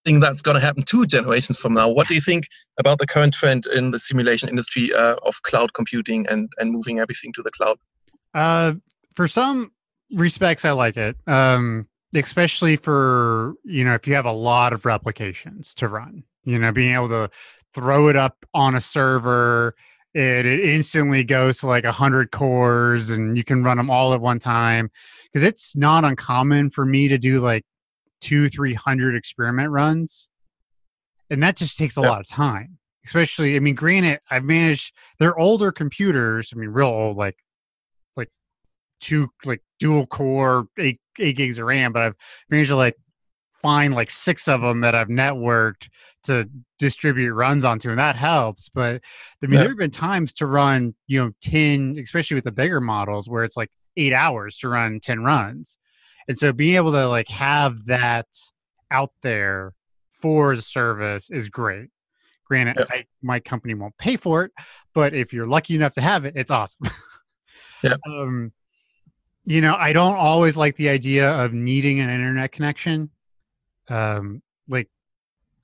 thing 0.05 0.21
that's 0.21 0.43
going 0.43 0.57
to 0.57 0.61
happen 0.61 0.83
two 0.83 1.07
generations 1.07 1.59
from 1.59 1.75
now. 1.75 1.89
What 1.89 2.09
do 2.09 2.15
you 2.15 2.21
think 2.21 2.49
about 2.79 2.99
the 2.99 3.07
current 3.07 3.35
trend 3.35 3.67
in 3.67 3.93
the 3.93 3.99
simulation 3.99 4.49
industry 4.49 4.93
uh, 4.93 5.17
of 5.25 5.43
cloud 5.43 5.75
computing 5.75 6.27
and, 6.29 6.49
and 6.59 6.73
moving 6.73 6.99
everything 6.99 7.33
to 7.35 7.43
the 7.43 7.51
cloud? 7.53 7.79
Uh, 8.35 8.75
for 9.15 9.29
some 9.29 9.71
respects, 10.13 10.65
I 10.65 10.73
like 10.73 10.97
it, 10.97 11.17
um, 11.27 11.89
especially 12.15 12.77
for, 12.77 13.55
you 13.65 13.85
know, 13.85 13.95
if 13.95 14.07
you 14.07 14.15
have 14.15 14.27
a 14.27 14.33
lot 14.33 14.73
of 14.73 14.85
replications 14.85 15.75
to 15.77 15.89
run, 15.89 16.25
you 16.45 16.59
know, 16.59 16.73
being 16.73 16.95
able 16.95 17.09
to 17.09 17.31
throw 17.75 18.09
it 18.09 18.17
up 18.17 18.47
on 18.55 18.75
a 18.75 18.81
server 18.81 19.75
it, 20.17 20.47
it 20.47 20.61
instantly 20.61 21.25
goes 21.25 21.59
to 21.59 21.67
like 21.67 21.85
100 21.85 22.31
cores 22.31 23.11
and 23.11 23.37
you 23.37 23.45
can 23.45 23.63
run 23.63 23.77
them 23.77 23.91
all 23.91 24.15
at 24.15 24.21
one 24.21 24.39
time 24.39 24.91
because 25.25 25.43
it's 25.43 25.77
not 25.77 26.05
uncommon 26.05 26.71
for 26.71 26.87
me 26.87 27.07
to 27.09 27.19
do 27.19 27.41
like 27.41 27.65
two 28.23 28.49
300 28.49 29.15
experiment 29.15 29.71
runs 29.71 30.31
and 31.29 31.43
that 31.43 31.55
just 31.55 31.77
takes 31.77 31.99
a 31.99 32.01
yep. 32.01 32.11
lot 32.11 32.21
of 32.21 32.27
time 32.27 32.79
especially 33.05 33.57
i 33.57 33.59
mean 33.59 33.75
granted 33.75 34.19
i've 34.31 34.43
managed 34.43 34.95
they're 35.19 35.39
older 35.39 35.71
computers 35.71 36.51
i 36.55 36.59
mean 36.59 36.71
real 36.71 36.87
old 36.87 37.19
like 37.19 37.37
like 37.37 37.37
two 39.01 39.29
like 39.45 39.63
dual 39.79 40.07
core 40.07 40.67
eight 40.79 41.01
eight 41.19 41.37
gigs 41.37 41.59
of 41.59 41.67
ram 41.67 41.93
but 41.93 42.03
i've 42.03 42.15
managed 42.51 42.71
to 42.71 42.77
like 42.77 42.97
find 43.53 43.95
like 43.95 44.11
six 44.11 44.49
of 44.49 44.61
them 44.61 44.81
that 44.81 44.95
i've 44.95 45.09
networked 45.09 45.89
to 46.27 46.49
distribute 46.79 47.33
runs 47.33 47.65
onto, 47.65 47.91
and 47.91 47.99
that 47.99 48.17
helps. 48.17 48.69
But 48.69 49.03
I 49.43 49.47
mean, 49.47 49.53
yeah. 49.53 49.61
there 49.61 49.69
have 49.71 49.79
been 49.79 49.91
times 49.91 50.33
to 50.35 50.47
run, 50.47 50.95
you 51.07 51.25
know, 51.25 51.33
10, 51.41 51.97
especially 52.03 52.35
with 52.35 52.45
the 52.45 52.53
bigger 52.53 52.81
models, 52.81 53.29
where 53.29 53.45
it's 53.45 53.57
like 53.57 53.71
eight 53.97 54.13
hours 54.13 54.59
to 54.59 54.69
run 54.69 55.01
10 55.01 55.21
runs. 55.21 55.79
And 56.29 56.37
so 56.37 56.53
being 56.53 56.77
able 56.77 56.93
to 56.93 57.09
like 57.09 57.29
have 57.29 57.87
that 57.87 58.27
out 58.91 59.13
there 59.23 59.73
for 60.13 60.55
the 60.55 60.63
service 60.63 61.31
is 61.31 61.49
great. 61.49 61.89
Granted. 62.45 62.87
I, 62.91 63.05
my 63.23 63.41
company 63.41 63.75
won't 63.75 63.99
pay 63.99 64.17
for 64.17 64.45
it, 64.45 64.53
but 64.95 65.15
if 65.15 65.33
you're 65.33 65.49
lucky 65.49 65.75
enough 65.75 65.95
to 65.95 66.01
have 66.01 66.25
it, 66.25 66.35
it's 66.37 66.51
awesome. 66.51 66.91
yeah. 67.83 67.97
Um, 68.07 68.53
you 69.47 69.61
know, 69.61 69.77
I 69.77 69.93
don't 69.93 70.17
always 70.17 70.57
like 70.57 70.77
the 70.77 70.89
idea 70.89 71.33
of 71.33 71.53
needing 71.55 72.01
an 72.01 72.11
internet 72.11 72.53
connection. 72.53 73.11
Um, 73.89 74.43
like 74.69 74.89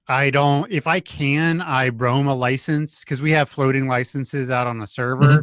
I 0.06 0.30
don't. 0.30 0.70
If 0.70 0.86
I 0.86 1.00
can, 1.00 1.60
I 1.60 1.88
roam 1.88 2.28
a 2.28 2.34
license 2.34 3.00
because 3.00 3.20
we 3.20 3.32
have 3.32 3.48
floating 3.48 3.88
licenses 3.88 4.50
out 4.50 4.68
on 4.68 4.78
the 4.78 4.86
server. 4.86 5.24
Mm-hmm. 5.24 5.40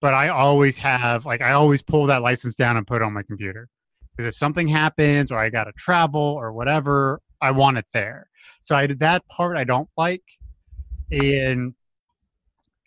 But 0.00 0.14
I 0.14 0.28
always 0.28 0.78
have 0.78 1.26
like 1.26 1.42
I 1.42 1.52
always 1.52 1.82
pull 1.82 2.06
that 2.06 2.22
license 2.22 2.56
down 2.56 2.76
and 2.76 2.86
put 2.86 3.02
it 3.02 3.04
on 3.04 3.12
my 3.12 3.22
computer 3.22 3.68
because 4.10 4.26
if 4.26 4.34
something 4.34 4.68
happens 4.68 5.30
or 5.30 5.38
I 5.38 5.50
got 5.50 5.64
to 5.64 5.72
travel 5.72 6.20
or 6.20 6.52
whatever, 6.52 7.20
I 7.40 7.50
want 7.50 7.78
it 7.78 7.86
there. 7.92 8.28
So 8.62 8.74
I 8.74 8.86
that 8.86 9.28
part 9.28 9.56
I 9.56 9.64
don't 9.64 9.88
like, 9.96 10.24
and 11.10 11.74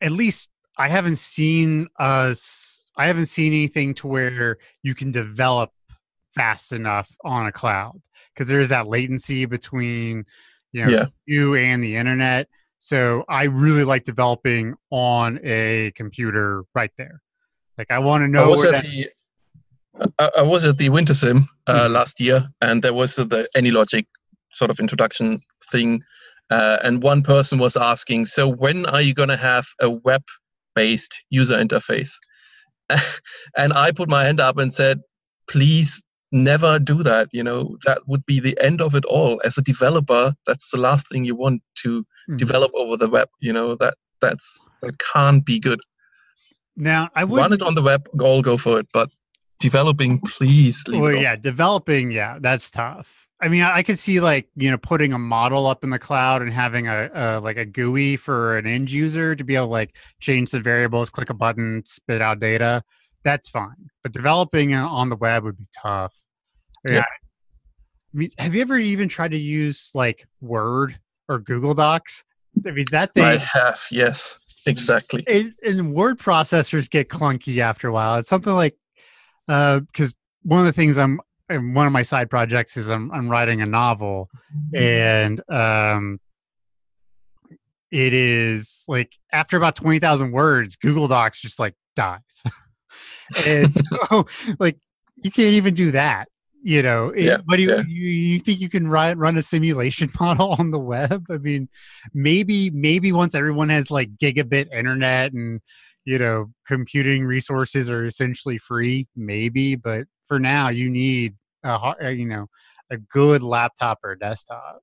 at 0.02 0.12
least 0.12 0.50
I 0.78 0.88
haven't 0.88 1.18
seen 1.18 1.88
us. 2.00 2.65
I 2.98 3.08
haven't 3.08 3.28
seen 3.28 3.54
anything 3.54 3.94
to 3.96 4.08
where 4.08 4.58
you 4.84 4.96
can 4.96 5.12
develop 5.12 5.72
fast 6.34 6.72
enough 6.72 7.10
on 7.24 7.46
a 7.46 7.52
cloud 7.52 8.02
because 8.34 8.48
there 8.50 8.60
is 8.60 8.70
that 8.70 8.88
latency 8.88 9.46
between 9.46 10.26
you 10.76 10.86
know, 10.86 10.92
yeah. 10.92 11.06
you 11.26 11.56
and 11.56 11.82
the 11.82 11.96
internet. 11.96 12.50
So 12.80 13.24
I 13.30 13.44
really 13.44 13.86
like 13.86 14.04
developing 14.04 14.76
on 14.92 15.40
a 15.42 15.92
computer 15.96 16.66
right 16.76 16.92
there. 16.98 17.22
Like 17.78 17.92
I 17.92 18.00
want 18.00 18.24
to 18.24 18.28
know 18.28 18.50
was 18.50 18.64
that 18.64 18.84
the 18.84 19.10
I, 20.20 20.30
I 20.40 20.42
was 20.42 20.66
at 20.66 20.78
the 20.78 20.90
Winter 20.90 21.14
Sim 21.14 21.48
uh, 21.68 21.74
mm-hmm. 21.74 21.94
last 21.94 22.20
year, 22.20 22.50
and 22.62 22.82
there 22.82 22.94
was 22.94 23.16
the 23.16 23.48
AnyLogic 23.56 24.06
sort 24.52 24.70
of 24.70 24.80
introduction 24.80 25.40
thing. 25.72 26.02
Uh, 26.50 26.78
and 26.84 27.02
one 27.02 27.24
person 27.24 27.58
was 27.58 27.76
asking, 27.76 28.26
so 28.26 28.48
when 28.48 28.86
are 28.86 29.02
you 29.02 29.14
going 29.14 29.30
to 29.30 29.38
have 29.38 29.66
a 29.82 29.90
web-based 29.90 31.24
user 31.30 31.58
interface? 31.58 32.12
and 33.58 33.74
I 33.74 33.92
put 33.92 34.10
my 34.10 34.24
hand 34.24 34.40
up 34.40 34.58
and 34.58 34.74
said, 34.74 35.02
please 35.48 36.02
never 36.32 36.80
do 36.80 37.04
that. 37.04 37.30
You 37.32 37.44
know, 37.44 37.78
that 37.86 38.08
would 38.08 38.26
be 38.26 38.40
the 38.40 38.58
end 38.62 38.82
of 38.82 38.96
it 38.96 39.06
all. 39.06 39.42
As 39.44 39.58
a 39.58 39.62
developer, 39.62 40.36
that's 40.46 40.72
the 40.72 40.80
last 40.80 41.10
thing 41.10 41.26
you 41.26 41.36
want 41.36 41.62
to 41.80 42.02
mm-hmm. 42.02 42.38
develop 42.38 42.72
over 42.76 42.98
the 42.98 43.10
web. 43.10 43.30
You 43.40 43.54
know, 43.54 43.76
that 43.76 43.96
that's 44.22 44.70
that 44.82 44.98
can't 45.00 45.46
be 45.46 45.60
good. 45.60 45.80
Now 46.76 47.10
I 47.16 47.24
would 47.24 47.38
run 47.38 47.54
it 47.54 47.62
on 47.62 47.76
the 47.76 47.82
web, 47.82 48.08
all 48.20 48.42
go 48.42 48.58
for 48.58 48.80
it, 48.80 48.88
but 48.94 49.10
developing, 49.60 50.20
please. 50.20 50.84
well, 50.90 51.12
yeah, 51.12 51.36
developing, 51.36 52.12
yeah, 52.12 52.38
that's 52.40 52.70
tough. 52.70 53.25
I 53.42 53.50
mean, 53.50 53.64
I, 53.64 53.84
could 53.84 53.98
see 53.98 54.22
like 54.22 54.50
you 54.56 54.72
know 54.72 54.78
putting 54.78 55.12
a 55.12 55.20
model 55.20 55.68
up 55.68 55.84
in 55.84 55.90
the 55.90 56.00
cloud 56.00 56.42
and 56.42 56.54
having 56.54 56.88
a, 56.88 57.10
a, 57.14 57.40
like 57.40 57.58
a 57.58 57.66
GUI 57.66 58.16
for 58.16 58.58
an 58.58 58.66
end 58.66 58.90
user 58.90 59.36
to 59.36 59.44
be 59.44 59.56
able 59.56 59.68
to 59.68 59.72
like 59.72 59.96
change 60.22 60.52
the 60.52 60.60
variables, 60.62 61.10
click 61.10 61.30
a 61.30 61.34
button, 61.34 61.84
spit 61.86 62.22
out 62.22 62.40
data. 62.40 62.84
That's 63.24 63.50
fine, 63.50 63.90
but 64.04 64.14
developing 64.14 64.74
on 64.74 65.10
the 65.10 65.16
web 65.16 65.44
would 65.44 65.58
be 65.58 65.68
tough. 65.76 66.16
Yeah. 66.90 67.02
I 67.02 68.18
mean, 68.18 68.30
have 68.38 68.56
you 68.56 68.62
ever 68.62 68.78
even 68.78 69.10
tried 69.10 69.32
to 69.32 69.38
use 69.38 69.92
like 69.94 70.26
Word 70.40 71.00
or 71.28 71.40
Google 71.40 71.74
Docs? 71.74 72.24
I 72.66 72.72
mean, 72.72 72.86
that 72.92 73.14
thing. 73.14 73.24
I 73.26 73.38
have, 73.38 73.86
yes, 73.92 74.40
exactly. 74.66 75.24
It, 75.28 75.54
and 75.66 75.94
word 75.94 76.20
processors 76.20 76.90
get 76.90 77.10
clunky 77.10 77.58
after 77.58 77.90
a 77.90 77.92
while. 77.92 78.16
It's 78.16 78.30
something 78.30 78.54
like 78.54 78.78
because 79.48 80.14
uh, 80.14 80.18
one 80.44 80.62
of 80.62 80.66
the 80.66 80.72
things 80.72 80.98
I'm 80.98 81.20
one 81.50 81.86
of 81.86 81.94
my 81.94 82.02
side 82.02 82.30
projects 82.30 82.78
is 82.78 82.90
I'm 82.90 83.12
I'm 83.12 83.30
writing 83.30 83.62
a 83.62 83.66
novel, 83.66 84.30
mm-hmm. 84.56 84.76
and 84.76 85.42
um, 85.50 86.20
it 87.92 88.14
is 88.14 88.84
like 88.88 89.14
after 89.32 89.58
about 89.58 89.76
twenty 89.76 90.00
thousand 90.00 90.32
words, 90.32 90.76
Google 90.76 91.08
Docs 91.08 91.42
just 91.42 91.60
like 91.60 91.76
dies, 91.96 92.44
and 93.48 93.72
so 94.10 94.26
like 94.60 94.78
you 95.18 95.32
can't 95.32 95.54
even 95.54 95.74
do 95.74 95.92
that. 95.92 96.28
You 96.64 96.82
know, 96.82 97.10
it, 97.10 97.26
yeah, 97.26 97.38
but 97.46 97.60
you, 97.60 97.70
yeah. 97.70 97.84
you, 97.88 98.08
you 98.08 98.40
think 98.40 98.60
you 98.60 98.70
can 98.70 98.88
run 98.88 99.20
run 99.20 99.38
a 99.38 99.44
simulation 99.44 100.10
model 100.20 100.56
on 100.58 100.72
the 100.72 100.80
web? 100.80 101.26
I 101.30 101.38
mean, 101.38 101.70
maybe 102.12 102.72
maybe 102.72 103.12
once 103.12 103.36
everyone 103.36 103.70
has 103.70 103.92
like 103.92 104.16
gigabit 104.18 104.74
internet 104.74 105.32
and 105.34 105.62
you 106.06 106.18
know 106.18 106.52
computing 106.68 107.26
resources 107.26 107.90
are 107.90 108.06
essentially 108.06 108.58
free 108.60 109.08
maybe 109.16 109.76
but 109.76 110.06
for 110.28 110.40
now 110.40 110.70
you 110.70 110.90
need 110.90 111.36
a 111.64 112.12
you 112.12 112.26
know 112.26 112.48
a 112.92 112.98
good 112.98 113.42
laptop 113.42 114.00
or 114.04 114.16
desktop. 114.16 114.82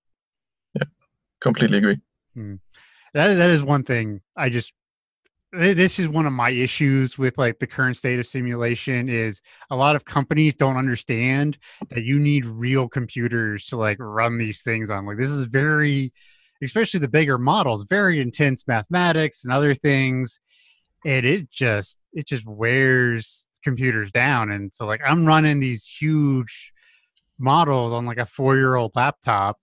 Yeah 0.75 0.85
completely 1.41 1.79
agree. 1.79 2.01
Hmm. 2.35 2.55
that 3.15 3.31
is, 3.31 3.37
that 3.37 3.51
is 3.51 3.63
one 3.63 3.83
thing 3.83 4.23
i 4.37 4.49
just 4.49 4.73
this 5.53 5.99
is 5.99 6.09
one 6.09 6.25
of 6.25 6.33
my 6.33 6.49
issues 6.49 7.19
with 7.19 7.37
like 7.37 7.59
the 7.59 7.67
current 7.67 7.97
state 7.97 8.19
of 8.19 8.27
simulation 8.27 9.11
is 9.11 9.43
a 9.71 9.77
lot 9.77 9.95
of 9.95 10.05
companies 10.07 10.55
don't 10.55 10.79
understand 10.79 11.59
that 11.91 12.05
you 12.05 12.19
need 12.19 12.47
real 12.47 12.89
computers 12.89 13.67
to 13.67 13.77
like 13.77 13.99
run 14.01 14.39
these 14.39 14.63
things 14.63 14.89
on. 14.89 15.05
Like 15.05 15.19
this 15.19 15.31
is 15.31 15.45
very 15.45 16.13
especially 16.63 17.01
the 17.01 17.09
bigger 17.09 17.37
models 17.37 17.83
very 17.83 18.21
intense 18.21 18.67
mathematics 18.67 19.45
and 19.45 19.53
other 19.53 19.75
things 19.75 20.39
and 21.05 21.27
it 21.27 21.51
just 21.51 21.99
it 22.15 22.27
just 22.27 22.47
wears 22.47 23.47
computers 23.63 24.11
down 24.11 24.51
and 24.51 24.75
so 24.75 24.87
like 24.87 25.01
i'm 25.07 25.25
running 25.25 25.61
these 25.61 25.87
huge 25.87 26.73
models 27.39 27.93
on 27.93 28.07
like 28.07 28.19
a 28.19 28.27
four 28.27 28.57
year 28.57 28.75
old 28.75 28.93
laptop 28.95 29.59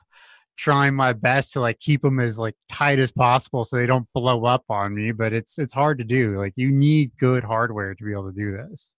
trying 0.58 0.94
my 0.94 1.14
best 1.14 1.54
to 1.54 1.62
like 1.62 1.80
keep 1.80 2.02
them 2.02 2.20
as 2.20 2.38
like 2.38 2.56
tight 2.68 3.00
as 3.00 3.12
possible 3.12 3.64
so 3.64 3.78
they 3.78 3.86
don't 3.86 4.08
blow 4.14 4.44
up 4.44 4.64
on 4.70 4.94
me 4.94 5.12
but 5.12 5.32
it's 5.32 5.58
it's 5.58 5.74
hard 5.74 5.98
to 5.98 6.04
do 6.04 6.38
like 6.38 6.54
you 6.58 6.70
need 6.70 7.12
good 7.18 7.44
hardware 7.44 7.96
to 7.96 8.04
be 8.04 8.12
able 8.12 8.30
to 8.30 8.38
do 8.38 8.52
this 8.52 8.96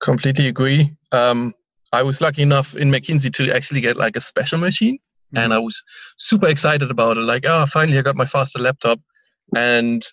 completely 0.00 0.46
agree 0.46 0.94
um 1.10 1.52
i 1.92 2.02
was 2.02 2.20
lucky 2.20 2.42
enough 2.42 2.76
in 2.76 2.90
mckinsey 2.90 3.32
to 3.32 3.52
actually 3.52 3.80
get 3.80 3.96
like 3.96 4.16
a 4.16 4.20
special 4.20 4.58
machine 4.58 4.94
mm-hmm. 4.94 5.38
and 5.38 5.52
i 5.52 5.58
was 5.58 5.82
super 6.16 6.46
excited 6.46 6.90
about 6.90 7.16
it 7.16 7.22
like 7.22 7.44
oh 7.46 7.66
finally 7.66 7.98
i 7.98 8.02
got 8.02 8.14
my 8.14 8.26
faster 8.26 8.60
laptop 8.60 9.00
and 9.56 10.06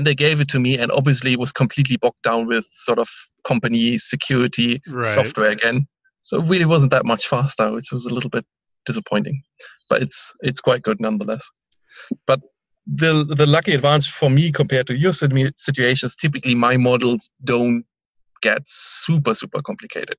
and 0.00 0.06
they 0.06 0.14
gave 0.14 0.40
it 0.40 0.48
to 0.48 0.58
me 0.58 0.78
and 0.78 0.90
obviously 0.92 1.34
it 1.34 1.38
was 1.38 1.52
completely 1.52 1.98
bogged 1.98 2.22
down 2.22 2.46
with 2.46 2.64
sort 2.74 2.98
of 2.98 3.10
company 3.44 3.98
security 3.98 4.80
right. 4.88 5.04
software 5.04 5.50
again. 5.50 5.86
So 6.22 6.40
it 6.40 6.46
really 6.46 6.64
wasn't 6.64 6.92
that 6.92 7.04
much 7.04 7.28
faster 7.28 7.70
which 7.70 7.92
was 7.92 8.06
a 8.06 8.14
little 8.14 8.30
bit 8.30 8.46
disappointing. 8.86 9.42
But 9.90 10.00
it's 10.00 10.34
it's 10.40 10.62
quite 10.62 10.80
good 10.80 11.02
nonetheless. 11.02 11.50
But 12.26 12.40
the 12.86 13.24
the 13.24 13.44
lucky 13.44 13.74
advantage 13.74 14.10
for 14.10 14.30
me 14.30 14.50
compared 14.50 14.86
to 14.86 14.96
your 14.96 15.12
situations 15.12 16.16
typically 16.16 16.54
my 16.54 16.78
models 16.78 17.30
don't 17.44 17.84
get 18.40 18.62
super 18.64 19.34
super 19.34 19.60
complicated. 19.60 20.16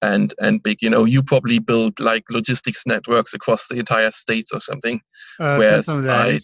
And 0.00 0.32
and 0.38 0.62
big 0.62 0.80
you 0.80 0.88
know 0.88 1.04
you 1.04 1.22
probably 1.22 1.58
build 1.58 2.00
like 2.00 2.24
logistics 2.30 2.86
networks 2.86 3.34
across 3.34 3.66
the 3.66 3.76
entire 3.76 4.12
states 4.12 4.50
or 4.54 4.60
something. 4.60 5.02
Uh, 5.38 5.56
whereas 5.56 5.90
I, 5.90 6.38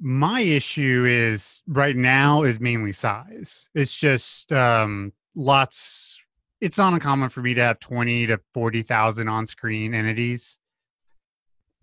my 0.00 0.40
issue 0.40 1.04
is 1.06 1.62
right 1.66 1.96
now 1.96 2.42
is 2.42 2.58
mainly 2.58 2.92
size. 2.92 3.68
It's 3.74 3.94
just 3.94 4.52
um, 4.52 5.12
lots. 5.34 6.18
It's 6.60 6.78
not 6.78 6.92
uncommon 6.94 7.28
for 7.28 7.42
me 7.42 7.54
to 7.54 7.62
have 7.62 7.78
twenty 7.78 8.26
to 8.26 8.40
forty 8.54 8.82
thousand 8.82 9.28
on-screen 9.28 9.94
entities, 9.94 10.58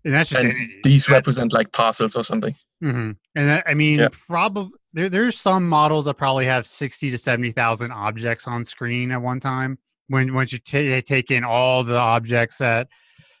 and 0.04 0.12
that's 0.14 0.30
just 0.30 0.44
and 0.44 0.70
these 0.82 1.08
represent 1.08 1.52
like 1.52 1.72
parcels 1.72 2.16
or 2.16 2.24
something. 2.24 2.54
Mm-hmm. 2.82 3.12
And 3.36 3.48
that, 3.48 3.64
I 3.66 3.74
mean, 3.74 4.00
yeah. 4.00 4.08
probably 4.26 4.70
there. 4.92 5.08
There's 5.08 5.38
some 5.38 5.68
models 5.68 6.06
that 6.06 6.14
probably 6.14 6.46
have 6.46 6.66
sixty 6.66 7.10
to 7.10 7.18
seventy 7.18 7.52
thousand 7.52 7.92
objects 7.92 8.48
on 8.48 8.64
screen 8.64 9.12
at 9.12 9.22
one 9.22 9.40
time. 9.40 9.78
When 10.08 10.34
once 10.34 10.52
you 10.52 10.58
t- 10.58 11.02
take 11.02 11.30
in 11.30 11.44
all 11.44 11.84
the 11.84 11.98
objects 11.98 12.58
that, 12.58 12.88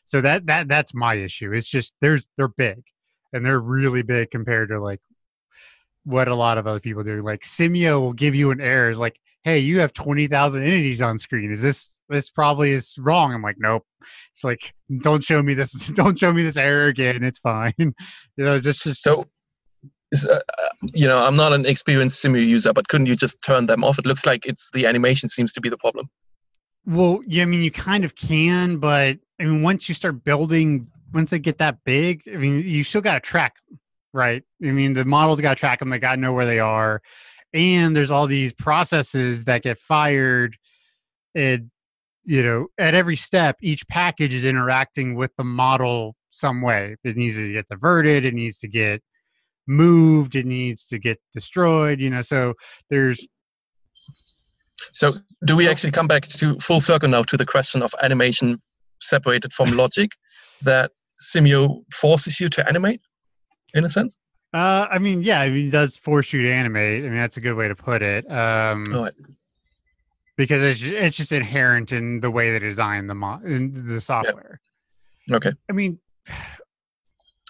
so 0.04 0.20
that 0.20 0.46
that 0.46 0.68
that's 0.68 0.94
my 0.94 1.14
issue. 1.14 1.52
It's 1.52 1.68
just 1.68 1.94
there's 2.00 2.28
they're 2.36 2.48
big 2.48 2.82
and 3.32 3.44
they're 3.44 3.60
really 3.60 4.02
big 4.02 4.30
compared 4.30 4.70
to 4.70 4.80
like 4.80 5.00
what 6.04 6.28
a 6.28 6.34
lot 6.34 6.58
of 6.58 6.66
other 6.66 6.80
people 6.80 7.04
do. 7.04 7.22
Like 7.22 7.42
Simio 7.42 8.00
will 8.00 8.12
give 8.12 8.34
you 8.34 8.50
an 8.50 8.60
error. 8.60 8.90
It's 8.90 8.98
like, 8.98 9.18
hey, 9.44 9.58
you 9.58 9.80
have 9.80 9.92
twenty 9.92 10.26
thousand 10.26 10.64
entities 10.64 11.02
on 11.02 11.18
screen. 11.18 11.52
Is 11.52 11.62
this 11.62 11.98
this 12.08 12.30
probably 12.30 12.70
is 12.70 12.96
wrong? 12.98 13.34
I'm 13.34 13.42
like, 13.42 13.56
nope. 13.58 13.84
It's 14.32 14.44
like, 14.44 14.74
don't 15.00 15.22
show 15.22 15.42
me 15.42 15.54
this. 15.54 15.72
Don't 15.94 16.18
show 16.18 16.32
me 16.32 16.42
this 16.42 16.56
error 16.56 16.86
again. 16.86 17.22
It's 17.24 17.38
fine. 17.38 17.74
you 17.78 17.94
know, 18.36 18.58
just 18.58 18.82
just 18.84 19.02
so. 19.02 19.26
Uh, 20.30 20.38
you 20.94 21.06
know, 21.06 21.18
I'm 21.18 21.36
not 21.36 21.52
an 21.52 21.66
experienced 21.66 22.24
Simio 22.24 22.46
user, 22.46 22.72
but 22.72 22.88
couldn't 22.88 23.08
you 23.08 23.14
just 23.14 23.42
turn 23.42 23.66
them 23.66 23.84
off? 23.84 23.98
It 23.98 24.06
looks 24.06 24.24
like 24.24 24.46
it's 24.46 24.70
the 24.72 24.86
animation 24.86 25.28
seems 25.28 25.52
to 25.52 25.60
be 25.60 25.68
the 25.68 25.76
problem. 25.76 26.08
Well, 26.86 27.20
yeah, 27.26 27.42
I 27.42 27.44
mean, 27.44 27.62
you 27.62 27.70
kind 27.70 28.06
of 28.06 28.14
can, 28.16 28.78
but 28.78 29.18
I 29.38 29.44
mean, 29.44 29.62
once 29.62 29.86
you 29.86 29.94
start 29.94 30.24
building 30.24 30.90
once 31.12 31.30
they 31.30 31.38
get 31.38 31.58
that 31.58 31.78
big, 31.84 32.22
I 32.32 32.36
mean, 32.36 32.62
you 32.64 32.84
still 32.84 33.00
got 33.00 33.14
to 33.14 33.20
track 33.20 33.56
right? 34.12 34.42
I 34.64 34.70
mean, 34.70 34.94
the 34.94 35.04
models 35.04 35.40
got 35.40 35.50
to 35.50 35.60
track 35.60 35.78
them. 35.78 35.90
They 35.90 35.98
got 35.98 36.16
to 36.16 36.20
know 36.20 36.32
where 36.32 36.46
they 36.46 36.60
are, 36.60 37.02
and 37.52 37.94
there's 37.94 38.10
all 38.10 38.26
these 38.26 38.52
processes 38.52 39.44
that 39.46 39.62
get 39.62 39.78
fired. 39.78 40.56
And 41.34 41.70
you 42.24 42.42
know, 42.42 42.66
at 42.78 42.94
every 42.94 43.16
step, 43.16 43.56
each 43.62 43.86
package 43.88 44.34
is 44.34 44.44
interacting 44.44 45.14
with 45.14 45.30
the 45.36 45.44
model 45.44 46.14
some 46.30 46.60
way. 46.60 46.96
It 47.04 47.16
needs 47.16 47.36
to 47.36 47.52
get 47.52 47.68
diverted. 47.68 48.24
It 48.24 48.34
needs 48.34 48.58
to 48.60 48.68
get 48.68 49.02
moved. 49.66 50.36
It 50.36 50.46
needs 50.46 50.86
to 50.88 50.98
get 50.98 51.18
destroyed. 51.32 52.00
You 52.00 52.10
know, 52.10 52.22
so 52.22 52.54
there's 52.90 53.26
so, 54.92 55.12
do 55.44 55.56
we 55.56 55.68
actually 55.68 55.90
come 55.90 56.06
back 56.06 56.22
to 56.22 56.58
full 56.60 56.80
circle 56.80 57.08
now 57.08 57.22
to 57.24 57.36
the 57.36 57.44
question 57.44 57.82
of 57.82 57.94
animation 58.02 58.60
separated 59.00 59.52
from 59.52 59.70
logic? 59.76 60.12
That 60.62 60.92
Simio 61.20 61.84
forces 61.92 62.40
you 62.40 62.48
to 62.50 62.66
animate 62.66 63.00
in 63.74 63.84
a 63.84 63.88
sense? 63.88 64.16
Uh, 64.52 64.86
I 64.90 64.98
mean, 64.98 65.22
yeah, 65.22 65.40
I 65.40 65.50
mean, 65.50 65.68
it 65.68 65.72
does 65.72 65.96
force 65.96 66.32
you 66.32 66.42
to 66.42 66.50
animate. 66.50 67.04
I 67.04 67.08
mean, 67.08 67.18
that's 67.18 67.36
a 67.36 67.40
good 67.40 67.54
way 67.54 67.68
to 67.68 67.74
put 67.74 68.02
it. 68.02 68.30
Um, 68.30 68.84
oh, 68.92 69.10
because 70.36 70.62
it's 70.62 70.80
it's 70.82 71.16
just 71.16 71.32
inherent 71.32 71.92
in 71.92 72.20
the 72.20 72.30
way 72.30 72.52
they 72.52 72.58
design 72.58 73.08
the 73.08 73.14
mo- 73.14 73.40
in 73.44 73.86
the 73.88 74.00
software. 74.00 74.60
Okay. 75.30 75.52
I 75.68 75.72
mean, 75.72 75.98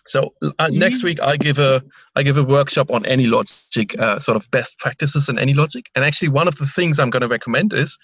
so 0.06 0.34
uh, 0.58 0.68
next 0.72 1.04
week 1.04 1.20
I 1.22 1.36
give 1.36 1.58
a 1.58 1.82
I 2.16 2.22
give 2.22 2.38
a 2.38 2.42
workshop 2.42 2.90
on 2.90 3.04
AnyLogic, 3.04 3.98
uh, 4.00 4.18
sort 4.18 4.36
of 4.36 4.50
best 4.50 4.78
practices 4.78 5.28
in 5.28 5.36
AnyLogic, 5.36 5.86
and 5.94 6.04
actually 6.04 6.30
one 6.30 6.48
of 6.48 6.56
the 6.56 6.66
things 6.66 6.98
I'm 6.98 7.10
going 7.10 7.20
to 7.20 7.28
recommend 7.28 7.72
is 7.72 7.96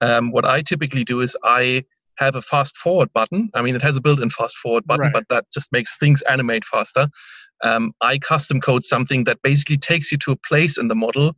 um, 0.00 0.32
what 0.32 0.44
I 0.44 0.62
typically 0.62 1.04
do 1.04 1.20
is 1.20 1.36
I 1.44 1.84
have 2.20 2.36
a 2.36 2.42
fast 2.42 2.76
forward 2.76 3.12
button. 3.12 3.50
I 3.54 3.62
mean, 3.62 3.74
it 3.74 3.82
has 3.82 3.96
a 3.96 4.00
built 4.00 4.20
in 4.20 4.30
fast 4.30 4.56
forward 4.56 4.86
button, 4.86 5.06
right. 5.06 5.12
but 5.12 5.24
that 5.30 5.46
just 5.52 5.72
makes 5.72 5.96
things 5.96 6.22
animate 6.22 6.64
faster. 6.64 7.08
Um, 7.62 7.92
I 8.00 8.18
custom 8.18 8.60
code 8.60 8.84
something 8.84 9.24
that 9.24 9.42
basically 9.42 9.76
takes 9.76 10.12
you 10.12 10.18
to 10.18 10.32
a 10.32 10.36
place 10.36 10.78
in 10.78 10.88
the 10.88 10.94
model 10.94 11.34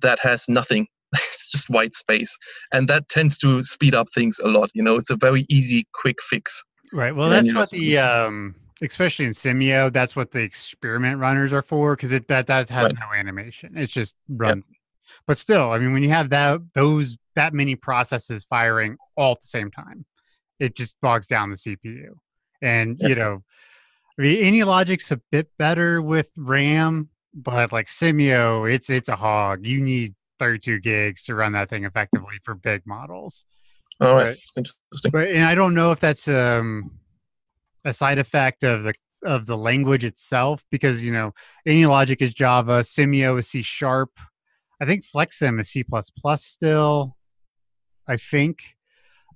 that 0.00 0.18
has 0.20 0.48
nothing. 0.48 0.86
it's 1.14 1.50
just 1.50 1.70
white 1.70 1.94
space, 1.94 2.36
and 2.72 2.86
that 2.88 3.08
tends 3.08 3.38
to 3.38 3.62
speed 3.62 3.94
up 3.94 4.08
things 4.14 4.38
a 4.38 4.48
lot. 4.48 4.70
You 4.74 4.82
know, 4.82 4.96
it's 4.96 5.10
a 5.10 5.16
very 5.16 5.46
easy, 5.48 5.86
quick 5.94 6.22
fix. 6.22 6.64
Right. 6.92 7.14
Well, 7.14 7.30
that's 7.30 7.54
what 7.54 7.70
the 7.70 7.98
um, 7.98 8.54
especially 8.82 9.24
in 9.24 9.32
Simio, 9.32 9.92
that's 9.92 10.14
what 10.14 10.32
the 10.32 10.40
experiment 10.40 11.18
runners 11.18 11.52
are 11.52 11.62
for 11.62 11.96
because 11.96 12.12
it 12.12 12.28
that 12.28 12.46
that 12.46 12.68
has 12.70 12.92
right. 12.92 13.00
no 13.00 13.18
animation. 13.18 13.76
It 13.76 13.86
just 13.86 14.16
runs. 14.28 14.68
Yep. 14.70 14.78
But 15.26 15.38
still, 15.38 15.72
I 15.72 15.78
mean, 15.78 15.92
when 15.92 16.02
you 16.02 16.10
have 16.10 16.30
that 16.30 16.60
those 16.74 17.16
that 17.34 17.54
many 17.54 17.76
processes 17.76 18.44
firing 18.44 18.96
all 19.16 19.32
at 19.32 19.40
the 19.42 19.48
same 19.48 19.70
time, 19.70 20.04
it 20.58 20.74
just 20.74 21.00
bogs 21.00 21.26
down 21.26 21.50
the 21.50 21.56
CPU. 21.56 22.14
And 22.60 22.98
you 23.00 23.14
know, 23.14 23.42
I 24.18 24.22
mean, 24.22 24.54
AnyLogic's 24.54 25.12
a 25.12 25.20
bit 25.30 25.50
better 25.58 26.02
with 26.02 26.30
RAM, 26.36 27.10
but 27.32 27.72
like 27.72 27.86
Simio, 27.86 28.70
it's 28.70 28.90
it's 28.90 29.08
a 29.08 29.16
hog. 29.16 29.64
You 29.64 29.80
need 29.80 30.14
32 30.38 30.80
gigs 30.80 31.24
to 31.24 31.34
run 31.34 31.52
that 31.52 31.70
thing 31.70 31.84
effectively 31.84 32.38
for 32.42 32.54
big 32.54 32.82
models. 32.86 33.44
All 34.00 34.14
right, 34.14 34.36
but, 34.54 34.60
interesting. 34.60 35.10
But 35.12 35.28
and 35.28 35.44
I 35.44 35.54
don't 35.54 35.74
know 35.74 35.92
if 35.92 36.00
that's 36.00 36.28
um 36.28 36.92
a 37.84 37.92
side 37.92 38.18
effect 38.18 38.62
of 38.64 38.82
the 38.82 38.94
of 39.24 39.46
the 39.46 39.56
language 39.56 40.04
itself 40.04 40.64
because 40.70 41.02
you 41.02 41.12
know 41.12 41.32
AnyLogic 41.66 42.20
is 42.20 42.34
Java, 42.34 42.80
Simio 42.80 43.38
is 43.38 43.48
C 43.48 43.62
sharp. 43.62 44.10
I 44.80 44.84
think 44.84 45.04
FlexSim 45.04 45.60
is 45.60 45.70
C 45.70 45.82
plus 45.84 46.10
plus 46.10 46.44
still. 46.44 47.16
I 48.06 48.16
think. 48.16 48.77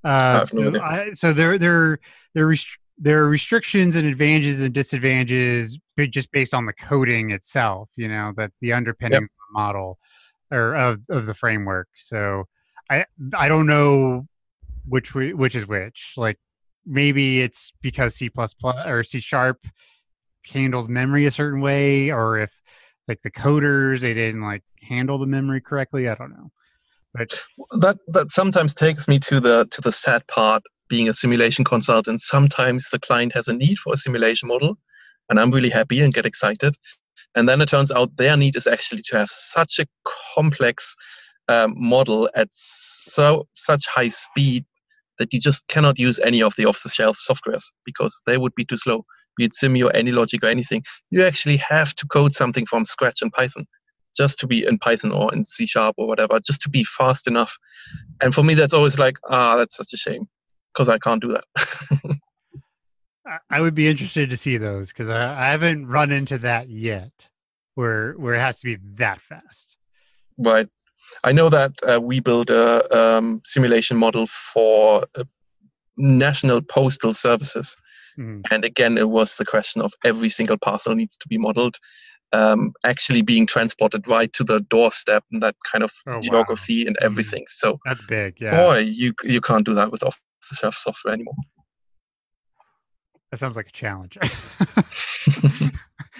Uh, 0.04 0.44
so, 0.46 0.80
I, 0.80 1.12
so 1.12 1.32
there 1.32 1.58
there 1.58 1.98
there 2.34 2.46
rest- 2.46 2.78
there 2.98 3.22
are 3.22 3.28
restrictions 3.28 3.96
and 3.96 4.06
advantages 4.06 4.60
and 4.60 4.74
disadvantages 4.74 5.78
just 6.10 6.32
based 6.32 6.54
on 6.54 6.66
the 6.66 6.72
coding 6.72 7.30
itself. 7.30 7.88
You 7.96 8.08
know 8.08 8.32
that 8.36 8.52
the 8.60 8.72
underpinning 8.72 9.22
yep. 9.22 9.30
model 9.52 9.98
or 10.50 10.74
of 10.74 10.98
of 11.08 11.26
the 11.26 11.34
framework. 11.34 11.88
So 11.96 12.44
I 12.90 13.06
I 13.34 13.48
don't 13.48 13.66
know 13.66 14.26
which 14.86 15.14
which 15.14 15.54
is 15.54 15.66
which. 15.66 16.14
Like 16.16 16.38
maybe 16.84 17.40
it's 17.40 17.72
because 17.80 18.14
C 18.14 18.28
plus 18.28 18.54
plus 18.54 18.84
or 18.86 19.02
C 19.02 19.20
sharp 19.20 19.66
handles 20.52 20.88
memory 20.88 21.26
a 21.26 21.30
certain 21.30 21.60
way, 21.60 22.10
or 22.10 22.38
if 22.38 22.60
like 23.08 23.22
the 23.22 23.30
coders 23.30 24.00
they 24.00 24.14
didn't 24.14 24.42
like 24.42 24.62
handle 24.82 25.18
the 25.18 25.26
memory 25.26 25.60
correctly. 25.60 26.08
I 26.08 26.14
don't 26.14 26.30
know. 26.30 26.50
But 27.14 27.38
that 27.80 27.98
that 28.08 28.30
sometimes 28.30 28.74
takes 28.74 29.06
me 29.06 29.18
to 29.20 29.40
the 29.40 29.66
to 29.70 29.80
the 29.80 29.92
sad 29.92 30.26
part. 30.28 30.62
Being 30.88 31.08
a 31.08 31.12
simulation 31.12 31.64
consultant, 31.64 32.20
sometimes 32.20 32.90
the 32.90 32.98
client 32.98 33.32
has 33.32 33.48
a 33.48 33.54
need 33.54 33.78
for 33.78 33.94
a 33.94 33.96
simulation 33.96 34.48
model, 34.48 34.76
and 35.30 35.40
I'm 35.40 35.50
really 35.50 35.70
happy 35.70 36.02
and 36.02 36.12
get 36.12 36.26
excited. 36.26 36.76
And 37.34 37.48
then 37.48 37.62
it 37.62 37.68
turns 37.70 37.90
out 37.90 38.16
their 38.16 38.36
need 38.36 38.56
is 38.56 38.66
actually 38.66 39.02
to 39.06 39.16
have 39.16 39.30
such 39.30 39.78
a 39.78 39.86
complex 40.34 40.94
um, 41.48 41.74
model 41.76 42.28
at 42.34 42.48
so 42.52 43.46
such 43.52 43.86
high 43.86 44.08
speed 44.08 44.66
that 45.18 45.32
you 45.32 45.40
just 45.40 45.66
cannot 45.68 45.98
use 45.98 46.18
any 46.20 46.42
of 46.42 46.54
the 46.56 46.66
off-the-shelf 46.66 47.18
softwares 47.18 47.64
because 47.84 48.22
they 48.26 48.36
would 48.38 48.54
be 48.54 48.64
too 48.64 48.76
slow, 48.76 49.04
be 49.36 49.44
it 49.44 49.52
Simio 49.52 49.86
or 49.86 49.92
AnyLogic 49.92 50.42
or 50.42 50.48
anything. 50.48 50.82
You 51.10 51.24
actually 51.24 51.58
have 51.58 51.94
to 51.94 52.06
code 52.06 52.34
something 52.34 52.66
from 52.66 52.84
scratch 52.84 53.22
in 53.22 53.30
Python 53.30 53.66
just 54.16 54.38
to 54.40 54.46
be 54.46 54.66
in 54.66 54.78
Python 54.78 55.12
or 55.12 55.32
in 55.34 55.44
C 55.44 55.66
sharp 55.66 55.94
or 55.98 56.06
whatever, 56.06 56.38
just 56.40 56.62
to 56.62 56.70
be 56.70 56.84
fast 56.84 57.26
enough. 57.26 57.56
And 58.20 58.34
for 58.34 58.42
me, 58.42 58.54
that's 58.54 58.74
always 58.74 58.98
like, 58.98 59.16
ah, 59.28 59.56
that's 59.56 59.76
such 59.76 59.92
a 59.92 59.96
shame 59.96 60.28
because 60.72 60.88
I 60.88 60.98
can't 60.98 61.22
do 61.22 61.34
that. 61.34 62.18
I 63.50 63.60
would 63.60 63.74
be 63.74 63.88
interested 63.88 64.30
to 64.30 64.36
see 64.36 64.56
those 64.56 64.88
because 64.88 65.08
I, 65.08 65.40
I 65.40 65.50
haven't 65.50 65.86
run 65.86 66.10
into 66.10 66.38
that 66.38 66.68
yet, 66.68 67.28
where 67.74 68.12
where 68.14 68.34
it 68.34 68.40
has 68.40 68.60
to 68.60 68.66
be 68.66 68.78
that 68.94 69.20
fast. 69.20 69.76
Right. 70.38 70.68
I 71.24 71.32
know 71.32 71.48
that 71.50 71.72
uh, 71.86 72.00
we 72.02 72.20
built 72.20 72.50
a 72.50 72.96
um, 72.96 73.42
simulation 73.44 73.96
model 73.96 74.26
for 74.26 75.04
uh, 75.14 75.24
national 75.96 76.62
postal 76.62 77.14
services. 77.14 77.76
Mm. 78.18 78.42
And 78.50 78.64
again, 78.64 78.98
it 78.98 79.08
was 79.08 79.36
the 79.36 79.44
question 79.44 79.82
of 79.82 79.92
every 80.04 80.28
single 80.28 80.58
parcel 80.58 80.94
needs 80.94 81.16
to 81.18 81.28
be 81.28 81.38
modeled, 81.38 81.76
um, 82.32 82.72
actually 82.84 83.22
being 83.22 83.46
transported 83.46 84.06
right 84.08 84.32
to 84.32 84.44
the 84.44 84.60
doorstep 84.60 85.24
and 85.32 85.42
that 85.42 85.56
kind 85.70 85.84
of 85.84 85.92
oh, 86.06 86.20
geography 86.20 86.84
wow. 86.84 86.88
and 86.88 86.96
mm-hmm. 86.96 87.06
everything. 87.06 87.44
So 87.48 87.78
that's 87.84 88.02
big. 88.02 88.36
Yeah. 88.40 88.56
Boy, 88.56 88.78
you 88.78 89.14
you 89.24 89.40
can't 89.40 89.64
do 89.64 89.74
that 89.74 89.90
with 89.90 90.02
off-the-shelf 90.02 90.74
software 90.74 91.14
anymore. 91.14 91.34
That 93.30 93.38
sounds 93.38 93.56
like 93.56 93.68
a 93.68 93.72
challenge. 93.72 94.18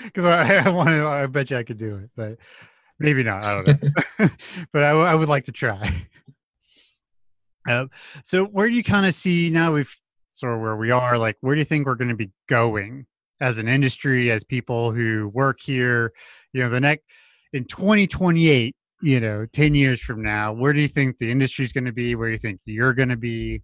Because 0.05 0.25
I, 0.25 0.57
I 0.57 0.71
want 0.71 0.89
to. 0.89 1.07
I 1.07 1.27
bet 1.27 1.51
you 1.51 1.57
I 1.57 1.63
could 1.63 1.79
do 1.79 1.97
it, 1.97 2.11
but 2.17 2.37
Maybe 3.03 3.25
not. 3.25 3.45
I 3.45 3.63
don't 3.63 3.83
know. 3.83 4.29
but 4.73 4.83
I, 4.85 4.91
I, 4.91 5.15
would 5.15 5.29
like 5.29 5.45
to 5.47 5.53
try. 5.53 6.07
Uh, 7.69 7.87
so, 8.23 8.45
where 8.45 8.69
do 8.69 8.77
you 8.77 8.85
kind 8.85 9.07
of 9.07 9.15
see 9.15 9.51
now? 9.51 9.73
We've 9.73 9.95
sort 10.33 10.55
of 10.55 10.61
where 10.61 10.77
we 10.77 10.93
are. 10.93 11.19
Like, 11.19 11.37
where 11.41 11.55
do 11.55 11.59
you 11.59 11.65
think 11.65 11.87
we're 11.87 11.97
going 11.97 12.11
to 12.11 12.17
be 12.17 12.31
going 12.49 13.07
as 13.43 13.59
an 13.59 13.69
industry, 13.69 14.31
as 14.31 14.45
people 14.45 14.93
who 14.93 15.29
work 15.35 15.61
here? 15.61 16.13
You 16.53 16.63
know, 16.63 16.71
the 16.71 16.81
next 16.81 17.05
in 17.53 17.65
2028. 17.65 18.77
You 19.05 19.19
know, 19.19 19.47
10 19.53 19.75
years 19.75 20.01
from 20.01 20.23
now, 20.23 20.53
where 20.53 20.73
do 20.73 20.81
you 20.81 20.87
think 20.87 21.19
the 21.19 21.29
industry 21.29 21.65
is 21.65 21.73
going 21.73 21.87
to 21.87 21.93
be? 21.93 22.15
Where 22.15 22.29
do 22.29 22.35
you 22.35 22.39
think 22.39 22.61
you're 22.67 22.95
going 22.95 23.09
to 23.09 23.17
be? 23.17 23.61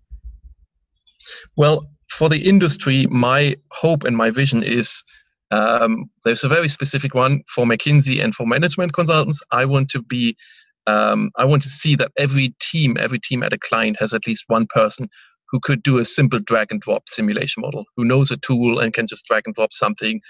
Well, 1.57 1.89
for 2.11 2.29
the 2.29 2.41
industry, 2.41 3.07
my 3.07 3.57
hope 3.70 4.03
and 4.03 4.16
my 4.16 4.31
vision 4.31 4.64
is 4.64 5.05
um, 5.51 6.11
there's 6.24 6.45
a 6.45 6.49
very 6.49 6.68
specific 6.68 7.14
one 7.14 7.43
for 7.55 7.64
McKinsey 7.64 8.22
and 8.22 8.35
for 8.35 8.47
management 8.47 8.93
consultants. 8.93 9.43
I 9.51 9.64
want 9.64 9.89
to 9.91 10.03
be, 10.03 10.37
um, 10.87 11.31
I 11.37 11.45
want 11.45 11.62
to 11.62 11.68
see 11.68 11.95
that 11.97 12.12
every 12.18 12.55
team, 12.61 12.97
every 12.99 13.18
team 13.18 13.43
at 13.43 13.53
a 13.53 13.59
client 13.59 13.97
has 14.01 14.12
at 14.12 14.26
least 14.26 14.45
one 14.49 14.66
person 14.66 15.09
who 15.51 15.61
could 15.61 15.83
do 15.83 15.99
a 15.99 16.05
simple 16.05 16.39
drag 16.39 16.71
and 16.71 16.81
drop 16.81 17.09
simulation 17.09 17.61
model, 17.61 17.85
who 17.97 18.05
knows 18.05 18.31
a 18.31 18.37
tool 18.37 18.79
and 18.79 18.93
can 18.93 19.07
just 19.07 19.25
drag 19.27 19.43
and 19.47 19.55
drop 19.55 19.73
something 19.73 20.21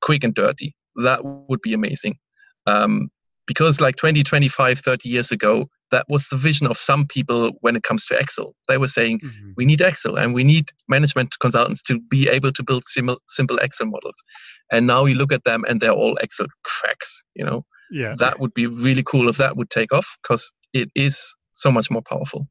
quick 0.00 0.24
and 0.24 0.34
dirty. 0.34 0.74
That 0.96 1.24
would 1.24 1.60
be 1.62 1.74
amazing. 1.74 2.18
Um, 2.66 3.10
because 3.46 3.80
like 3.80 3.96
20, 3.96 4.22
25, 4.22 4.78
30 4.78 5.08
years 5.08 5.32
ago, 5.32 5.68
that 5.90 6.04
was 6.08 6.28
the 6.28 6.36
vision 6.36 6.66
of 6.66 6.76
some 6.76 7.06
people 7.06 7.52
when 7.62 7.74
it 7.74 7.82
comes 7.82 8.04
to 8.06 8.18
Excel. 8.18 8.54
They 8.68 8.76
were 8.76 8.88
saying, 8.88 9.20
mm-hmm. 9.20 9.52
we 9.56 9.64
need 9.64 9.80
Excel 9.80 10.16
and 10.16 10.34
we 10.34 10.44
need 10.44 10.68
management 10.86 11.34
consultants 11.40 11.82
to 11.84 11.98
be 11.98 12.28
able 12.28 12.52
to 12.52 12.62
build 12.62 12.84
sim- 12.84 13.16
simple 13.26 13.56
Excel 13.58 13.86
models. 13.86 14.22
And 14.70 14.86
now 14.86 15.06
you 15.06 15.14
look 15.14 15.32
at 15.32 15.44
them 15.44 15.64
and 15.66 15.80
they're 15.80 15.92
all 15.92 16.16
Excel 16.18 16.46
cracks, 16.62 17.24
you 17.34 17.44
know? 17.44 17.64
Yeah. 17.90 18.14
That 18.18 18.38
would 18.38 18.52
be 18.52 18.66
really 18.66 19.02
cool 19.02 19.30
if 19.30 19.38
that 19.38 19.56
would 19.56 19.70
take 19.70 19.94
off 19.94 20.18
because 20.22 20.52
it 20.74 20.90
is 20.94 21.34
so 21.52 21.70
much 21.70 21.90
more 21.90 22.02
powerful. 22.02 22.46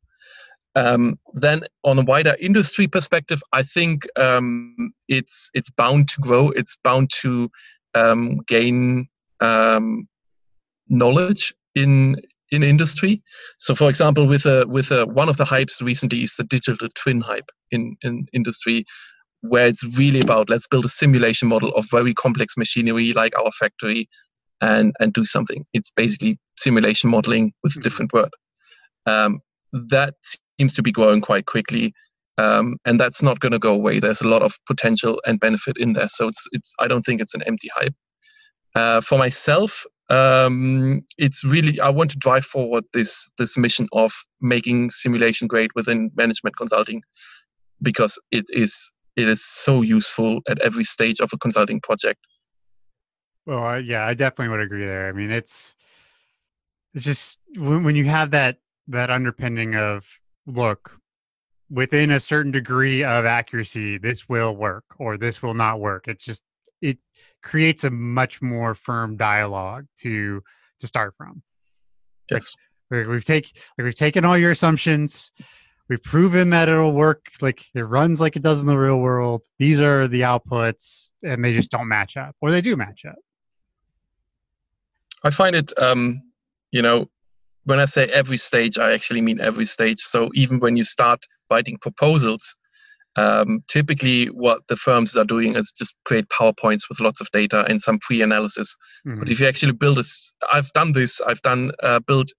Um, 0.78 1.18
then 1.34 1.62
on 1.84 1.98
a 1.98 2.04
wider 2.04 2.36
industry 2.40 2.86
perspective, 2.86 3.42
I 3.52 3.64
think 3.64 4.06
um, 4.16 4.94
it's 5.08 5.50
it's 5.56 5.72
bound 5.72 6.08
to 6.10 6.22
grow. 6.22 6.52
It's 6.52 6.78
bound 6.84 7.10
to 7.22 7.50
um, 7.96 8.38
gain 8.48 9.08
um, 9.42 10.08
knowledge 10.88 11.52
in 11.74 12.22
in 12.52 12.62
industry. 12.62 13.24
So, 13.58 13.74
for 13.74 13.90
example, 13.90 14.28
with 14.28 14.46
a 14.46 14.68
with 14.68 14.92
a, 14.92 15.08
one 15.08 15.30
of 15.30 15.38
the 15.38 15.46
hypes 15.46 15.82
recently 15.82 16.22
is 16.22 16.36
the 16.36 16.44
digital 16.44 16.90
twin 16.94 17.22
hype 17.22 17.50
in 17.72 17.98
in 18.04 18.28
industry, 18.32 18.86
where 19.42 19.66
it's 19.66 19.84
really 19.98 20.20
about 20.20 20.48
let's 20.48 20.68
build 20.68 20.86
a 20.86 20.90
simulation 20.90 21.48
model 21.48 21.72
of 21.74 21.90
very 21.90 22.14
complex 22.14 22.56
machinery 22.56 23.14
like 23.14 23.34
our 23.40 23.52
factory, 23.52 24.08
and 24.62 24.94
and 25.00 25.12
do 25.12 25.26
something. 25.26 25.66
It's 25.74 25.90
basically 25.90 26.38
simulation 26.60 27.10
modeling 27.10 27.54
with 27.64 27.72
a 27.72 27.78
mm-hmm. 27.78 27.84
different 27.84 28.14
word. 28.14 28.30
Um, 29.08 29.40
that 29.74 30.16
seems 30.60 30.74
to 30.76 30.84
be 30.84 30.92
growing 30.92 31.22
quite 31.22 31.46
quickly. 31.46 31.94
Um, 32.38 32.78
and 32.86 33.00
that's 33.00 33.24
not 33.24 33.40
going 33.40 33.52
to 33.52 33.60
go 33.60 33.74
away. 33.74 34.00
There's 34.00 34.22
a 34.22 34.28
lot 34.28 34.44
of 34.44 34.54
potential 34.68 35.20
and 35.26 35.40
benefit 35.40 35.78
in 35.78 35.94
there. 35.94 36.08
So 36.08 36.28
it's 36.28 36.48
it's. 36.52 36.74
I 36.80 36.88
don't 36.88 37.04
think 37.04 37.20
it's 37.20 37.34
an 37.34 37.42
empty 37.48 37.70
hype. 37.74 37.96
Uh, 38.76 39.02
for 39.02 39.18
myself, 39.18 39.86
um, 40.10 41.02
it's 41.18 41.44
really 41.44 41.80
I 41.80 41.90
want 41.90 42.12
to 42.12 42.18
drive 42.18 42.46
forward 42.46 42.84
this 42.94 43.28
this 43.40 43.58
mission 43.58 43.88
of 43.92 44.14
making 44.40 44.92
simulation 44.92 45.48
great 45.48 45.72
within 45.74 46.12
management 46.16 46.56
consulting 46.58 47.02
because 47.82 48.20
it 48.32 48.46
is 48.50 48.94
it 49.16 49.28
is 49.28 49.44
so 49.44 49.82
useful 49.82 50.42
at 50.48 50.60
every 50.60 50.84
stage 50.84 51.20
of 51.20 51.32
a 51.34 51.38
consulting 51.38 51.82
project. 51.82 52.20
Well, 53.48 53.80
yeah, 53.80 54.06
I 54.06 54.14
definitely 54.14 54.50
would 54.50 54.60
agree 54.60 54.86
there. 54.86 55.08
I 55.08 55.12
mean, 55.12 55.32
it's 55.32 55.76
it's 56.94 57.04
just 57.04 57.40
when, 57.56 57.84
when 57.84 57.96
you 57.96 58.06
have 58.06 58.32
that 58.32 58.60
that 58.88 59.10
underpinning 59.10 59.76
of 59.76 60.06
look 60.48 61.00
within 61.70 62.10
a 62.12 62.20
certain 62.20 62.52
degree 62.52 63.04
of 63.04 63.26
accuracy, 63.26 63.98
this 63.98 64.28
will 64.28 64.56
work 64.56 64.86
or 64.98 65.18
this 65.18 65.42
will 65.42 65.54
not 65.54 65.80
work. 65.80 66.08
It's 66.08 66.24
just 66.24 66.44
it 66.82 66.98
creates 67.44 67.84
a 67.84 67.92
much 67.92 68.42
more 68.42 68.74
firm 68.74 69.18
dialogue 69.18 69.86
to 70.00 70.42
to 70.80 70.88
start 70.88 71.14
from. 71.18 71.44
Yes. 72.32 72.56
Like, 72.90 73.08
we've 73.08 73.26
take 73.26 73.52
like 73.78 73.86
we've 73.86 73.96
taken 73.96 74.26
all 74.26 74.38
your 74.38 74.52
assumptions. 74.52 75.32
We've 75.90 76.04
proven 76.04 76.50
that 76.50 76.68
it'll 76.68 76.94
work. 76.94 77.26
Like 77.42 77.66
it 77.74 77.82
runs 77.82 78.20
like 78.20 78.36
it 78.36 78.42
does 78.42 78.62
in 78.62 78.68
the 78.68 78.78
real 78.78 78.98
world. 79.00 79.42
These 79.60 79.82
are 79.82 80.08
the 80.08 80.22
outputs, 80.22 81.12
and 81.24 81.44
they 81.44 81.54
just 81.54 81.72
don't 81.72 81.88
match 81.88 82.18
up, 82.18 82.36
or 82.42 82.52
they 82.52 82.62
do 82.62 82.76
match 82.76 83.06
up. 83.06 83.16
I 85.24 85.30
find 85.30 85.56
it, 85.56 85.78
um, 85.80 86.22
you 86.72 86.82
know, 86.82 87.10
when 87.68 87.82
I 87.82 87.86
say 87.86 88.06
every 88.14 88.38
stage, 88.38 88.78
I 88.78 88.94
actually 88.94 89.20
mean 89.20 89.42
every 89.42 89.66
stage. 89.66 90.00
So 90.00 90.30
even 90.34 90.62
when 90.62 90.78
you 90.78 90.86
start 90.86 91.20
writing 91.52 91.78
proposals, 91.82 92.56
um, 93.18 93.62
typically 93.68 94.28
what 94.28 94.62
the 94.70 94.78
firms 94.78 95.18
are 95.18 95.26
doing 95.26 95.58
is 95.58 95.74
just 95.78 95.94
create 96.06 96.30
PowerPoints 96.30 96.84
with 96.88 97.02
lots 97.02 97.20
of 97.20 97.30
data 97.32 97.66
and 97.68 97.82
some 97.82 98.00
pre-analysis. 98.00 98.74
Mm-hmm. 99.06 99.20
But 99.20 99.30
if 99.30 99.42
you 99.42 99.48
actually 99.48 99.74
build 99.74 99.98
this, 99.98 100.34
I've 100.54 100.72
done 100.72 100.94
this. 100.94 101.20
I've 101.20 101.42
done 101.42 101.72
uh, 101.84 102.00
build 102.00 102.30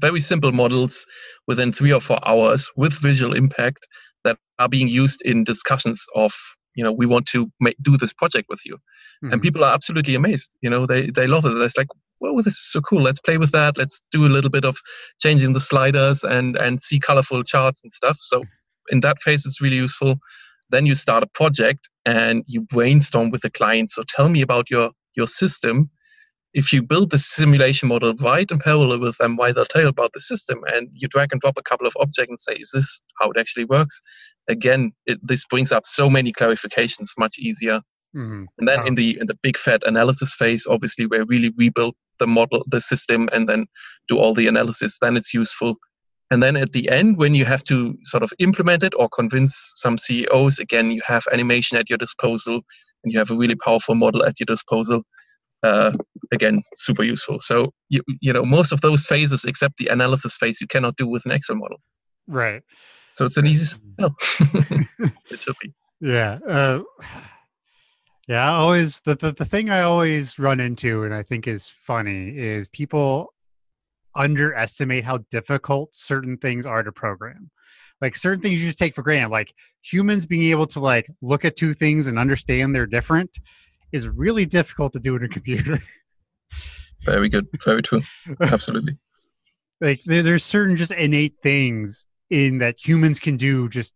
very 0.00 0.18
simple 0.18 0.50
models 0.50 1.06
within 1.46 1.70
three 1.70 1.92
or 1.92 2.00
four 2.00 2.18
hours 2.26 2.68
with 2.74 2.94
visual 2.94 3.32
impact 3.32 3.86
that 4.24 4.38
are 4.58 4.68
being 4.68 4.88
used 4.88 5.22
in 5.22 5.44
discussions 5.44 6.04
of 6.16 6.34
you 6.74 6.82
know 6.82 6.92
we 6.92 7.06
want 7.06 7.26
to 7.26 7.50
make, 7.60 7.76
do 7.80 7.96
this 7.96 8.12
project 8.12 8.46
with 8.48 8.60
you 8.66 8.74
mm-hmm. 8.74 9.32
and 9.32 9.40
people 9.40 9.64
are 9.64 9.72
absolutely 9.72 10.14
amazed 10.14 10.52
you 10.60 10.68
know 10.68 10.84
they 10.84 11.06
they 11.06 11.26
love 11.26 11.46
it 11.46 11.56
it's 11.56 11.76
like 11.78 11.86
well 12.32 12.42
this 12.42 12.54
is 12.54 12.70
so 12.70 12.80
cool. 12.80 13.02
Let's 13.02 13.20
play 13.20 13.38
with 13.38 13.52
that. 13.52 13.76
Let's 13.76 14.00
do 14.12 14.26
a 14.26 14.28
little 14.28 14.50
bit 14.50 14.64
of 14.64 14.76
changing 15.20 15.52
the 15.52 15.60
sliders 15.60 16.24
and 16.24 16.56
and 16.56 16.82
see 16.82 16.98
colorful 16.98 17.42
charts 17.42 17.82
and 17.82 17.92
stuff. 17.92 18.18
So 18.20 18.44
in 18.90 19.00
that 19.00 19.20
phase 19.20 19.46
it's 19.46 19.60
really 19.60 19.76
useful. 19.76 20.16
Then 20.70 20.86
you 20.86 20.94
start 20.94 21.22
a 21.22 21.28
project 21.28 21.88
and 22.04 22.42
you 22.46 22.62
brainstorm 22.62 23.30
with 23.30 23.42
the 23.42 23.50
client. 23.50 23.90
So 23.90 24.02
tell 24.08 24.28
me 24.28 24.42
about 24.42 24.70
your 24.70 24.90
your 25.16 25.26
system. 25.26 25.90
If 26.54 26.72
you 26.72 26.82
build 26.82 27.10
the 27.10 27.18
simulation 27.18 27.88
model 27.88 28.14
right 28.14 28.50
in 28.50 28.58
parallel 28.58 29.00
with 29.00 29.18
them 29.18 29.36
why 29.36 29.52
they'll 29.52 29.66
tell 29.66 29.82
you 29.82 29.88
about 29.88 30.12
the 30.14 30.20
system? 30.20 30.60
And 30.72 30.88
you 30.94 31.08
drag 31.08 31.32
and 31.32 31.40
drop 31.40 31.58
a 31.58 31.62
couple 31.62 31.86
of 31.86 31.94
objects 32.00 32.30
and 32.30 32.38
say 32.38 32.54
is 32.60 32.70
this 32.72 33.02
how 33.20 33.30
it 33.30 33.38
actually 33.38 33.66
works? 33.66 34.00
Again 34.48 34.92
it, 35.06 35.18
this 35.22 35.44
brings 35.44 35.72
up 35.72 35.84
so 35.86 36.08
many 36.08 36.32
clarifications 36.32 37.10
much 37.18 37.38
easier 37.38 37.80
mm-hmm. 38.16 38.44
and 38.58 38.68
then 38.68 38.86
in 38.86 38.94
the 38.94 39.18
in 39.20 39.26
the 39.26 39.38
big 39.42 39.56
fat 39.56 39.82
analysis 39.86 40.32
phase 40.34 40.66
obviously 40.66 41.06
where 41.06 41.24
really 41.26 41.50
we 41.50 41.66
rebuild 41.66 41.94
the 42.18 42.26
model 42.26 42.64
the 42.68 42.80
system 42.80 43.28
and 43.32 43.48
then 43.48 43.66
do 44.08 44.18
all 44.18 44.34
the 44.34 44.48
analysis 44.48 44.98
then 45.00 45.16
it's 45.16 45.34
useful. 45.34 45.76
And 46.28 46.42
then 46.42 46.56
at 46.56 46.72
the 46.72 46.88
end 46.88 47.18
when 47.18 47.34
you 47.36 47.44
have 47.44 47.62
to 47.64 47.96
sort 48.02 48.24
of 48.24 48.32
implement 48.40 48.82
it 48.82 48.94
or 48.96 49.08
convince 49.08 49.72
some 49.76 49.96
ceos 49.96 50.58
again 50.58 50.90
you 50.90 51.00
have 51.06 51.24
animation 51.32 51.78
at 51.78 51.88
your 51.88 51.98
disposal 51.98 52.62
and 53.04 53.12
you 53.12 53.18
have 53.18 53.30
a 53.30 53.36
really 53.36 53.54
powerful 53.54 53.94
model 53.94 54.24
at 54.24 54.40
your 54.40 54.46
disposal 54.46 55.02
uh, 55.62 55.92
again 56.32 56.62
super 56.74 57.04
useful. 57.04 57.38
So 57.40 57.72
you, 57.88 58.02
you 58.20 58.32
know 58.32 58.44
most 58.44 58.72
of 58.72 58.80
those 58.80 59.06
phases 59.06 59.44
except 59.44 59.76
the 59.76 59.86
analysis 59.86 60.36
phase 60.36 60.60
you 60.60 60.66
cannot 60.66 60.96
do 60.96 61.06
with 61.06 61.24
an 61.26 61.32
excel 61.32 61.56
model. 61.56 61.78
Right. 62.26 62.62
So 63.12 63.24
it's 63.24 63.36
an 63.36 63.46
easy 63.46 63.64
sell 63.64 64.16
it 65.30 65.40
should 65.40 65.56
be. 65.62 65.72
Yeah 66.00 66.38
uh, 66.48 66.80
yeah 68.28 68.52
I 68.52 68.54
always 68.56 69.00
the, 69.00 69.14
the 69.14 69.32
the 69.32 69.44
thing 69.44 69.70
i 69.70 69.82
always 69.82 70.38
run 70.38 70.60
into 70.60 71.04
and 71.04 71.14
i 71.14 71.22
think 71.22 71.46
is 71.46 71.68
funny 71.68 72.36
is 72.36 72.68
people 72.68 73.32
underestimate 74.14 75.04
how 75.04 75.18
difficult 75.30 75.94
certain 75.94 76.38
things 76.38 76.64
are 76.64 76.82
to 76.82 76.92
program 76.92 77.50
like 78.00 78.16
certain 78.16 78.40
things 78.40 78.60
you 78.60 78.66
just 78.66 78.78
take 78.78 78.94
for 78.94 79.02
granted 79.02 79.30
like 79.30 79.52
humans 79.82 80.26
being 80.26 80.50
able 80.50 80.66
to 80.66 80.80
like 80.80 81.08
look 81.22 81.44
at 81.44 81.56
two 81.56 81.72
things 81.72 82.06
and 82.06 82.18
understand 82.18 82.74
they're 82.74 82.86
different 82.86 83.30
is 83.92 84.08
really 84.08 84.46
difficult 84.46 84.92
to 84.92 85.00
do 85.00 85.16
in 85.16 85.24
a 85.24 85.28
computer. 85.36 85.80
Very 87.04 87.28
good. 87.28 87.46
Very 87.64 87.82
true. 87.82 88.02
Absolutely. 88.40 88.96
like 89.80 90.02
there, 90.04 90.22
there's 90.22 90.44
certain 90.44 90.76
just 90.76 90.92
innate 90.92 91.34
things 91.42 92.06
in 92.30 92.58
that 92.58 92.76
humans 92.84 93.18
can 93.18 93.36
do 93.36 93.68
just 93.68 93.94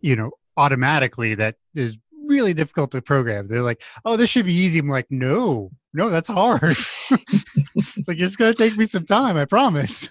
you 0.00 0.14
know 0.14 0.30
automatically 0.56 1.34
that 1.34 1.56
is 1.74 1.98
really 2.30 2.54
difficult 2.54 2.92
to 2.92 3.02
program. 3.02 3.48
They're 3.48 3.62
like, 3.62 3.82
oh, 4.04 4.16
this 4.16 4.30
should 4.30 4.46
be 4.46 4.54
easy. 4.54 4.78
I'm 4.78 4.88
like, 4.88 5.08
no, 5.10 5.70
no, 5.92 6.08
that's 6.08 6.28
hard. 6.28 6.76
it's 7.10 8.08
like 8.08 8.18
it's 8.18 8.36
gonna 8.36 8.54
take 8.54 8.76
me 8.76 8.86
some 8.86 9.04
time. 9.04 9.36
I 9.36 9.44
promise. 9.44 10.08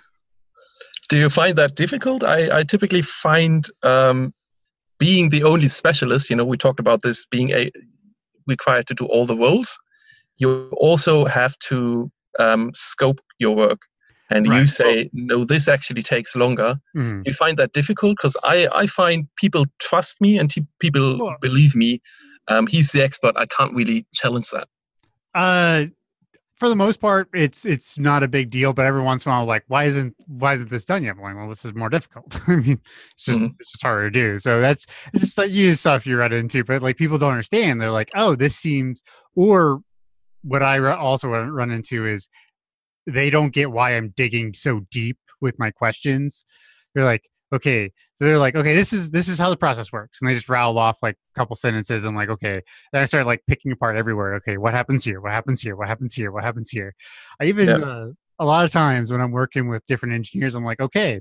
Do 1.10 1.18
you 1.18 1.30
find 1.30 1.56
that 1.56 1.76
difficult? 1.76 2.24
I, 2.24 2.60
I 2.60 2.64
typically 2.64 3.02
find 3.02 3.66
um, 3.82 4.32
being 5.00 5.30
the 5.30 5.44
only 5.44 5.68
specialist. 5.68 6.30
You 6.30 6.36
know, 6.36 6.46
we 6.46 6.58
talked 6.58 6.80
about 6.80 7.02
this 7.02 7.26
being 7.26 7.50
a 7.52 7.72
required 8.46 8.86
to 8.88 8.94
do 8.94 9.06
all 9.06 9.26
the 9.26 9.36
roles. 9.36 9.80
You 10.38 10.70
also 10.74 11.26
have 11.26 11.58
to 11.70 12.12
um, 12.38 12.72
scope 12.76 13.22
your 13.40 13.56
work. 13.56 13.80
And 14.30 14.48
right. 14.48 14.62
you 14.62 14.68
say, 14.68 15.10
no, 15.14 15.44
this 15.44 15.68
actually 15.68 16.04
takes 16.04 16.36
longer. 16.36 16.80
Mm. 16.96 17.26
You 17.26 17.34
find 17.34 17.58
that 17.58 17.74
difficult 17.74 18.18
because 18.18 18.38
I, 18.44 18.68
I 18.74 18.86
find 18.86 19.28
people 19.38 19.66
trust 19.80 20.22
me 20.22 20.38
and 20.38 20.50
t- 20.50 20.68
people 20.80 21.18
well, 21.20 21.36
believe 21.42 21.76
me. 21.76 22.02
Um, 22.48 22.68
he's 22.68 22.92
the 22.92 23.04
expert. 23.04 23.34
I 23.38 23.46
can't 23.46 23.74
really 23.74 24.06
challenge 24.14 24.50
that. 24.52 24.68
Uh, 25.34 25.86
for 26.60 26.68
the 26.68 26.76
most 26.76 27.00
part, 27.00 27.30
it's 27.34 27.66
it's 27.66 27.98
not 27.98 28.22
a 28.22 28.28
big 28.28 28.50
deal. 28.50 28.74
But 28.74 28.86
every 28.86 29.02
once 29.02 29.26
in 29.26 29.32
a 29.32 29.36
while, 29.36 29.46
like, 29.46 29.64
why 29.68 29.86
isn't 29.86 30.14
why 30.28 30.54
isn't 30.54 30.70
this 30.70 30.84
done 30.84 31.04
yet? 31.04 31.16
I'm 31.16 31.22
like, 31.22 31.36
well, 31.36 31.48
this 31.48 31.64
is 31.64 31.74
more 31.74 31.90
difficult. 31.90 32.38
I 32.48 32.58
mean, 32.58 32.82
it's 33.14 33.26
just 33.26 33.40
mm-hmm. 33.40 33.56
it's 33.60 33.72
just 33.72 33.82
harder 33.82 34.10
to 34.10 34.12
do. 34.12 34.38
So 34.38 34.60
that's 34.60 34.86
it's 35.14 35.24
just 35.24 35.38
like 35.38 35.52
you 35.52 35.74
stuff 35.76 36.06
you 36.06 36.18
run 36.18 36.34
into. 36.34 36.66
But 36.66 36.82
like 36.82 36.98
people 36.98 37.18
don't 37.18 37.32
understand. 37.32 37.82
They're 37.82 37.92
like, 37.92 38.12
oh, 38.14 38.36
this 38.36 38.58
seems. 38.58 39.02
Or 39.36 39.82
what 40.42 40.62
I 40.62 40.80
also 40.80 41.30
run 41.30 41.72
into 41.72 42.06
is 42.06 42.28
they 43.10 43.30
don't 43.30 43.54
get 43.54 43.72
why 43.72 43.92
I'm 43.92 44.10
digging 44.10 44.54
so 44.54 44.82
deep 44.92 45.18
with 45.42 45.60
my 45.60 45.72
questions. 45.72 46.46
They're 46.94 47.06
like, 47.06 47.30
okay. 47.54 47.92
So 48.16 48.26
they're 48.26 48.38
like 48.38 48.56
okay 48.56 48.76
this 48.76 48.92
is 48.92 49.12
this 49.12 49.28
is 49.28 49.38
how 49.38 49.50
the 49.50 49.58
process 49.58 49.92
works. 49.92 50.20
And 50.22 50.30
they 50.30 50.36
just 50.36 50.50
rattle 50.50 50.78
off 50.78 51.02
like 51.02 51.16
a 51.16 51.40
couple 51.40 51.56
sentences. 51.56 52.06
I'm 52.06 52.16
like 52.16 52.30
okay. 52.30 52.62
Then 52.92 53.02
i 53.02 53.06
started 53.06 53.28
like 53.28 53.44
picking 53.48 53.72
apart 53.72 53.96
everywhere. 53.96 54.36
Okay 54.36 54.58
what 54.58 54.74
happens 54.74 55.04
here? 55.04 55.22
What 55.22 55.32
happens 55.32 55.62
here? 55.62 55.76
What 55.76 55.88
happens 55.88 56.14
here? 56.14 56.32
What 56.32 56.44
happens 56.44 56.70
here? 56.70 56.96
I 57.42 57.46
even 57.46 57.68
yeah. 57.68 57.76
uh, 57.76 58.08
a 58.40 58.46
lot 58.46 58.64
of 58.66 58.72
times 58.72 59.12
when 59.12 59.20
i'm 59.20 59.32
working 59.32 59.68
with 59.68 59.86
different 59.86 60.16
engineers 60.16 60.56
i'm 60.56 60.64
like 60.64 60.80
okay 60.80 61.20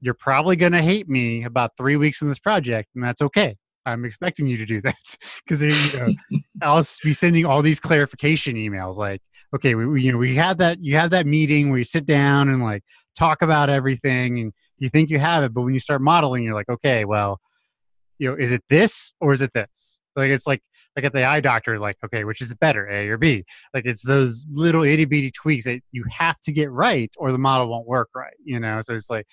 you're 0.00 0.14
probably 0.14 0.56
going 0.56 0.72
to 0.72 0.82
hate 0.82 1.08
me 1.08 1.44
about 1.44 1.76
three 1.76 1.96
weeks 1.96 2.22
in 2.22 2.28
this 2.28 2.38
project 2.38 2.88
and 2.94 3.04
that's 3.04 3.20
okay. 3.20 3.56
I'm 3.86 4.04
expecting 4.04 4.46
you 4.46 4.56
to 4.58 4.66
do 4.66 4.80
that. 4.82 5.16
Because 5.44 5.62
you 5.62 5.98
know 5.98 6.14
i'll 6.62 6.84
be 7.02 7.12
sending 7.12 7.46
all 7.46 7.62
these 7.62 7.80
clarification 7.80 8.56
emails 8.56 8.96
like 8.96 9.22
okay 9.54 9.74
we, 9.74 9.86
we 9.86 10.02
you 10.02 10.12
know 10.12 10.18
we 10.18 10.34
had 10.34 10.58
that 10.58 10.78
you 10.82 10.96
have 10.96 11.10
that 11.10 11.26
meeting 11.26 11.70
where 11.70 11.78
you 11.78 11.84
sit 11.84 12.06
down 12.06 12.48
and 12.48 12.62
like 12.62 12.82
talk 13.16 13.42
about 13.42 13.68
everything 13.68 14.38
and 14.38 14.52
you 14.78 14.88
think 14.88 15.10
you 15.10 15.18
have 15.18 15.44
it, 15.44 15.52
but 15.52 15.62
when 15.62 15.74
you 15.74 15.80
start 15.80 16.00
modeling, 16.00 16.44
you're 16.44 16.54
like, 16.54 16.68
okay, 16.68 17.04
well, 17.04 17.40
you 18.18 18.30
know, 18.30 18.36
is 18.36 18.52
it 18.52 18.62
this 18.68 19.12
or 19.20 19.32
is 19.32 19.40
it 19.40 19.52
this? 19.52 20.00
Like 20.16 20.30
it's 20.30 20.46
like 20.46 20.62
like 20.96 21.04
at 21.04 21.12
the 21.12 21.24
eye 21.24 21.40
doctor, 21.40 21.78
like, 21.78 21.96
okay, 22.04 22.24
which 22.24 22.40
is 22.40 22.54
better, 22.56 22.88
A 22.88 23.08
or 23.08 23.18
B? 23.18 23.44
Like 23.72 23.86
it's 23.86 24.06
those 24.06 24.44
little 24.50 24.82
itty 24.82 25.04
bitty 25.04 25.30
tweaks 25.30 25.64
that 25.64 25.80
you 25.92 26.04
have 26.10 26.40
to 26.40 26.52
get 26.52 26.70
right 26.70 27.12
or 27.18 27.30
the 27.30 27.38
model 27.38 27.68
won't 27.68 27.86
work 27.86 28.08
right, 28.14 28.34
you 28.44 28.58
know? 28.58 28.80
So 28.80 28.94
it's 28.94 29.10
like 29.10 29.26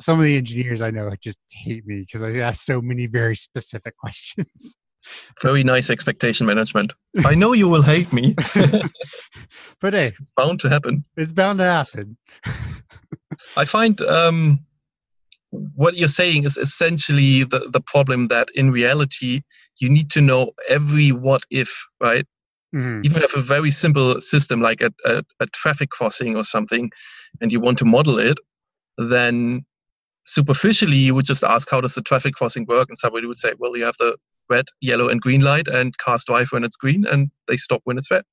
some 0.00 0.18
of 0.18 0.24
the 0.24 0.36
engineers 0.36 0.82
I 0.82 0.90
know 0.90 1.12
just 1.20 1.38
hate 1.52 1.86
me 1.86 2.00
because 2.00 2.24
I 2.24 2.32
ask 2.40 2.64
so 2.64 2.80
many 2.80 3.06
very 3.06 3.36
specific 3.36 3.96
questions. 3.98 4.76
Very 5.42 5.64
nice 5.64 5.90
expectation 5.90 6.46
management. 6.46 6.92
I 7.24 7.34
know 7.34 7.52
you 7.52 7.68
will 7.68 7.82
hate 7.82 8.12
me. 8.12 8.34
but 9.80 9.92
hey, 9.92 10.14
bound 10.36 10.60
to 10.60 10.68
happen. 10.68 11.04
It's 11.16 11.32
bound 11.32 11.58
to 11.58 11.64
happen. 11.64 12.16
I 13.56 13.64
find 13.64 14.00
um, 14.02 14.60
what 15.50 15.96
you're 15.96 16.08
saying 16.08 16.44
is 16.44 16.56
essentially 16.56 17.44
the, 17.44 17.68
the 17.70 17.80
problem 17.80 18.28
that 18.28 18.48
in 18.54 18.70
reality 18.70 19.42
you 19.78 19.88
need 19.88 20.10
to 20.12 20.20
know 20.20 20.52
every 20.68 21.10
what 21.10 21.42
if, 21.50 21.86
right? 22.00 22.26
Mm-hmm. 22.74 23.02
Even 23.04 23.22
if 23.22 23.36
a 23.36 23.40
very 23.40 23.70
simple 23.70 24.20
system 24.20 24.60
like 24.60 24.80
a, 24.80 24.92
a, 25.04 25.22
a 25.40 25.46
traffic 25.46 25.90
crossing 25.90 26.36
or 26.36 26.44
something, 26.44 26.90
and 27.40 27.52
you 27.52 27.60
want 27.60 27.78
to 27.78 27.84
model 27.84 28.18
it, 28.18 28.38
then 28.98 29.64
superficially 30.26 30.96
you 30.96 31.14
would 31.14 31.24
just 31.24 31.44
ask 31.44 31.70
how 31.70 31.80
does 31.80 31.94
the 31.94 32.02
traffic 32.02 32.34
crossing 32.34 32.64
work 32.66 32.88
and 32.88 32.96
somebody 32.96 33.26
would 33.26 33.36
say 33.36 33.52
well 33.58 33.76
you 33.76 33.84
have 33.84 33.96
the 33.98 34.16
red 34.48 34.66
yellow 34.80 35.08
and 35.08 35.20
green 35.20 35.40
light 35.40 35.68
and 35.68 35.96
cars 35.98 36.24
drive 36.24 36.48
when 36.50 36.64
it's 36.64 36.76
green 36.76 37.04
and 37.06 37.30
they 37.48 37.56
stop 37.56 37.80
when 37.84 37.96
it's 37.96 38.10
red 38.10 38.24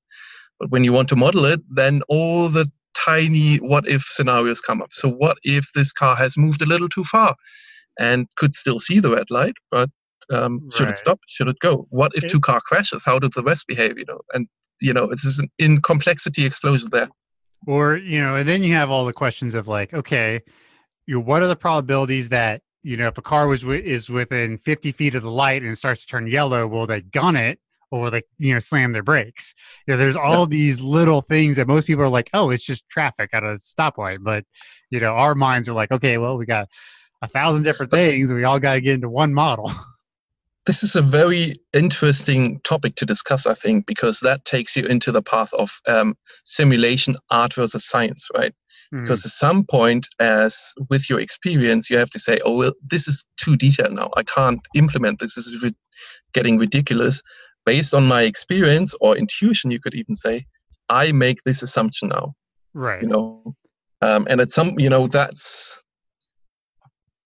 but 0.58 0.70
when 0.70 0.84
you 0.84 0.92
want 0.92 1.08
to 1.08 1.16
model 1.16 1.44
it 1.44 1.60
then 1.70 2.02
all 2.08 2.48
the 2.48 2.70
tiny 2.94 3.56
what 3.56 3.88
if 3.88 4.02
scenarios 4.02 4.60
come 4.60 4.82
up. 4.82 4.92
So, 4.92 5.08
what 5.08 5.38
if 5.44 5.72
this 5.74 5.92
car 5.92 6.16
has 6.16 6.36
moved 6.36 6.62
a 6.62 6.66
little 6.66 6.88
too 6.88 7.04
far 7.04 7.34
and 7.98 8.26
could 8.36 8.54
still 8.54 8.78
see 8.78 9.00
the 9.00 9.10
red 9.10 9.30
light, 9.30 9.54
but 9.70 9.90
um, 10.30 10.68
should 10.74 10.88
it 10.88 10.96
stop? 10.96 11.20
Should 11.28 11.48
it 11.48 11.58
go? 11.58 11.86
What 11.90 12.12
if 12.14 12.26
two 12.26 12.40
car 12.40 12.60
crashes? 12.60 13.04
How 13.04 13.18
does 13.18 13.30
the 13.30 13.42
rest 13.42 13.66
behave? 13.66 13.98
You 13.98 14.04
know, 14.06 14.20
and 14.32 14.46
you 14.80 14.92
know, 14.92 15.04
it's 15.04 15.38
an 15.38 15.48
in 15.58 15.80
complexity 15.80 16.44
explosion 16.46 16.90
there. 16.90 17.08
Or 17.66 17.96
you 17.96 18.22
know, 18.22 18.36
and 18.36 18.48
then 18.48 18.62
you 18.62 18.74
have 18.74 18.90
all 18.90 19.04
the 19.04 19.12
questions 19.12 19.54
of 19.54 19.68
like, 19.68 19.92
okay, 19.92 20.40
you 21.06 21.14
know, 21.14 21.20
what 21.20 21.42
are 21.42 21.48
the 21.48 21.56
probabilities 21.56 22.28
that 22.30 22.62
you 22.82 22.96
know 22.96 23.08
if 23.08 23.18
a 23.18 23.22
car 23.22 23.46
was 23.46 23.64
is 23.64 24.10
within 24.10 24.58
50 24.58 24.92
feet 24.92 25.14
of 25.14 25.22
the 25.22 25.30
light 25.30 25.62
and 25.62 25.70
it 25.70 25.76
starts 25.76 26.02
to 26.02 26.06
turn 26.06 26.26
yellow, 26.26 26.66
will 26.66 26.86
they 26.86 27.00
gun 27.00 27.36
it 27.36 27.58
or 27.90 28.02
will 28.02 28.10
they 28.10 28.22
you 28.38 28.54
know 28.54 28.60
slam 28.60 28.92
their 28.92 29.02
brakes? 29.02 29.54
You 29.86 29.94
know 29.94 29.98
there's 29.98 30.16
all 30.16 30.46
these 30.46 30.80
little 30.80 31.20
things 31.20 31.56
that 31.56 31.68
most 31.68 31.86
people 31.86 32.04
are 32.04 32.08
like 32.08 32.30
oh 32.32 32.50
it's 32.50 32.64
just 32.64 32.88
traffic 32.88 33.30
at 33.32 33.42
a 33.44 33.54
stoplight. 33.54 34.18
But 34.22 34.44
you 34.90 35.00
know 35.00 35.14
our 35.14 35.34
minds 35.34 35.68
are 35.68 35.74
like 35.74 35.92
okay 35.92 36.18
well 36.18 36.36
we 36.36 36.46
got 36.46 36.68
a 37.22 37.28
thousand 37.28 37.62
different 37.62 37.92
things 37.92 38.30
and 38.30 38.38
we 38.38 38.44
all 38.44 38.58
got 38.58 38.74
to 38.74 38.80
get 38.80 38.94
into 38.94 39.08
one 39.08 39.32
model. 39.32 39.70
This 40.64 40.84
is 40.84 40.94
a 40.94 41.02
very 41.02 41.54
interesting 41.72 42.60
topic 42.60 42.94
to 42.94 43.04
discuss, 43.04 43.48
I 43.48 43.54
think, 43.54 43.84
because 43.84 44.20
that 44.20 44.44
takes 44.44 44.76
you 44.76 44.86
into 44.86 45.10
the 45.10 45.20
path 45.20 45.52
of 45.54 45.80
um, 45.88 46.16
simulation, 46.44 47.16
art 47.32 47.54
versus 47.54 47.84
science, 47.84 48.28
right? 48.32 48.54
Mm. 48.92 49.02
Because 49.02 49.24
at 49.24 49.32
some 49.32 49.64
point, 49.64 50.06
as 50.20 50.74
with 50.90 51.08
your 51.08 51.20
experience, 51.20 51.88
you 51.88 51.96
have 51.98 52.10
to 52.10 52.18
say, 52.18 52.38
"Oh, 52.44 52.56
well, 52.56 52.72
this 52.88 53.08
is 53.08 53.26
too 53.36 53.56
detailed 53.56 53.94
now. 53.94 54.10
I 54.16 54.22
can't 54.22 54.60
implement 54.74 55.18
this. 55.20 55.34
This 55.34 55.46
is 55.46 55.72
getting 56.34 56.58
ridiculous." 56.58 57.22
Based 57.64 57.94
on 57.94 58.04
my 58.06 58.22
experience 58.22 58.94
or 59.00 59.16
intuition, 59.16 59.70
you 59.70 59.80
could 59.80 59.94
even 59.94 60.14
say, 60.14 60.46
"I 60.88 61.12
make 61.12 61.42
this 61.44 61.62
assumption 61.62 62.08
now." 62.08 62.34
Right. 62.74 63.02
You 63.02 63.08
know, 63.08 63.54
um, 64.02 64.26
and 64.28 64.40
at 64.40 64.50
some, 64.50 64.78
you 64.78 64.90
know, 64.90 65.06
that's 65.06 65.82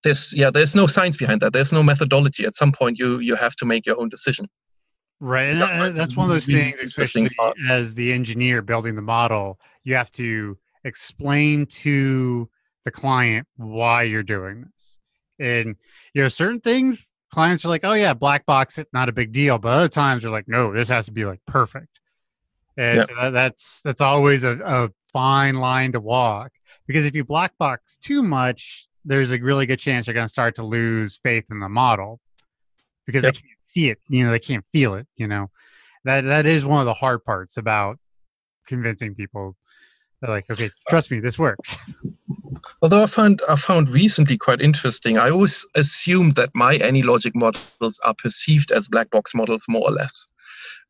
there's 0.06 0.36
yeah 0.36 0.50
there's 0.50 0.76
no 0.76 0.86
science 0.86 1.16
behind 1.16 1.40
that 1.40 1.52
there's 1.52 1.72
no 1.72 1.82
methodology 1.82 2.44
at 2.44 2.54
some 2.54 2.70
point 2.70 2.98
you 2.98 3.18
you 3.18 3.34
have 3.34 3.56
to 3.56 3.64
make 3.66 3.84
your 3.84 4.00
own 4.00 4.08
decision 4.08 4.46
right 5.18 5.48
and 5.48 5.60
that, 5.60 5.94
that's 5.94 6.16
one 6.16 6.26
of 6.28 6.30
those 6.30 6.46
things 6.46 6.78
especially 6.78 7.28
as 7.68 7.94
the 7.96 8.12
engineer 8.12 8.62
building 8.62 8.94
the 8.94 9.02
model 9.02 9.58
you 9.82 9.94
have 9.94 10.10
to 10.10 10.56
explain 10.86 11.66
to 11.66 12.48
the 12.84 12.90
client 12.90 13.46
why 13.56 14.02
you're 14.02 14.22
doing 14.22 14.64
this 14.72 14.98
and 15.38 15.76
you 16.14 16.22
know 16.22 16.28
certain 16.28 16.60
things 16.60 17.06
clients 17.32 17.64
are 17.64 17.68
like 17.68 17.84
oh 17.84 17.92
yeah 17.92 18.14
black 18.14 18.46
box 18.46 18.78
it 18.78 18.88
not 18.92 19.08
a 19.08 19.12
big 19.12 19.32
deal 19.32 19.58
but 19.58 19.72
other 19.72 19.88
times 19.88 20.22
they're 20.22 20.30
like 20.30 20.48
no 20.48 20.72
this 20.72 20.88
has 20.88 21.06
to 21.06 21.12
be 21.12 21.24
like 21.24 21.40
perfect 21.46 22.00
and 22.76 22.98
yeah. 22.98 23.04
so 23.04 23.14
that, 23.16 23.30
that's 23.30 23.82
that's 23.82 24.00
always 24.00 24.44
a, 24.44 24.58
a 24.64 24.90
fine 25.12 25.56
line 25.56 25.92
to 25.92 26.00
walk 26.00 26.52
because 26.86 27.06
if 27.06 27.14
you 27.14 27.24
black 27.24 27.56
box 27.58 27.96
too 27.96 28.22
much 28.22 28.86
there's 29.04 29.32
a 29.32 29.38
really 29.38 29.66
good 29.66 29.78
chance 29.78 30.06
you're 30.06 30.14
going 30.14 30.26
to 30.26 30.32
start 30.32 30.54
to 30.54 30.64
lose 30.64 31.16
faith 31.16 31.46
in 31.50 31.60
the 31.60 31.68
model 31.68 32.20
because 33.06 33.22
yep. 33.22 33.34
they 33.34 33.40
can't 33.40 33.58
see 33.62 33.88
it. 33.88 33.98
You 34.08 34.26
know, 34.26 34.32
they 34.32 34.38
can't 34.38 34.66
feel 34.66 34.94
it. 34.94 35.06
You 35.16 35.28
know, 35.28 35.50
that 36.04 36.22
that 36.22 36.44
is 36.44 36.64
one 36.64 36.80
of 36.80 36.86
the 36.86 36.94
hard 36.94 37.24
parts 37.24 37.56
about 37.56 37.98
convincing 38.66 39.14
people. 39.14 39.54
They're 40.20 40.30
like, 40.30 40.50
okay, 40.50 40.70
trust 40.88 41.10
me, 41.10 41.20
this 41.20 41.38
works. 41.38 41.76
Although 42.82 43.02
I 43.02 43.06
found 43.06 43.42
I 43.48 43.56
found 43.56 43.88
recently 43.88 44.36
quite 44.38 44.60
interesting. 44.60 45.18
I 45.18 45.30
always 45.30 45.66
assumed 45.74 46.32
that 46.32 46.50
my 46.54 46.78
AnyLogic 46.78 47.32
models 47.34 48.00
are 48.04 48.14
perceived 48.16 48.70
as 48.70 48.88
black 48.88 49.10
box 49.10 49.34
models, 49.34 49.64
more 49.68 49.82
or 49.86 49.92
less. 49.92 50.26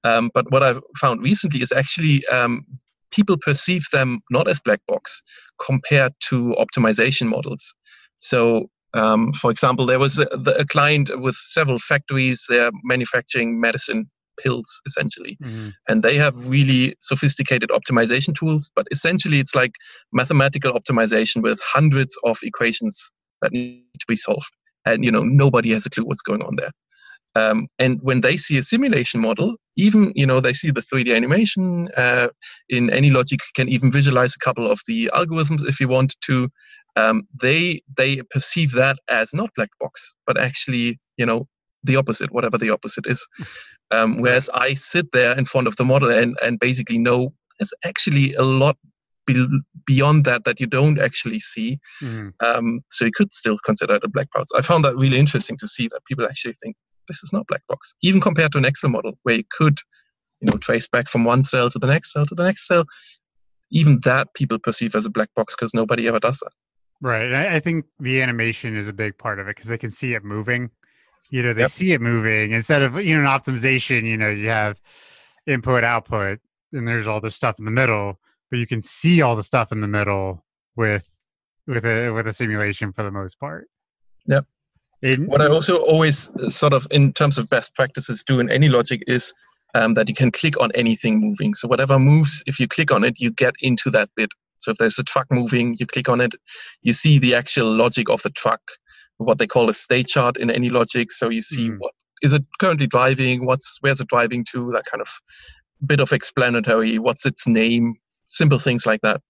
Um, 0.05 0.31
but 0.33 0.51
what 0.51 0.63
I've 0.63 0.81
found 0.97 1.23
recently 1.23 1.63
is 1.63 1.73
actually 1.73 2.25
um, 2.27 2.65
people 3.11 3.37
perceive 3.37 3.85
them 3.93 4.21
not 4.31 4.49
as 4.49 4.61
black 4.61 4.81
box 4.87 5.23
compared 5.65 6.13
to 6.29 6.55
optimization 6.59 7.29
models. 7.29 7.75
So, 8.17 8.69
um, 8.95 9.33
for 9.33 9.51
example, 9.51 9.87
there 9.87 9.99
was 9.99 10.19
a, 10.19 10.27
a, 10.59 10.65
client 10.65 11.11
with 11.21 11.35
several 11.35 11.79
factories. 11.79 12.47
They're 12.49 12.71
manufacturing 12.85 13.61
medicine 13.61 14.09
pills 14.43 14.81
essentially, 14.87 15.37
mm-hmm. 15.43 15.69
and 15.89 16.03
they 16.03 16.17
have 16.17 16.35
really 16.49 16.97
sophisticated 17.01 17.71
optimization 17.71 18.35
tools. 18.35 18.71
But 18.75 18.87
essentially, 18.91 19.41
it's 19.41 19.55
like 19.55 19.73
mathematical 20.13 20.73
optimization 20.73 21.43
with 21.43 21.61
hundreds 21.63 22.17
of 22.25 22.39
equations 22.43 23.11
that 23.43 23.53
need 23.53 23.85
to 23.99 24.07
be 24.09 24.17
solved, 24.17 24.51
and 24.85 25.05
you 25.05 25.11
know 25.11 25.23
nobody 25.23 25.73
has 25.73 25.87
a 25.87 25.91
clue 25.91 26.05
what's 26.05 26.23
going 26.23 26.43
on 26.43 26.57
there. 26.57 26.71
Um, 27.37 27.69
and 27.79 27.99
when 28.01 28.23
they 28.23 28.39
see 28.39 28.57
a 28.57 28.63
simulation 28.63 29.21
model, 29.21 29.57
even 29.77 30.11
you 30.15 30.27
know 30.27 30.41
they 30.41 30.55
see 30.55 30.71
the 30.71 30.81
3D 30.81 31.15
animation 31.15 31.89
uh, 31.97 32.29
in 32.71 32.89
AnyLogic, 32.89 33.41
can 33.55 33.69
even 33.69 33.93
visualize 33.93 34.35
a 34.35 34.45
couple 34.45 34.71
of 34.71 34.81
the 34.89 35.11
algorithms 35.13 35.67
if 35.69 35.79
you 35.79 35.89
want 35.89 36.17
to. 36.23 36.49
Um, 36.97 37.29
they 37.43 37.83
they 37.95 38.23
perceive 38.31 38.73
that 38.73 38.97
as 39.11 39.35
not 39.35 39.51
black 39.55 39.69
box, 39.79 40.15
but 40.27 40.39
actually 40.39 40.99
you 41.19 41.27
know 41.27 41.47
the 41.87 41.97
opposite, 41.97 42.33
whatever 42.33 42.59
the 42.59 42.71
opposite 42.71 43.07
is. 43.07 43.27
Um, 43.91 44.21
whereas 44.21 44.51
I 44.51 44.75
sit 44.75 45.13
there 45.13 45.37
in 45.39 45.45
front 45.45 45.67
of 45.69 45.77
the 45.77 45.85
model 45.85 46.11
and 46.11 46.37
and 46.43 46.59
basically 46.59 46.99
know 46.99 47.33
there's 47.59 47.73
actually 47.85 48.35
a 48.35 48.43
lot 48.43 48.77
be- 49.27 49.61
beyond 49.85 50.25
that 50.25 50.45
that 50.45 50.61
you 50.61 50.67
don't 50.67 51.01
actually 51.01 51.41
see. 51.41 51.79
Mm. 52.01 52.33
Um, 52.45 52.81
so 52.91 53.05
you 53.05 53.11
could 53.15 53.33
still 53.33 53.59
consider 53.65 53.95
it 53.95 54.05
a 54.05 54.09
black 54.09 54.31
box. 54.33 54.51
I 54.57 54.63
found 54.63 54.85
that 54.85 54.97
really 54.97 55.19
interesting 55.19 55.57
to 55.59 55.67
see 55.67 55.89
that 55.89 56.05
people 56.07 56.25
actually 56.25 56.55
think 56.55 56.77
this 57.09 57.23
is 57.23 57.33
not 57.33 57.47
black 57.47 57.67
box, 57.69 57.95
even 58.03 58.21
compared 58.21 58.53
to 58.53 58.59
an 58.59 58.65
Excel 58.65 58.91
model 58.91 59.19
where 59.23 59.37
you 59.37 59.45
could, 59.51 59.79
you 60.41 60.47
know, 60.47 60.59
trace 60.59 60.89
back 60.89 61.09
from 61.09 61.25
one 61.25 61.45
cell 61.45 61.71
to 61.71 61.79
the 61.79 61.87
next 61.87 62.13
cell 62.13 62.27
to 62.27 62.35
the 62.35 62.45
next 62.45 62.67
cell. 62.67 62.85
Even 63.71 64.01
that 64.05 64.33
people 64.35 64.59
perceive 64.59 64.95
as 64.95 65.07
a 65.07 65.11
black 65.11 65.29
box 65.35 65.55
because 65.55 65.75
nobody 65.75 66.07
ever 66.07 66.21
does 66.21 66.39
that. 66.39 66.53
Right. 67.01 67.33
I, 67.33 67.57
I 67.57 67.61
think 67.61 67.85
the 67.99 68.23
animation 68.23 68.77
is 68.77 68.89
a 68.89 68.93
big 68.93 69.19
part 69.19 69.39
of 69.39 69.49
it 69.49 69.57
because 69.57 69.69
they 69.69 69.79
can 69.79 69.91
see 69.91 70.15
it 70.15 70.25
moving. 70.25 70.71
You 71.31 71.43
know, 71.43 71.53
they 71.53 71.63
yep. 71.63 71.71
see 71.71 71.93
it 71.93 72.01
moving 72.01 72.53
instead 72.53 72.83
of 72.83 72.95
you 73.03 73.17
know 73.17 73.29
an 73.29 73.41
optimization. 73.41 74.05
You 74.05 74.17
know, 74.17 74.31
you 74.31 74.49
have 74.49 74.81
input 75.47 75.85
output, 75.85 76.41
and 76.73 76.87
there's 76.87 77.07
all 77.07 77.21
this 77.21 77.35
stuff 77.35 77.59
in 77.59 77.65
the 77.65 77.71
middle, 77.71 78.21
but 78.51 78.59
you 78.59 78.67
can 78.67 78.81
see 78.81 79.23
all 79.23 79.37
the 79.37 79.43
stuff 79.43 79.73
in 79.73 79.81
the 79.81 79.89
middle 79.89 80.45
with 80.77 81.17
with 81.67 81.85
a 81.85 82.11
with 82.11 82.27
a 82.27 82.33
simulation 82.33 82.93
for 82.93 83.03
the 83.03 83.11
most 83.11 83.41
part. 83.41 83.69
Yep. 84.27 84.47
In, 85.03 85.27
what 85.27 85.43
I 85.43 85.49
also 85.49 85.77
always 85.77 86.31
uh, 86.31 86.49
sort 86.49 86.73
of, 86.73 86.87
in 86.91 87.13
terms 87.13 87.39
of 87.39 87.51
best 87.51 87.75
practices, 87.75 88.25
do 88.25 88.41
in 88.41 88.49
AnyLogic 88.49 89.03
is 89.07 89.33
um, 89.75 89.95
that 89.95 90.09
you 90.09 90.15
can 90.15 90.31
click 90.31 90.59
on 90.59 90.73
anything 90.75 91.21
moving. 91.21 91.55
So 91.55 91.69
whatever 91.69 91.99
moves, 91.99 92.43
if 92.47 92.59
you 92.59 92.67
click 92.67 92.91
on 92.91 93.05
it, 93.05 93.21
you 93.21 93.31
get 93.31 93.55
into 93.61 93.91
that 93.91 94.09
bit. 94.17 94.31
So 94.59 94.71
if 94.71 94.79
there's 94.79 94.99
a 94.99 95.05
truck 95.05 95.27
moving, 95.31 95.77
you 95.79 95.87
click 95.87 96.09
on 96.09 96.21
it, 96.21 96.35
you 96.83 96.95
see 96.95 97.19
the 97.19 97.35
actual 97.35 97.71
logic 97.71 98.09
of 98.09 98.23
the 98.23 98.31
truck, 98.31 98.61
what 99.19 99.39
they 99.39 99.47
call 99.47 99.69
a 99.71 99.75
state 99.75 100.07
chart 100.07 100.37
in 100.37 100.49
AnyLogic. 100.49 101.11
So 101.11 101.29
you 101.29 101.43
see 101.43 101.71
mm. 101.71 101.79
what 101.79 101.93
is 102.23 102.33
it 102.33 102.45
currently 102.61 102.87
driving, 102.87 103.47
what's 103.47 103.79
where's 103.81 104.01
it 104.01 104.09
driving 104.09 104.45
to, 104.53 104.73
that 104.73 104.85
kind 104.87 105.01
of 105.01 105.09
bit 105.85 106.01
of 106.01 106.13
explanatory, 106.13 106.99
what's 106.99 107.27
its 107.27 107.47
name, 107.47 107.95
simple 108.27 108.59
things 108.59 108.87
like 108.87 109.01
that. 109.03 109.21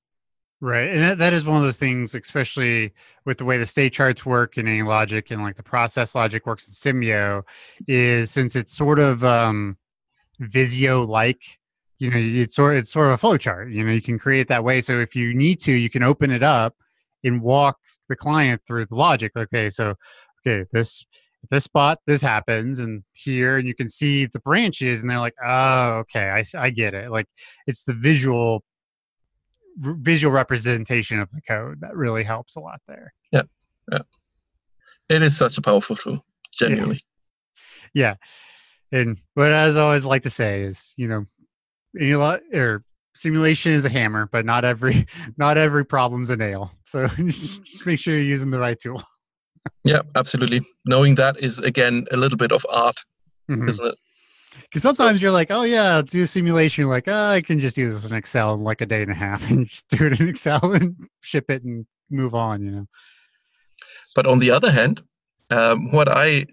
Right. 0.61 0.89
And 0.89 1.01
that, 1.01 1.19
that 1.19 1.33
is 1.35 1.45
one 1.47 1.59
of 1.59 1.63
those 1.63 1.77
things, 1.77 2.15
especially 2.15 2.95
with 3.27 3.37
the 3.39 3.45
way 3.45 3.59
the 3.59 3.67
state 3.67 3.93
charts 3.93 4.25
work 4.25 4.57
in 4.57 4.67
AnyLogic 4.67 5.31
and 5.31 5.43
like 5.43 5.57
the 5.57 5.63
process 5.63 6.15
logic 6.15 6.47
works 6.47 6.67
in 6.67 6.73
Simio, 6.73 7.43
is 7.87 8.31
since 8.31 8.57
it's 8.57 8.73
sort 8.73 8.99
of 8.99 9.23
um, 9.23 9.77
Visio 10.41 11.05
like, 11.05 11.43
you 11.99 12.11
know, 12.11 12.17
it's 12.19 12.55
sort 12.55 12.77
it's 12.77 12.91
sort 12.91 13.09
of 13.09 13.13
a 13.15 13.19
flow 13.19 13.37
chart. 13.37 13.71
You 13.71 13.85
know, 13.85 13.93
you 13.93 14.01
can 14.01 14.19
create 14.19 14.49
that 14.49 14.65
way. 14.65 14.81
So 14.81 14.99
if 14.99 15.15
you 15.15 15.35
need 15.35 15.61
to, 15.61 15.73
you 15.73 15.91
can 15.91 16.03
open 16.03 16.31
it 16.31 16.43
up 16.43 16.75
and 17.25 17.43
walk 17.43 17.79
the 18.09 18.17
client 18.17 18.63
through 18.67 18.87
the 18.87 18.95
logic. 18.95 19.33
Okay, 19.37 19.71
so 19.71 19.95
okay, 20.47 20.67
this 20.73 21.05
this 21.49 21.65
spot 21.65 22.01
this 22.07 22.23
happens 22.23 22.81
and 22.81 23.05
here 23.15 23.57
and 23.57 23.69
you 23.69 23.75
can 23.75 23.89
see 23.89 24.27
the 24.27 24.41
branches 24.41 25.01
and 25.01 25.09
they're 25.09 25.21
like 25.21 25.37
oh 25.47 25.99
okay 25.99 26.29
I, 26.31 26.43
I 26.61 26.71
get 26.71 26.93
it 26.93 27.09
like 27.09 27.27
it's 27.69 27.85
the 27.85 27.93
visual 27.93 28.65
visual 29.77 30.33
representation 30.33 31.21
of 31.21 31.31
the 31.31 31.41
code 31.43 31.81
that 31.81 31.97
really 31.97 32.25
helps 32.25 32.57
a 32.57 32.61
lot 32.61 32.81
there. 32.89 33.13
Yeah, 33.33 33.43
yeah. 33.91 34.01
It 35.09 35.23
is 35.23 35.37
such 35.37 35.59
a 35.59 35.63
powerful 35.63 35.97
tool, 35.97 36.25
genuinely. 36.59 37.01
Yeah. 37.95 38.15
yeah. 38.93 39.01
And 39.01 39.19
what 39.35 39.53
I 39.53 39.69
always 39.79 40.05
like 40.05 40.23
to 40.23 40.31
say 40.31 40.63
is, 40.63 40.95
you 40.97 41.09
know, 41.09 41.25
any 41.99 42.15
lot 42.15 42.41
or 42.53 42.85
simulation 43.17 43.73
is 43.73 43.85
a 43.85 43.89
hammer, 43.89 44.29
but 44.31 44.45
not 44.45 44.65
every 44.65 45.07
not 45.37 45.59
every 45.59 45.85
problem's 45.85 46.31
a 46.31 46.37
nail. 46.37 46.73
So 46.85 47.07
just, 47.17 47.85
make 47.87 47.99
sure 47.99 48.15
you're 48.15 48.23
using 48.23 48.51
the 48.51 48.59
right 48.59 48.79
tool. 48.79 49.03
yeah, 49.85 50.03
absolutely. 50.15 50.61
Knowing 50.85 51.17
that 51.17 51.39
is 51.41 51.59
again 51.59 52.07
a 52.13 52.17
little 52.17 52.39
bit 52.39 52.53
of 52.53 52.65
art, 52.71 53.05
mm-hmm. 53.51 53.69
isn't 53.69 53.87
it? 53.87 53.99
Because 54.63 54.83
sometimes 54.83 55.21
you're 55.21 55.33
like, 55.33 55.51
oh 55.51 55.63
yeah, 55.63 56.03
do 56.03 56.23
a 56.23 56.27
simulation. 56.27 56.83
You're 56.83 56.91
like, 56.91 57.09
oh, 57.09 57.31
I 57.31 57.41
can 57.41 57.59
just 57.59 57.77
do 57.77 57.91
this 57.91 58.05
in 58.05 58.15
Excel 58.15 58.55
in 58.55 58.61
like 58.61 58.81
a 58.81 58.87
day 58.87 59.03
and 59.03 59.11
a 59.11 59.15
half, 59.15 59.51
and 59.51 59.67
just 59.67 59.89
do 59.89 60.07
it 60.07 60.21
in 60.21 60.29
Excel 60.29 60.73
and 60.73 60.97
ship 61.21 61.51
it 61.51 61.65
and 61.65 61.87
move 62.11 62.35
on. 62.35 62.63
You 62.63 62.71
know. 62.71 62.87
But 64.15 64.27
on 64.27 64.39
the 64.39 64.51
other 64.51 64.71
hand, 64.71 65.03
um, 65.51 65.91
what 65.93 66.09
I 66.09 66.47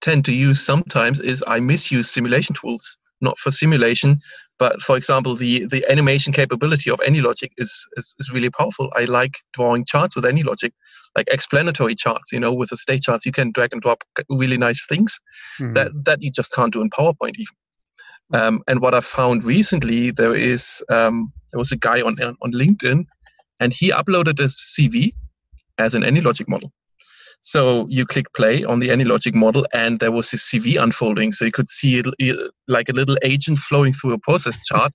tend 0.00 0.24
to 0.24 0.32
use 0.32 0.60
sometimes 0.60 1.20
is 1.20 1.44
I 1.46 1.60
misuse 1.60 2.10
simulation 2.10 2.54
tools, 2.54 2.96
not 3.20 3.38
for 3.38 3.50
simulation, 3.50 4.20
but 4.60 4.82
for 4.82 4.94
example, 4.96 5.34
the 5.34 5.64
the 5.64 5.84
animation 5.90 6.34
capability 6.34 6.90
of 6.90 7.00
AnyLogic 7.00 7.50
is, 7.56 7.88
is 7.96 8.14
is 8.18 8.30
really 8.30 8.50
powerful. 8.50 8.92
I 8.94 9.06
like 9.06 9.38
drawing 9.54 9.86
charts 9.86 10.14
with 10.14 10.24
AnyLogic, 10.26 10.72
like 11.16 11.26
explanatory 11.28 11.94
charts. 11.94 12.30
You 12.30 12.40
know, 12.40 12.52
with 12.52 12.68
the 12.68 12.76
state 12.76 13.02
charts, 13.02 13.24
you 13.24 13.32
can 13.32 13.52
drag 13.52 13.72
and 13.72 13.80
drop 13.80 14.04
really 14.28 14.58
nice 14.58 14.86
things 14.86 15.18
mm-hmm. 15.58 15.72
that 15.72 15.90
that 16.04 16.22
you 16.22 16.30
just 16.30 16.52
can't 16.52 16.74
do 16.74 16.82
in 16.82 16.90
PowerPoint 16.90 17.36
even. 17.38 17.56
Um, 18.32 18.62
and 18.68 18.80
what 18.80 18.94
I 18.94 19.00
found 19.00 19.44
recently, 19.44 20.10
there 20.10 20.36
is 20.36 20.84
um, 20.90 21.32
there 21.52 21.58
was 21.58 21.72
a 21.72 21.78
guy 21.78 22.02
on 22.02 22.20
on 22.20 22.52
LinkedIn, 22.52 23.06
and 23.60 23.72
he 23.72 23.90
uploaded 23.90 24.38
a 24.40 24.48
CV 24.48 25.12
as 25.78 25.94
an 25.94 26.02
AnyLogic 26.02 26.48
model. 26.48 26.70
So 27.40 27.86
you 27.88 28.04
click 28.04 28.32
play 28.34 28.64
on 28.64 28.80
the 28.80 28.88
AnyLogic 28.88 29.34
model, 29.34 29.66
and 29.72 29.98
there 29.98 30.12
was 30.12 30.30
his 30.30 30.42
CV 30.42 30.80
unfolding. 30.80 31.32
So 31.32 31.46
you 31.46 31.50
could 31.50 31.70
see 31.70 31.98
it 31.98 32.06
like 32.68 32.90
a 32.90 32.92
little 32.92 33.16
agent 33.22 33.58
flowing 33.58 33.92
through 33.92 34.12
a 34.12 34.18
process 34.18 34.64
chart. 34.66 34.92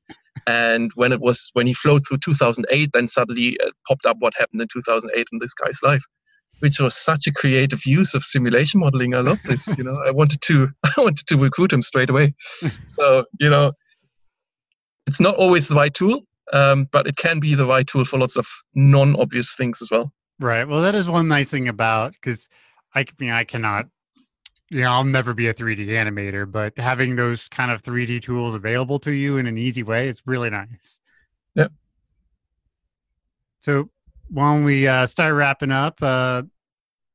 and 0.47 0.91
when 0.95 1.11
it 1.11 1.21
was 1.21 1.49
when 1.53 1.65
he 1.65 1.73
flowed 1.73 2.01
through 2.07 2.19
2008, 2.19 2.91
then 2.93 3.07
suddenly 3.07 3.59
uh, 3.61 3.71
popped 3.87 4.05
up 4.05 4.17
what 4.19 4.33
happened 4.37 4.61
in 4.61 4.67
2008 4.71 5.27
in 5.31 5.39
this 5.39 5.53
guy's 5.53 5.79
life. 5.83 6.03
which 6.59 6.79
was 6.79 6.95
such 6.95 7.27
a 7.27 7.33
creative 7.33 7.85
use 7.85 8.13
of 8.13 8.23
simulation 8.23 8.79
modeling. 8.79 9.13
I 9.13 9.19
love 9.19 9.41
this. 9.43 9.67
you 9.77 9.83
know, 9.83 10.01
I 10.05 10.11
wanted 10.11 10.41
to 10.41 10.69
I 10.97 11.01
wanted 11.01 11.27
to 11.27 11.37
recruit 11.37 11.73
him 11.73 11.81
straight 11.81 12.11
away. 12.11 12.35
so 12.85 13.25
you 13.39 13.49
know, 13.49 13.71
it's 15.07 15.19
not 15.19 15.35
always 15.35 15.67
the 15.67 15.75
right 15.75 15.93
tool, 15.93 16.21
um, 16.53 16.87
but 16.91 17.07
it 17.07 17.15
can 17.15 17.39
be 17.39 17.55
the 17.55 17.65
right 17.65 17.87
tool 17.87 18.05
for 18.05 18.19
lots 18.19 18.37
of 18.37 18.47
non-obvious 18.75 19.55
things 19.55 19.81
as 19.81 19.89
well. 19.89 20.11
Right. 20.39 20.67
Well, 20.67 20.81
that 20.81 20.95
is 20.95 21.07
one 21.07 21.27
nice 21.27 21.49
thing 21.49 21.67
about 21.67 22.13
because 22.13 22.49
I 22.93 23.05
mean 23.19 23.31
I 23.31 23.43
cannot. 23.43 23.87
You 24.69 24.81
know, 24.81 24.91
I'll 24.91 25.03
never 25.03 25.33
be 25.33 25.47
a 25.47 25.53
3D 25.53 25.87
animator, 25.89 26.51
but 26.51 26.77
having 26.77 27.15
those 27.15 27.47
kind 27.47 27.71
of 27.71 27.83
3D 27.83 28.23
tools 28.23 28.55
available 28.55 28.97
to 28.99 29.11
you 29.11 29.37
in 29.37 29.45
an 29.45 29.57
easy 29.57 29.83
way 29.83 30.07
is 30.07 30.23
really 30.25 30.49
nice. 30.49 30.99
Yep. 31.53 31.71
So, 33.59 33.89
don't 34.33 34.63
we 34.63 34.87
uh, 34.87 35.05
start 35.05 35.35
wrapping 35.35 35.71
up? 35.71 36.01
Uh, 36.01 36.43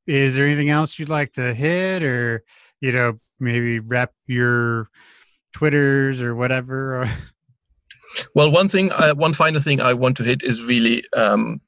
is 0.07 0.35
there 0.35 0.45
anything 0.45 0.69
else 0.69 0.97
you'd 0.97 1.09
like 1.09 1.33
to 1.33 1.53
hit, 1.53 2.03
or 2.03 2.43
you 2.79 2.93
know, 2.93 3.19
maybe 3.39 3.79
wrap 3.79 4.13
your 4.27 4.89
Twitters 5.53 6.21
or 6.21 6.33
whatever? 6.33 7.09
well, 8.35 8.49
one 8.49 8.69
thing, 8.69 8.91
uh, 8.93 9.13
one 9.13 9.33
final 9.33 9.61
thing 9.61 9.81
I 9.81 9.93
want 9.93 10.17
to 10.17 10.23
hit 10.23 10.41
is 10.41 10.63
really 10.63 11.03
um, 11.13 11.61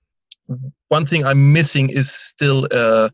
one 0.90 1.06
thing 1.06 1.26
I'm 1.26 1.54
missing 1.54 1.90
is 1.90 2.12
still 2.12 2.68
uh, 2.72 3.10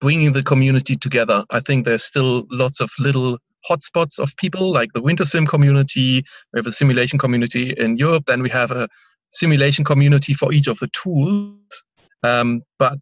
bringing 0.00 0.32
the 0.32 0.42
community 0.42 0.96
together. 0.96 1.44
I 1.50 1.60
think 1.60 1.84
there's 1.84 2.04
still 2.04 2.44
lots 2.50 2.80
of 2.80 2.90
little 2.98 3.38
hotspots 3.68 4.18
of 4.18 4.36
people, 4.36 4.70
like 4.72 4.92
the 4.92 5.02
Winter 5.02 5.24
Sim 5.24 5.46
community. 5.46 6.24
We 6.52 6.58
have 6.58 6.66
a 6.66 6.72
simulation 6.72 7.18
community 7.18 7.70
in 7.70 7.96
Europe. 7.96 8.24
Then 8.26 8.42
we 8.42 8.50
have 8.50 8.70
a 8.70 8.88
simulation 9.30 9.84
community 9.84 10.34
for 10.34 10.52
each 10.52 10.66
of 10.66 10.78
the 10.78 10.88
tools. 10.88 11.84
Um, 12.22 12.62
but 12.78 12.98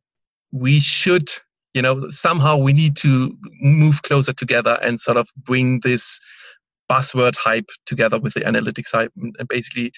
we 0.53 0.81
should 0.81 1.31
you 1.75 1.83
know 1.83 2.09
somehow 2.11 2.57
we 2.57 2.73
need 2.73 2.97
to 2.97 3.37
move 3.61 4.03
closer 4.03 4.33
together 4.33 4.79
and 4.83 5.01
sort 5.01 5.17
of 5.17 5.29
bring 5.37 5.81
this 5.81 6.21
buzzword 6.91 7.37
hype 7.37 7.71
together 7.87 8.19
with 8.19 8.35
the 8.35 8.41
analytics 8.41 8.93
hype 8.93 9.13
and 9.17 9.49
basically 9.49 9.93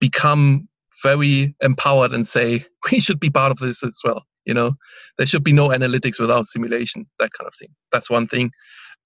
become 0.00 0.68
very 1.02 1.54
empowered 1.60 2.12
and 2.12 2.26
say 2.26 2.64
we 2.90 3.00
should 3.00 3.20
be 3.20 3.30
part 3.30 3.52
of 3.52 3.58
this 3.58 3.84
as 3.84 3.98
well 4.04 4.24
you 4.48 4.54
know? 4.54 4.72
There 5.18 5.26
should 5.26 5.44
be 5.44 5.52
no 5.52 5.68
analytics 5.68 6.18
without 6.18 6.46
simulation 6.46 7.06
that 7.18 7.30
kind 7.38 7.46
of 7.46 7.54
thing. 7.54 7.68
That's 7.92 8.10
one 8.10 8.26
thing. 8.26 8.50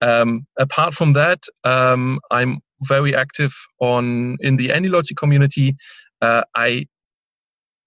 Um, 0.01 0.47
apart 0.59 0.95
from 0.95 1.13
that 1.13 1.45
um, 1.65 2.19
i'm 2.33 2.59
very 2.83 3.15
active 3.15 3.55
on 3.81 4.37
in 4.41 4.57
the 4.57 4.71
AnyLogic 4.71 5.17
community. 5.17 5.77
Uh, 6.21 6.43
i 6.57 6.87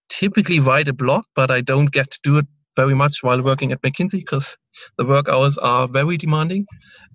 typically 0.07 0.59
write 0.59 0.87
a 0.87 0.93
blog 0.93 1.23
but 1.35 1.49
i 1.49 1.61
don't 1.61 1.91
get 1.91 2.11
to 2.11 2.19
do 2.23 2.37
it 2.37 2.45
very 2.75 2.93
much 2.93 3.15
while 3.21 3.41
working 3.41 3.71
at 3.71 3.81
McKinsey 3.81 4.19
because 4.19 4.55
the 4.97 5.05
work 5.05 5.29
hours 5.29 5.57
are 5.57 5.87
very 5.87 6.17
demanding. 6.17 6.65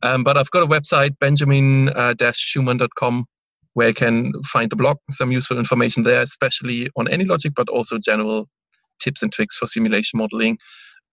Um, 0.03 0.25
but 0.25 0.39
I've 0.39 0.51
got 0.51 0.63
a 0.63 0.67
website, 0.67 1.19
benjamin-schumann.com, 1.19 3.27
where 3.75 3.89
you 3.89 3.95
can 3.95 4.33
find 4.45 4.71
the 4.71 4.77
blog, 4.77 4.99
some 5.11 5.33
useful 5.33 5.59
information 5.59 6.03
there, 6.03 6.23
especially 6.23 6.89
on 6.97 7.07
AnyLogic, 7.07 7.55
but 7.55 7.69
also 7.69 7.99
general 7.99 8.49
tips 9.01 9.23
and 9.23 9.33
tricks 9.33 9.57
for 9.57 9.67
simulation 9.67 10.19
modeling. 10.19 10.59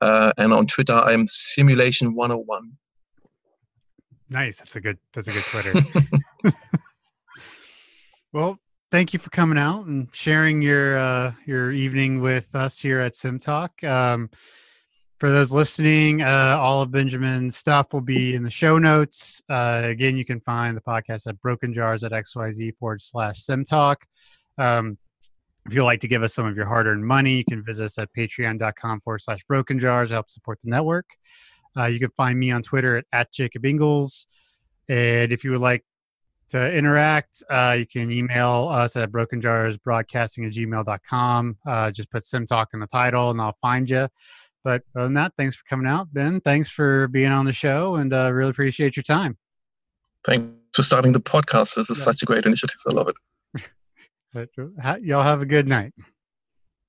Uh, 0.02 0.32
and 0.38 0.54
on 0.54 0.68
Twitter, 0.68 0.94
I'm 0.94 1.26
Simulation 1.28 2.14
101. 2.14 2.72
Nice. 4.30 4.58
That's 4.58 4.76
a 4.76 4.82
good. 4.82 5.00
That's 5.14 5.28
a 5.28 5.32
good 5.32 5.44
Twitter. 5.44 5.74
well, 8.34 8.60
thank 8.92 9.14
you 9.14 9.20
for 9.20 9.30
coming 9.30 9.58
out 9.58 9.86
and 9.86 10.10
sharing 10.14 10.62
your 10.62 10.98
uh, 10.98 11.32
your 11.46 11.72
evening 11.72 12.22
with 12.22 12.54
us 12.54 12.80
here 12.80 13.00
at 13.00 13.14
SimTalk. 13.14 13.84
Um, 13.84 14.30
for 15.18 15.32
those 15.32 15.52
listening, 15.52 16.22
uh, 16.22 16.58
all 16.60 16.82
of 16.82 16.92
Benjamin's 16.92 17.58
stuff 17.58 17.92
will 17.92 18.02
be 18.02 18.36
in 18.36 18.44
the 18.44 18.52
show 18.52 18.78
notes. 18.78 19.42
Uh, 19.50 19.82
again, 19.84 20.16
you 20.16 20.24
can 20.24 20.40
find 20.42 20.78
the 20.78 20.82
podcast 20.82 21.28
at 21.28 21.42
Broken 21.42 21.74
Jars 21.74 22.04
at 22.04 22.12
xyz 22.12 22.76
forward 22.78 23.02
slash 23.02 23.42
Sim 23.42 23.66
Talk. 23.66 24.06
Um, 24.58 24.98
if 25.66 25.74
you'd 25.74 25.84
like 25.84 26.02
to 26.02 26.08
give 26.08 26.24
us 26.24 26.34
some 26.34 26.46
of 26.46 26.56
your 26.56 26.66
hard 26.66 26.88
earned 26.88 27.06
money, 27.06 27.38
you 27.38 27.46
can 27.46 27.64
visit 27.64 27.86
us 27.86 27.98
at 27.98 28.10
patreon.com 28.14 29.02
forward 29.02 29.20
slash 29.20 29.44
broken 29.44 29.80
jars, 29.80 30.12
help 30.12 30.30
support 30.30 30.60
the 30.64 30.70
network. 30.70 31.06
Uh, 31.76 31.86
you 31.86 32.00
can 32.00 32.10
find 32.12 32.40
me 32.40 32.52
on 32.52 32.62
Twitter 32.62 32.98
at, 32.98 33.06
at 33.12 33.34
Jacob 33.34 33.66
Ingles. 33.66 34.28
And 34.88 35.34
if 35.34 35.44
you 35.44 35.52
would 35.52 35.62
like 35.62 35.84
to 36.50 36.74
interact, 36.74 37.44
uh, 37.50 37.76
you 37.78 37.86
can 37.86 38.12
email 38.12 38.70
us 38.72 38.96
at 38.96 39.12
brokenjarsbroadcasting 39.12 40.48
at 40.48 40.54
gmail.com. 40.54 41.58
Uh, 41.66 41.92
just 41.92 42.10
put 42.10 42.24
Sim 42.24 42.48
Talk 42.48 42.70
in 42.74 42.80
the 42.80 42.88
title 42.88 43.32
and 43.32 43.42
I'll 43.42 43.58
find 43.62 43.90
you. 43.90 44.08
But 44.64 44.84
other 44.96 45.06
than 45.06 45.14
that, 45.14 45.34
thanks 45.38 45.56
for 45.56 45.64
coming 45.70 45.88
out, 45.88 46.14
Ben. 46.14 46.42
Thanks 46.42 46.70
for 46.70 47.08
being 47.08 47.32
on 47.32 47.46
the 47.46 47.54
show 47.54 47.96
and 47.96 48.14
uh, 48.14 48.32
really 48.32 48.50
appreciate 48.50 48.96
your 48.96 49.04
time. 49.04 49.38
Thanks 50.26 50.46
for 50.74 50.84
starting 50.84 51.14
the 51.14 51.22
podcast. 51.22 51.76
This 51.76 51.90
is 51.90 52.00
yeah. 52.00 52.06
such 52.06 52.22
a 52.24 52.26
great 52.26 52.46
initiative. 52.46 52.78
I 52.90 52.94
love 52.94 53.08
it. 53.08 53.64
but, 54.34 54.50
uh, 54.84 54.98
y'all 55.02 55.24
have 55.24 55.42
a 55.42 55.46
good 55.46 55.68
night. 55.68 55.94